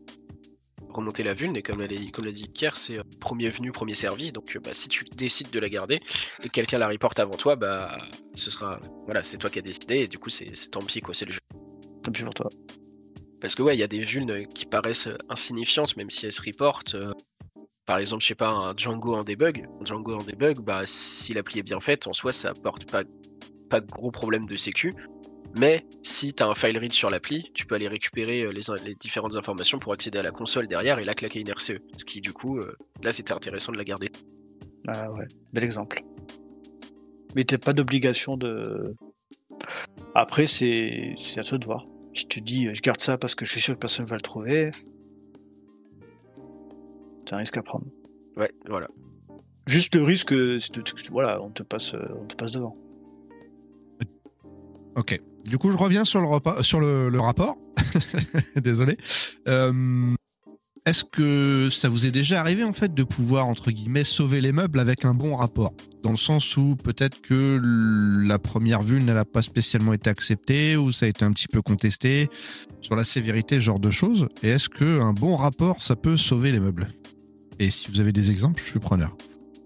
[0.89, 1.87] remonter la vulne et comme l'a
[2.31, 4.31] dit Pierre, c'est euh, premier venu, premier servi.
[4.31, 6.01] Donc euh, bah, si tu décides de la garder
[6.43, 7.97] et quelqu'un la reporte avant toi, bah
[8.33, 11.13] ce sera voilà, c'est toi qui as décidé et du coup c'est tant pis quoi,
[11.13, 11.39] c'est le jeu.
[12.03, 12.49] Tant pis pour toi.
[13.39, 16.41] Parce que ouais, il y a des vulnes qui paraissent insignifiantes même si elles se
[16.41, 16.95] reportent.
[16.95, 17.13] Euh,
[17.85, 19.65] par exemple, je sais pas, un Django en debug.
[19.79, 23.03] Un Django en debug, bah si l'appli est bien faite, en soi ça apporte pas
[23.69, 24.93] pas gros problème de sécu.
[25.57, 28.95] Mais si tu as un file read sur l'appli, tu peux aller récupérer euh, les,
[28.95, 31.79] différentes informations pour accéder à la console derrière et là claquer une RCE.
[31.97, 34.11] Ce qui, du coup, euh, là, c'était intéressant de la garder.
[34.87, 36.01] Ah ouais, bel exemple.
[37.35, 38.95] Mais t'as pas d'obligation de.
[40.13, 41.85] Après, c'est à toi de voir.
[42.13, 44.15] Si tu dis je garde ça parce que je suis sûr que personne ne va
[44.15, 44.71] le trouver,
[47.19, 47.85] c'est un risque à prendre.
[48.37, 48.87] Ouais, voilà.
[49.67, 50.33] Juste le risque,
[51.11, 52.73] voilà, on te passe, on te passe devant.
[54.95, 55.21] Ok.
[55.47, 57.57] Du coup, je reviens sur le, rapport.
[58.55, 58.97] Désolé.
[59.47, 60.13] Euh,
[60.87, 64.53] est-ce que ça vous est déjà arrivé en fait de pouvoir entre guillemets sauver les
[64.53, 65.73] meubles avec un bon rapport?
[66.01, 67.59] Dans le sens où peut-être que
[68.25, 71.61] la première vue n'a pas spécialement été acceptée ou ça a été un petit peu
[71.61, 72.29] contesté
[72.79, 74.29] sur la sévérité, genre de choses.
[74.43, 76.85] Et est-ce qu'un bon rapport, ça peut sauver les meubles?
[77.59, 79.15] Et si vous avez des exemples, je suis preneur.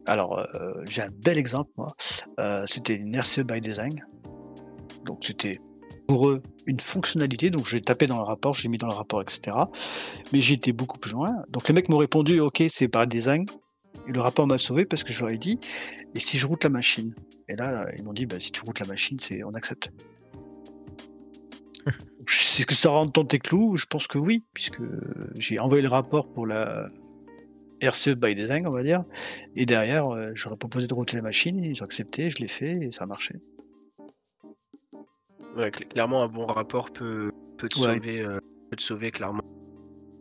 [0.07, 1.89] Alors, euh, j'ai un bel exemple, moi.
[2.39, 3.93] Euh, c'était une RCE by Design.
[5.05, 5.59] Donc, c'était
[6.07, 7.49] pour eux une fonctionnalité.
[7.49, 9.57] Donc j'ai tapé dans le rapport, j'ai mis dans le rapport, etc.
[10.33, 11.29] Mais j'ai été beaucoup plus loin.
[11.49, 13.45] Donc les mecs m'ont répondu OK, c'est par design.
[14.07, 15.59] Et le rapport m'a sauvé parce que je leur ai dit
[16.15, 17.13] et si je route la machine?
[17.49, 19.91] Et là, ils m'ont dit bah, si tu routes la machine, c'est on accepte.
[22.27, 23.75] C'est que ça rentre dans tes clous?
[23.75, 24.81] Je pense que oui, puisque
[25.39, 26.89] j'ai envoyé le rapport pour la
[27.81, 29.03] RCE by design, on va dire.
[29.55, 32.77] Et derrière, euh, j'aurais proposé de router la machine, ils ont accepté, je l'ai fait
[32.85, 33.35] et ça a marché
[35.89, 37.95] clairement, un bon rapport peut, peut te Ouais.
[37.95, 38.39] sauver, euh,
[38.69, 39.41] peut te sauver clairement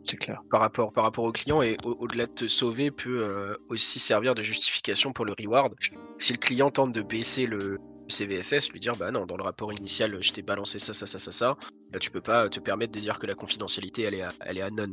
[0.03, 0.41] C'est clair.
[0.49, 3.99] par rapport, par rapport au client et au- au-delà de te sauver peut euh, aussi
[3.99, 5.73] servir de justification pour le reward.
[6.19, 7.77] Si le client tente de baisser le
[8.09, 11.17] CVSS, lui dire bah non, dans le rapport initial, je t'ai balancé ça, ça, ça,
[11.19, 11.57] ça, ça,
[11.93, 14.57] là, tu peux pas te permettre de dire que la confidentialité elle est à, elle
[14.57, 14.87] est à non.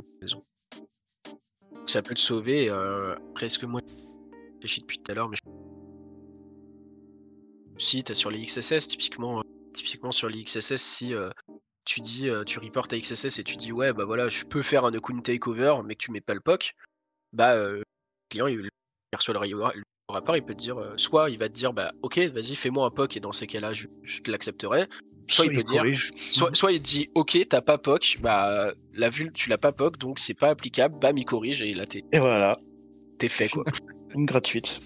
[1.87, 2.69] Ça peut te sauver.
[2.71, 3.95] Euh, presque moi, je
[4.57, 5.37] réfléchis depuis tout à l'heure, mais
[7.79, 9.43] je- si t'as sur les XSS typiquement, euh,
[9.79, 11.31] typiquement sur les XSS, si euh,
[11.85, 14.63] tu dis, euh, tu reportes à XSS et tu dis ouais bah voilà, je peux
[14.63, 16.75] faire un account takeover, mais que tu mets pas le POC,
[17.33, 17.85] bah euh, le
[18.31, 18.69] client il,
[19.15, 19.75] reçoit le
[20.09, 22.87] rapport, il peut te dire, euh, soit il va te dire bah ok vas-y fais-moi
[22.87, 24.87] un POC et dans ces cas-là je, je te l'accepterai,
[25.31, 29.11] Soit il peut dire- soit, soit il te dit ok t'as pas POC, bah la
[29.11, 32.05] vue tu l'as pas POC donc c'est pas applicable, bam il corrige et là t'es
[32.13, 32.59] Et voilà,
[33.19, 33.65] t'es fait quoi.
[34.15, 34.81] une gratuite.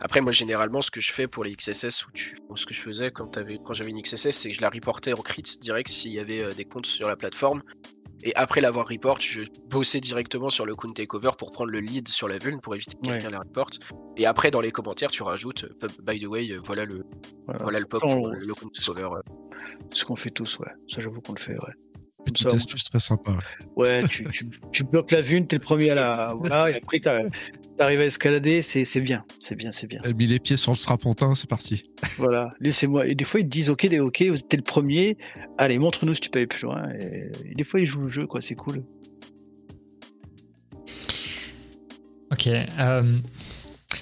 [0.00, 2.36] Après, moi, généralement, ce que je fais pour les XSS, ou tu...
[2.56, 5.20] ce que je faisais quand, quand j'avais une XSS, c'est que je la reportais en
[5.22, 7.62] crits direct s'il y avait euh, des comptes sur la plateforme.
[8.22, 12.06] Et après l'avoir report, je bossais directement sur le count takeover pour prendre le lead
[12.08, 13.14] sur la vuln pour éviter que Ouais.
[13.18, 13.78] quelqu'un la reporte.
[14.18, 17.02] Et après, dans les commentaires, tu rajoutes, euh, by the way, euh, voilà le,
[17.46, 17.62] Voilà.
[17.62, 19.20] voilà le pop, le, count takeover.
[19.94, 20.68] Ce qu'on fait tous, ouais.
[20.86, 21.72] Ça, j'avoue qu'on le fait, ouais.
[22.24, 23.32] Petite ça, astuce très sympa.
[23.76, 26.28] Ouais, tu, tu, tu bloques la vue, t'es le premier à la.
[26.38, 29.24] Voilà, et après, t'arrives à escalader, c'est c'est bien.
[29.40, 30.00] C'est bien, c'est bien.
[30.04, 31.90] Elle a mis les pieds sur le strapontin, c'est parti.
[32.18, 33.06] Voilà, laissez-moi.
[33.06, 35.16] Et des fois, ils te disent Ok, t'es ok, t'es le premier.
[35.58, 36.88] Allez, montre-nous si tu peux aller plus loin.
[37.00, 38.40] Et, et des fois, ils jouent le jeu, quoi.
[38.42, 38.84] C'est cool.
[42.32, 42.46] Ok.
[42.46, 43.04] euh,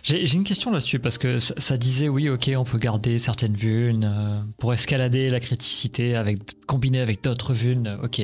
[0.09, 4.05] J'ai une question là-dessus parce que ça, disait oui, ok, on peut garder certaines vulnes
[4.11, 7.99] euh, pour escalader la criticité avec combiner avec d'autres vulnes.
[8.03, 8.21] Ok.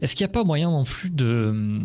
[0.00, 1.80] Est-ce qu'il n'y a pas moyen non plus de,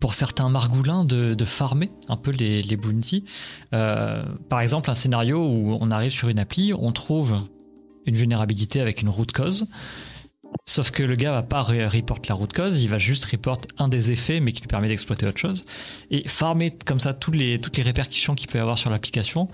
[0.00, 3.24] pour certains margoulins, de, de farmer un peu les, les bounties
[3.72, 7.40] Euh, Par exemple, un scénario où on arrive sur une appli, on trouve
[8.04, 9.66] une vulnérabilité avec une root cause.
[10.66, 13.58] Sauf que le gars va pas re- report la root cause, il va juste report
[13.78, 15.62] un des effets, mais qui lui permet d'exploiter autre chose
[16.10, 19.48] et farmer comme ça toutes les, répercussions qu'il peut avoir sur l'application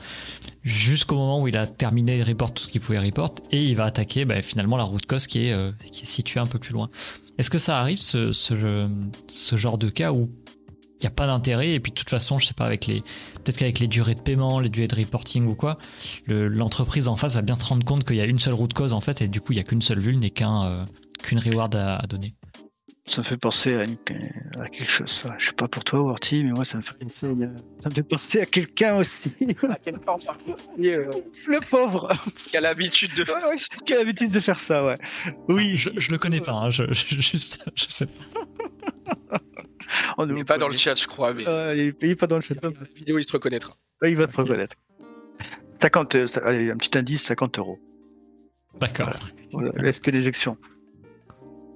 [0.62, 3.84] jusqu'au moment où il a terminé report tout ce qu'il pouvait report et il va
[3.84, 6.72] attaquer bah, finalement la route cause qui est, euh, qui est située un peu plus
[6.72, 6.90] loin.
[7.38, 8.80] Est-ce que ça arrive ce, ce,
[9.28, 10.30] ce genre de cas où
[10.98, 13.00] il n'y a pas d'intérêt et puis de toute façon, je sais pas, avec les
[13.00, 15.76] peut-être qu'avec les durées de paiement, les durées de reporting ou quoi,
[16.26, 18.72] le- l'entreprise en face va bien se rendre compte qu'il y a une seule route
[18.72, 20.84] cause en fait et du coup il n'y a qu'une seule vulne et qu'un euh,
[21.22, 22.34] qu'une reward à, à donner.
[23.08, 23.96] Ça me fait penser à, une-
[24.60, 25.32] à quelque chose, ça.
[25.38, 27.94] Je sais pas pour toi, Warty, mais moi, ça me fait, penser à- ça me
[27.94, 29.32] fait penser à quelqu'un aussi.
[29.38, 29.54] le
[31.70, 32.12] pauvre
[32.50, 34.94] Qui a l'habitude de Ouais, ouais, c'est- Qui a l'habitude de faire ça, ouais.
[35.48, 38.40] Oui, je, je le connais pas, hein, je, je- juste, je sais pas.
[40.18, 42.16] on Il n'est pas dans le chat, je crois, mais Ouais, il est- il est
[42.16, 42.54] pas dans le chat.
[42.62, 43.76] la vidéo, il se reconnaîtra.
[44.02, 44.76] Ouais, il va te reconnaître.
[45.80, 47.78] 50, euh, ça- allez, un petit indice, 50 euros.
[48.80, 49.10] D'accord.
[49.52, 50.56] Voilà, laisse que l'éjection.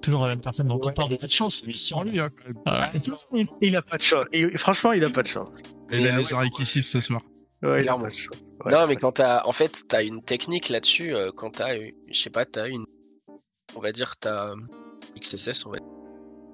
[0.03, 2.63] Toujours la même personne dont on parle de cette chance, Sur lui, hein, quand même.
[2.67, 3.03] Ah ouais.
[3.35, 4.25] Il, il a pas de chance.
[4.33, 5.49] Et, franchement, il a pas de chance.
[5.91, 7.21] Et il a Ah les ouais, oreilles qui sifflent ce soir.
[7.63, 8.43] Ouais, il a pas de chance.
[8.65, 11.93] Ouais, non, mais quand t'as, en fait, t'as une technique là-dessus, euh, quand t'as, une-
[12.11, 12.85] je sais pas, t'as une,
[13.77, 14.57] on va dire, t'as euh,
[15.21, 15.87] XSS, on va dire,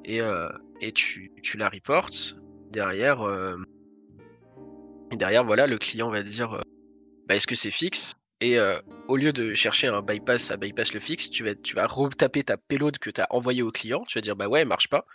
[0.05, 0.49] et, euh,
[0.81, 2.37] et tu, tu la reportes,
[2.71, 3.57] derrière, euh,
[5.13, 6.63] derrière, voilà, le client va dire, euh,
[7.27, 8.15] bah, est-ce que c'est fixe?
[8.41, 11.75] Et euh, au lieu de chercher un bypass à bypass le fixe, tu vas, tu
[11.75, 14.69] vas retaper ta payload que t'as envoyée au client, tu vas dire, bah ouais, elle
[14.69, 15.07] marche pas.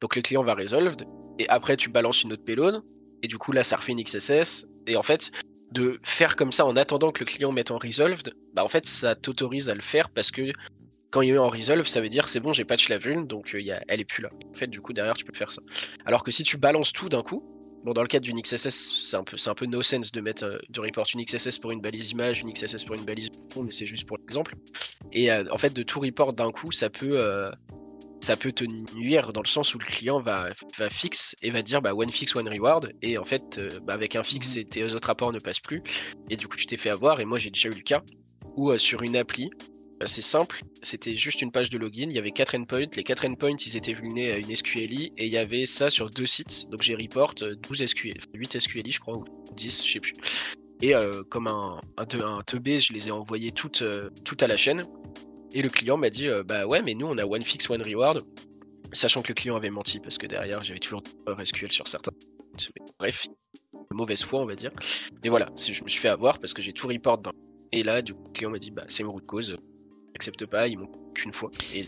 [0.00, 1.06] Donc le client va resolved,
[1.38, 2.82] et après tu balances une autre payload,
[3.22, 5.30] et du coup là ça refait une XSS, et en fait,
[5.72, 8.86] de faire comme ça en attendant que le client mette en resolved, bah en fait
[8.86, 10.52] ça t'autorise à le faire parce que
[11.10, 12.98] quand il y a eu en resolve, ça veut dire c'est bon, j'ai patch la
[12.98, 14.30] vuln, donc euh, y a- elle est plus là.
[14.50, 15.62] En fait, du coup derrière tu peux faire ça.
[16.04, 17.42] Alors que si tu balances tout d'un coup,
[17.84, 20.20] bon dans le cadre d'une XSS, c'est un peu c'est un peu no sense de
[20.20, 23.28] mettre euh, de report une XSS pour une balise image, une XSS pour une balise
[23.52, 24.54] fond, mais c'est juste pour l'exemple.
[25.12, 27.50] Et euh, en fait de tout report d'un coup, ça peut
[28.22, 28.64] ça peut te
[28.94, 32.10] nuire dans le sens où le client va, va fixe et va dire bah one
[32.10, 35.38] fix one reward et en fait bah, avec un fixe et tes autres rapports ne
[35.38, 35.82] passent plus
[36.28, 38.02] et du coup tu t'es fait avoir et moi j'ai déjà eu le cas
[38.56, 39.48] où sur une appli
[40.06, 43.26] c'est simple c'était juste une page de login il y avait 4 endpoints les 4
[43.26, 46.68] endpoints ils étaient vulnés à une SQLI et il y avait ça sur deux sites
[46.70, 49.24] donc j'ai report euh, 12 SQL 8 SQLI je crois ou
[49.56, 50.14] 10 je sais plus.
[50.82, 54.46] Et euh, comme un, un, un teubé je les ai envoyés toutes, euh, toutes à
[54.46, 54.80] la chaîne
[55.52, 57.82] et le client m'a dit euh, bah ouais mais nous on a one fix one
[57.82, 58.22] reward
[58.92, 61.02] sachant que le client avait menti parce que derrière j'avais toujours
[61.44, 62.12] SQL sur certains
[62.98, 63.26] bref
[63.90, 64.70] mauvaise foi on va dire.
[65.22, 67.20] Mais voilà je me suis fait avoir parce que j'ai tout report
[67.72, 69.56] et là du coup le client m'a dit bah c'est une route cause
[70.20, 71.86] accepte pas ils m'ont qu'une fois et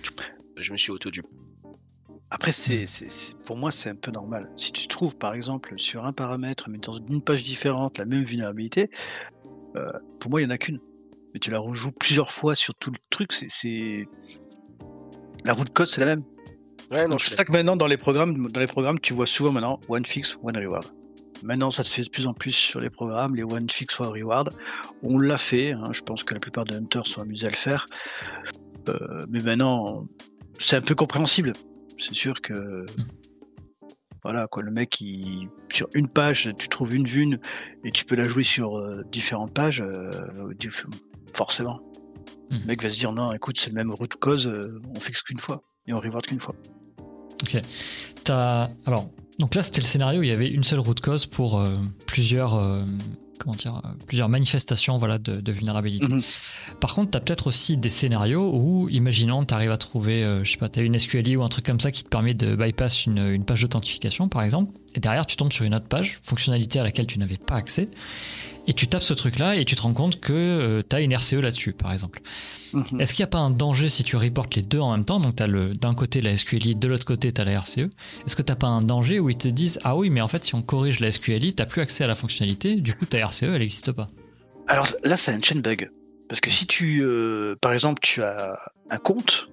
[0.56, 1.22] je me suis auto du
[2.30, 2.86] Après, c'est,
[3.44, 4.50] pour moi, c'est un peu normal.
[4.56, 8.24] Si tu trouves, par exemple, sur un paramètre, mais dans une page différente, la même
[8.24, 8.90] vulnérabilité,
[9.76, 10.80] euh, pour moi, il n'y en a qu'une.
[11.34, 13.32] mais tu la rejoues plusieurs fois sur tout le truc.
[13.32, 14.08] C'est
[15.44, 16.24] la route code, c'est la même.
[16.90, 19.26] Ouais, non, Donc, je ça que maintenant dans les programmes, dans les programmes, tu vois
[19.26, 20.86] souvent maintenant one fix, one reward.
[21.44, 24.08] Maintenant, ça se fait de plus en plus sur les programmes, les one fix, one
[24.08, 24.50] reward.
[25.02, 25.72] On l'a fait.
[25.72, 27.84] hein, je pense que la plupart des hunters sont amusés à le faire.
[28.88, 30.06] Euh, mais maintenant,
[30.58, 31.52] c'est un peu compréhensible.
[31.98, 32.84] C'est sûr que
[34.24, 37.38] voilà quoi, le mec, il, sur une page, tu trouves une vune
[37.84, 39.80] et tu peux la jouer sur euh, différentes pages.
[39.80, 40.10] euh,
[40.58, 40.86] diff-
[41.34, 41.80] forcément,
[42.50, 42.60] Mhm.
[42.60, 44.50] le mec va se dire non, écoute, c'est le même root cause,
[44.94, 46.54] on fixe qu'une fois et on reward qu'une fois.
[48.24, 51.26] T'as- Alors, donc là, c'était le scénario où il y avait une seule route cause
[51.26, 51.72] pour euh,
[52.06, 52.78] plusieurs, euh,
[53.38, 56.12] comment dire, euh, plusieurs manifestations voilà, de, de vulnérabilité.
[56.12, 56.22] Mhm.
[56.80, 60.44] Par contre, tu as peut-être aussi des scénarios où, imaginons, tu arrives à trouver, euh,
[60.44, 62.34] je sais pas, tu as une SQLI ou un truc comme ça qui te permet
[62.34, 65.88] de bypass une, une page d'authentification, par exemple, et derrière, tu tombes sur une autre
[65.88, 67.88] page, fonctionnalité à laquelle tu n'avais pas accès,
[68.66, 71.34] et tu tapes ce truc-là et tu te rends compte que tu as une RCE
[71.34, 72.20] là-dessus, par exemple.
[72.72, 73.00] Mhm.
[73.00, 75.20] Est-ce qu'il n'y a pas un danger si tu reportes les deux en même temps?
[75.20, 77.78] Donc, tu as d'un côté la SQLI, de l'autre côté, tu as la RCE.
[78.26, 80.44] Est-ce que tu pas un danger où ils te disent Ah oui, mais en fait,
[80.44, 83.44] si on corrige la SQLI, tu plus accès à la fonctionnalité, du coup, ta RCE,
[83.44, 84.08] elle n'existe pas
[84.68, 85.90] Alors là, c'est un chain bug.
[86.28, 88.56] Parce que si tu, euh, par exemple, tu as
[88.90, 89.48] un compte,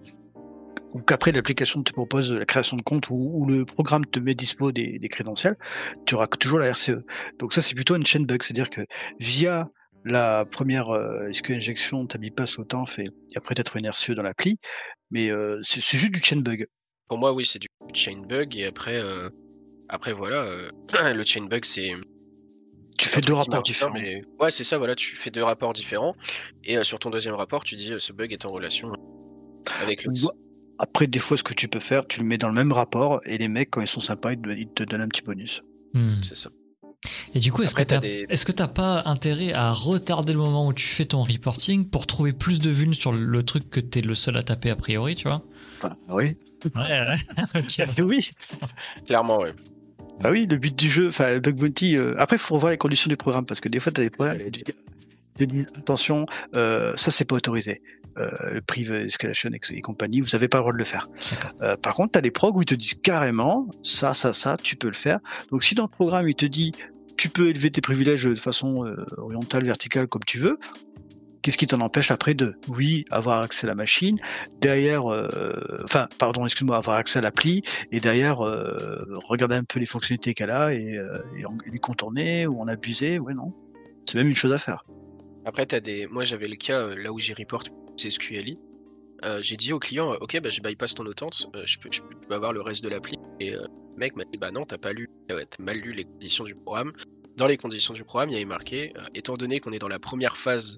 [0.93, 4.71] ou qu'après l'application te propose la création de compte, ou, le programme te met dispo
[4.71, 5.57] des, des crédentiels,
[6.05, 7.03] tu auras toujours la RCE.
[7.39, 8.43] Donc ça, c'est plutôt un chain bug.
[8.43, 8.81] C'est-à-dire que
[9.19, 9.69] via
[10.05, 14.11] la première euh, SQL injection, tu bypass autant fait, et après tu as une RCE
[14.11, 14.57] dans l'appli,
[15.11, 16.67] mais euh, c'est juste du chain bug.
[17.07, 18.55] Pour moi, oui, c'est du chain bug.
[18.55, 19.29] Et après, euh,
[19.89, 20.69] après voilà, euh,
[21.13, 21.91] le chain bug, c'est.
[22.97, 23.93] Tu fais deux rapports différents.
[23.93, 24.21] Mais...
[24.39, 26.15] Ouais, c'est ça, voilà, tu fais deux rapports différents.
[26.63, 28.91] Et sur ton deuxième rapport, tu dis ce bug est en relation
[29.81, 30.11] avec le.
[30.79, 33.21] Après, des fois, ce que tu peux faire, tu le mets dans le même rapport,
[33.25, 35.61] et les mecs, quand ils sont sympas, ils te, ils te donnent un petit bonus.
[35.93, 36.21] Hmm.
[36.23, 36.49] C'est ça.
[37.33, 40.67] Et du coup, est-ce que tu t'as des- t'as pas intérêt à retarder le moment
[40.67, 44.01] où tu fais ton reporting pour trouver plus de vues sur le truc que t'es
[44.01, 45.41] le seul à taper a priori, tu vois?
[45.81, 46.35] Enfin, oui.
[46.75, 48.01] Ouais, ouais.
[48.03, 48.29] oui.
[49.05, 49.53] Clairement, ouais.
[50.19, 51.95] Bah oui, le but du jeu, enfin, le bug bounty.
[51.97, 54.03] euh, Après, il faut revoir les conditions du programme parce que des fois, tu as
[54.03, 54.41] des problèmes.
[55.39, 56.25] Te disent- attention,
[56.55, 57.81] euh, ça, c'est pas autorisé.
[58.17, 61.03] Euh, le prive escalation et, compagnie, vous avez pas le droit de le faire.
[61.61, 64.57] Euh, par contre, tu as des progs où ils te disent carrément, ça, ça, ça,
[64.61, 65.19] tu peux le faire.
[65.51, 66.73] Donc, si dans le programme, il te dit,
[67.17, 70.57] tu peux élever tes privilèges de façon euh, horizontale, verticale, comme tu veux.
[71.41, 74.19] Qu'est-ce qui t'en empêche après de, oui, avoir accès à la machine,
[74.59, 77.63] derrière, euh, enfin, pardon, excuse-moi, avoir accès à l'appli,
[77.93, 81.13] et derrière, euh, regarder un peu les fonctionnalités qu'elle a et, euh,
[81.65, 83.53] et les contourner ou en abuser, ouais, non.
[84.05, 84.83] C'est même une chose à faire.
[85.45, 86.07] Après, t'as des.
[86.07, 87.63] Moi, j'avais le cas euh, là où j'ai report
[87.97, 88.57] c'est SQLI.
[89.25, 91.89] Euh, j'ai dit au client, euh, ok, bah, je bypass ton autante, euh, je, peux,
[91.91, 93.17] je peux avoir le reste de l'appli.
[93.39, 93.67] Et le
[93.97, 96.93] mec m'a dit, bah non, t'as pas lu, t'as mal lu les conditions du programme.
[97.35, 99.99] Dans les conditions du programme, il y avait marqué, étant donné qu'on est dans la
[99.99, 100.77] première phase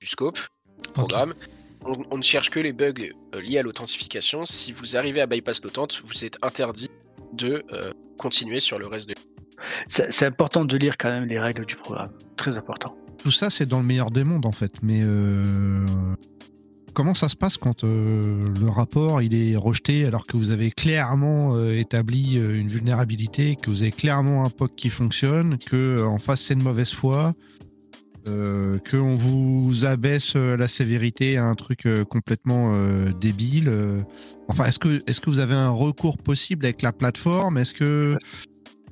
[0.00, 0.38] du scope,
[0.84, 1.34] du programme,
[1.84, 2.92] on, on ne cherche que les bugs
[3.34, 4.44] liés à l'authentification.
[4.44, 6.90] Si vous arrivez à bypass l'autante, vous êtes interdit
[7.32, 7.64] de
[8.18, 9.14] continuer sur le reste de.
[9.86, 12.12] C'est important de lire quand même les règles du programme.
[12.36, 12.96] Très important.
[13.22, 14.72] Tout ça, c'est dans le meilleur des mondes, en fait.
[14.82, 15.84] Mais euh,
[16.98, 20.72] comment ça se passe quand euh, le rapport il est rejeté alors que vous avez
[20.72, 26.18] clairement euh, établi une vulnérabilité, que vous avez clairement un POC qui fonctionne, que en
[26.18, 27.34] face c'est de mauvaise foi,
[28.26, 32.76] euh, qu'on vous abaisse la sévérité à un truc complètement
[33.12, 33.72] débile.
[34.48, 37.58] Enfin, est-ce que, est que vous avez un recours possible avec la plateforme?
[37.58, 38.18] Est-ce que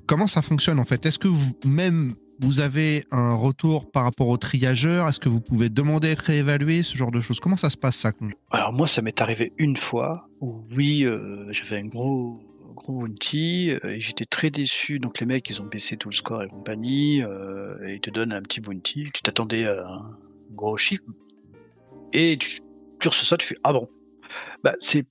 [0.07, 1.05] comment ça fonctionne en fait?
[1.07, 5.09] Est-ce que vous, même vous avez un retour par rapport au triageur?
[5.09, 6.83] Est-ce que vous pouvez demander à être réévalué?
[6.83, 7.41] Ce genre de choses.
[7.41, 8.13] Comment ça se passe ça
[8.51, 12.41] Alors moi, ça m'est arrivé une fois où oui, euh, j'avais un gros
[12.75, 14.99] gros bounty euh, et j'étais très déçu.
[14.99, 18.11] Donc les mecs, ils ont baissé tout le score et compagnie euh, et ils te
[18.11, 19.11] donnent un petit bounty.
[19.13, 20.17] Tu t'attendais à un
[20.53, 21.05] gros chiffre
[22.13, 22.61] et tu,
[23.01, 23.89] tu reçois ça, tu fais ah bon.
[24.63, 25.07] Bah c'est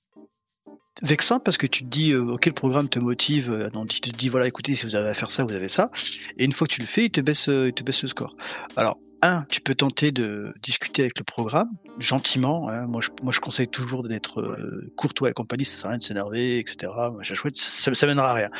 [1.02, 4.00] vexant parce que tu te dis euh, ok le programme te motive, euh, donc il
[4.00, 5.90] te dit voilà écoutez si vous avez à faire ça vous avez ça
[6.38, 8.08] et une fois que tu le fais il te baisse euh, il te baisse le
[8.08, 8.36] score.
[8.76, 12.68] Alors un, tu peux tenter de discuter avec le programme gentiment.
[12.68, 12.86] hein.
[12.86, 15.64] Moi, je, moi, je conseille toujours d'être euh, courtois et compagnie.
[15.64, 16.92] Ça sert à rien de s'énerver, etc.
[17.22, 18.50] Chouette, ça, ça mènera à rien.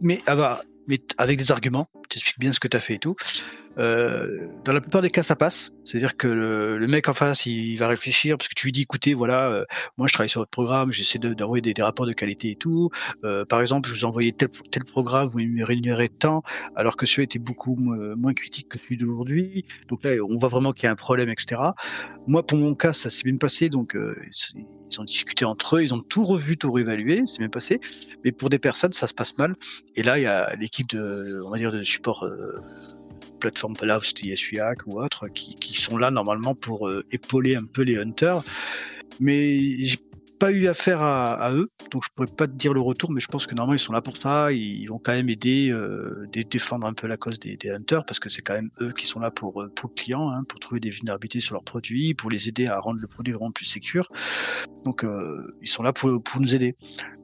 [0.00, 2.98] Mais, avoir, mais avec des arguments, tu expliques bien ce que tu as fait et
[2.98, 3.14] tout.
[3.78, 5.72] Euh, dans la plupart des cas, ça passe.
[5.84, 8.82] C'est-à-dire que le, le mec en face, il va réfléchir parce que tu lui dis,
[8.82, 9.64] écoutez, voilà, euh,
[9.98, 12.56] moi je travaille sur votre programme, j'essaie de- d'envoyer des, des rapports de qualité et
[12.56, 12.90] tout.
[13.24, 16.42] Euh, par exemple, je vous ai envoyé tel, tel programme, vous me rémunérez tant,
[16.76, 19.64] alors que celui était beaucoup mo- moins critique que celui d'aujourd'hui.
[19.88, 21.60] Donc là, on voit vraiment qu'il y a un problème, etc.
[22.26, 23.68] Moi, pour mon cas, ça s'est bien passé.
[23.68, 24.16] Donc, euh,
[24.90, 27.80] ils ont discuté entre eux, ils ont tout revu, tout réévalué, c'est bien passé.
[28.24, 29.56] Mais pour des personnes, ça se passe mal.
[29.96, 32.60] Et là, il y a l'équipe de, on va dire, de support euh,
[33.50, 37.96] plateformes c'était YesUyak ou autres, qui, qui, sont là normalement pour épauler un peu les
[37.98, 38.42] hunters.
[39.20, 39.98] Mais j'ai
[40.38, 43.28] pas eu affaire à, eux, donc je pourrais pas te dire le retour, mais je
[43.28, 44.52] pense que normalement ils sont là pour ça.
[44.52, 48.18] Ils vont quand même aider, euh, défendre un peu la cause des, des hunters, parce
[48.18, 50.60] que c'est quand même eux qui sont là pour, euh, pour le client, hein, pour
[50.60, 53.64] trouver des vulnérabilités sur leurs produits, pour les aider à rendre le produit vraiment plus
[53.64, 54.08] sécur.
[54.84, 56.76] Donc euh, ils sont là pour, pour nous aider.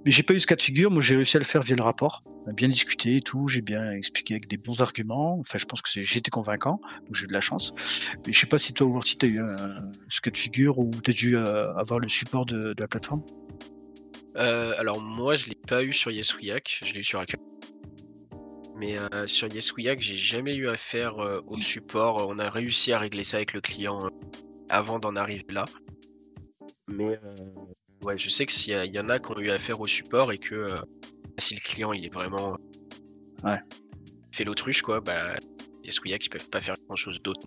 [0.05, 0.91] Mais j'ai pas eu ce cas de figure.
[0.91, 2.23] Moi, j'ai réussi à le faire via le rapport.
[2.47, 3.49] On a bien discuté et tout.
[3.49, 5.39] J'ai bien expliqué avec des bons arguments.
[5.41, 6.81] Enfin, je pense que été convaincant.
[7.07, 7.73] Donc, j'ai eu de la chance.
[8.27, 9.41] Mais je sais pas si toi, Worthy, tu as eu
[10.09, 13.23] ce cas de figure ou tu as dû euh, avoir le support de, la plateforme
[14.37, 16.81] euh, Alors, moi, je l'ai pas eu sur YesWiyak.
[16.85, 17.41] Je l'ai eu sur Accueil.
[18.81, 22.27] Mais euh, sur YesWiyak, j'ai jamais eu affaire euh, au support.
[22.27, 24.09] On a réussi à régler ça avec le client euh,
[24.71, 25.67] avant d'en arriver là.
[26.89, 27.21] Mais
[28.05, 30.39] Ouais, je sais que s'il y, en a qui ont eu affaire au support et
[30.39, 30.81] que euh,
[31.39, 32.57] si le client il est vraiment
[33.45, 33.61] ouais.
[34.33, 35.35] fait l'autruche, quoi, bah,
[35.85, 37.47] il y a ce qui peuvent pas faire grand chose d'autre.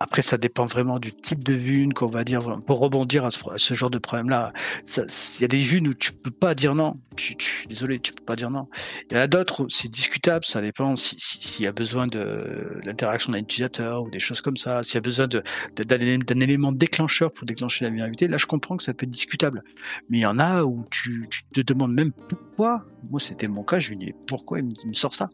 [0.00, 2.38] Après, ça dépend vraiment du type de vue qu'on va dire.
[2.66, 4.52] Pour rebondir à ce, genre de problème-là,
[4.86, 7.00] il y a des vues où tu peux pas dire non.
[7.16, 7.36] Tu,
[7.68, 8.68] désolé, tu peux pas dire non.
[9.10, 10.44] Il y en a d'autres, c'est discutable.
[10.44, 14.56] Ça dépend s'il si, y a besoin de, l'interaction d'un utilisateur ou des choses comme
[14.56, 14.84] ça.
[14.84, 18.84] S'il y a besoin d'un élément déclencheur pour déclencher la vulnérabilité, là, je comprends que
[18.84, 19.64] ça peut être discutable.
[20.10, 22.84] Mais il y en a où tu, te demandes même pourquoi.
[23.10, 23.80] Moi, c'était mon cas.
[23.80, 25.28] Je lui dis pourquoi il me, sort ça?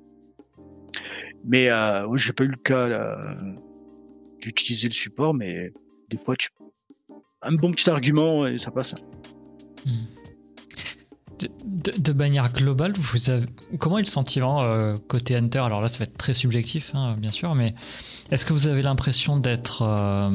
[1.44, 2.88] Mais euh, j'ai pas eu le cas.
[2.88, 3.36] Là,
[4.44, 5.72] d'utiliser le support, mais
[6.10, 6.50] des fois, tu...
[7.42, 8.94] un bon petit argument et ça passe.
[9.86, 10.04] Hmm.
[11.98, 13.46] De, manière globale, vous avez...
[13.78, 15.58] comment est le sentiment euh, côté Hunter?
[15.58, 17.74] Alors là, ça va être très subjectif, hein, bien sûr, mais
[18.30, 20.30] est-ce que vous avez l'impression d'être euh,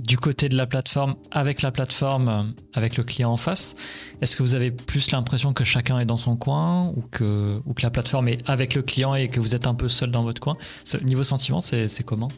[0.00, 3.76] du côté de la plateforme, avec la plateforme, avec le client en face?
[4.20, 7.72] Est-ce que vous avez plus l'impression que chacun est dans son coin ou que, ou
[7.72, 10.24] que la plateforme est avec le client et que vous êtes un peu seul dans
[10.24, 10.56] votre coin?
[11.04, 12.28] Niveau sentiment, c'est comment?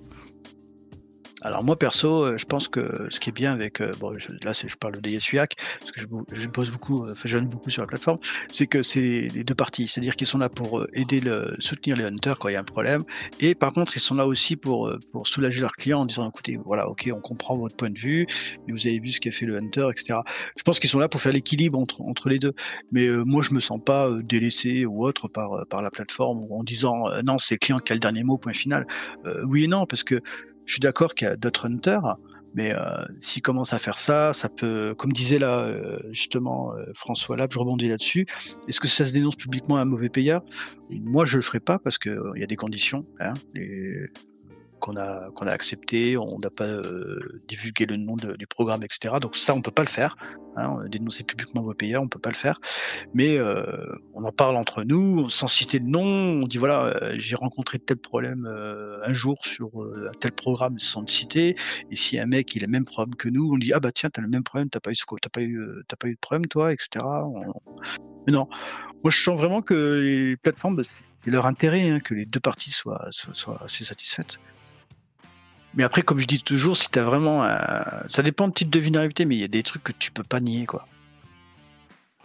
[1.42, 4.52] Alors moi perso, euh, je pense que ce qui est bien avec, euh, bon, là
[4.52, 7.86] je parle de YesUyak, parce que je, je pose beaucoup, euh, je beaucoup sur la
[7.86, 11.96] plateforme, c'est que c'est les deux parties, c'est-à-dire qu'ils sont là pour aider le, soutenir
[11.96, 13.00] les hunters quand il y a un problème,
[13.40, 16.58] et par contre ils sont là aussi pour pour soulager leurs clients en disant écoutez
[16.64, 18.26] voilà ok on comprend votre point de vue,
[18.66, 20.20] mais vous avez vu ce qu'a fait le hunter etc.
[20.56, 22.54] Je pense qu'ils sont là pour faire l'équilibre entre entre les deux,
[22.90, 27.04] mais moi je me sens pas délaissé ou autre par par la plateforme en disant
[27.24, 28.86] non c'est le client qui a le dernier mot point final.
[29.44, 30.20] oui et non parce que
[30.68, 32.16] je suis d'accord qu'il y a d'autres hunters,
[32.54, 32.78] mais euh,
[33.18, 37.50] s'ils commencent à faire ça, ça peut, comme disait là euh, justement euh, François Lab,
[37.50, 38.26] je rebondis là-dessus.
[38.68, 40.42] Est-ce que ça se dénonce publiquement à un mauvais payeur?
[40.90, 43.06] Moi, je le ferai pas parce qu'il y a des conditions.
[43.18, 43.32] Hein,
[44.80, 49.16] qu'on a qu'on a accepté, on n'a pas euh, divulgué le nom du programme, etc.
[49.20, 50.16] Donc ça, on peut pas le faire.
[50.56, 52.58] Hein, dénoncer publiquement vos payeurs, on peut pas le faire.
[53.14, 53.64] Mais euh,
[54.14, 56.42] on en parle entre nous, sans citer de nom.
[56.42, 59.70] On dit voilà, euh, j'ai rencontré tel problème un jour sur
[60.20, 61.56] tel programme sans le citer.
[61.90, 63.92] Et si un mec il a le même problème que nous, on dit ah bah
[63.92, 64.94] tiens, t'as le même problème, t'as pas eu
[65.32, 67.04] pas eu pas eu de problème toi, etc.
[68.26, 68.48] Mais non,
[69.02, 72.40] moi je sens vraiment que les plateformes bah, c'est leur intérêt hein, que les deux
[72.40, 74.38] parties soient, soient assez satisfaites.
[75.78, 77.48] Mais après, comme je dis toujours, si t'as vraiment.
[78.08, 80.24] Ça dépend de type de vulnérabilité, mais il y a des trucs que tu peux
[80.24, 80.88] pas nier, quoi.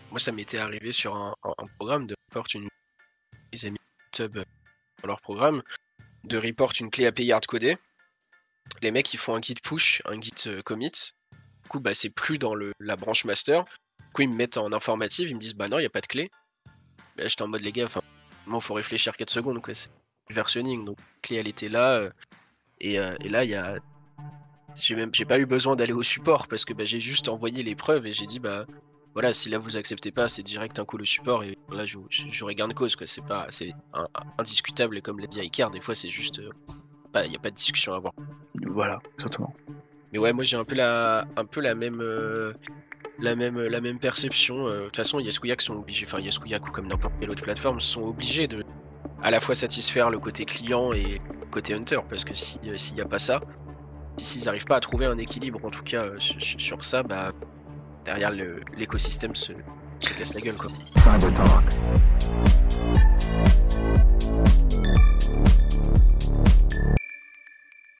[0.10, 1.36] Moi, ça m'était arrivé sur un,
[1.78, 2.68] programme de report une.
[3.52, 3.80] Ils avaient mis
[4.18, 5.62] dans leur programme
[6.24, 7.78] de report une clé API hardcodée.
[8.82, 11.14] Les mecs, ils font un git push, un git euh, commit.
[11.64, 13.66] Du coup, bah, c'est plus dans le, la branche master.
[14.00, 15.92] Du coup, ils me mettent en informative, ils me disent, bah non, il n'y a
[15.92, 16.32] pas de clé.
[17.18, 18.02] Bah, j'étais en mode, les gars, enfin,
[18.48, 19.76] il faut réfléchir 4 secondes, quoi.
[19.76, 19.92] C'est
[20.32, 20.86] versionning.
[20.86, 21.98] Donc, la clé, elle était là.
[21.98, 22.10] Euh,
[22.84, 23.78] euh, et, là, il y a.
[24.80, 27.62] J'ai même j'ai pas eu besoin d'aller au support parce que bah, j'ai juste envoyé
[27.62, 28.66] les preuves et j'ai dit bah
[29.14, 32.56] voilà si là vous acceptez pas c'est direct un call au support et là j'aurais
[32.56, 33.06] gain de cause quoi.
[33.06, 33.72] C'est pas c'est
[34.40, 35.70] indiscutable et comme l'a dit Icar.
[35.70, 38.14] Des fois c'est juste il euh, n'y a pas de discussion à avoir.
[38.66, 39.54] Voilà exactement.
[40.12, 42.54] Mais ouais moi j'ai un peu la un peu la même euh,
[43.20, 44.68] la même la même perception.
[44.68, 48.02] De toute façon Yeskuyak sont obligés enfin Yeskuyak ou comme n'importe quelle autre plateforme sont
[48.02, 48.64] obligés de
[49.24, 52.95] à la fois satisfaire le côté client et le côté hunter, parce que euh, s'il
[52.95, 53.41] n'y a pas ça,
[54.18, 57.32] s'ils n'arrivent pas à trouver un équilibre, en tout cas euh, sur, ça, bah,
[58.04, 58.32] derrière
[58.78, 59.54] l'écosystème se,
[60.02, 60.58] se casse la gueule.
[60.58, 60.70] Quoi.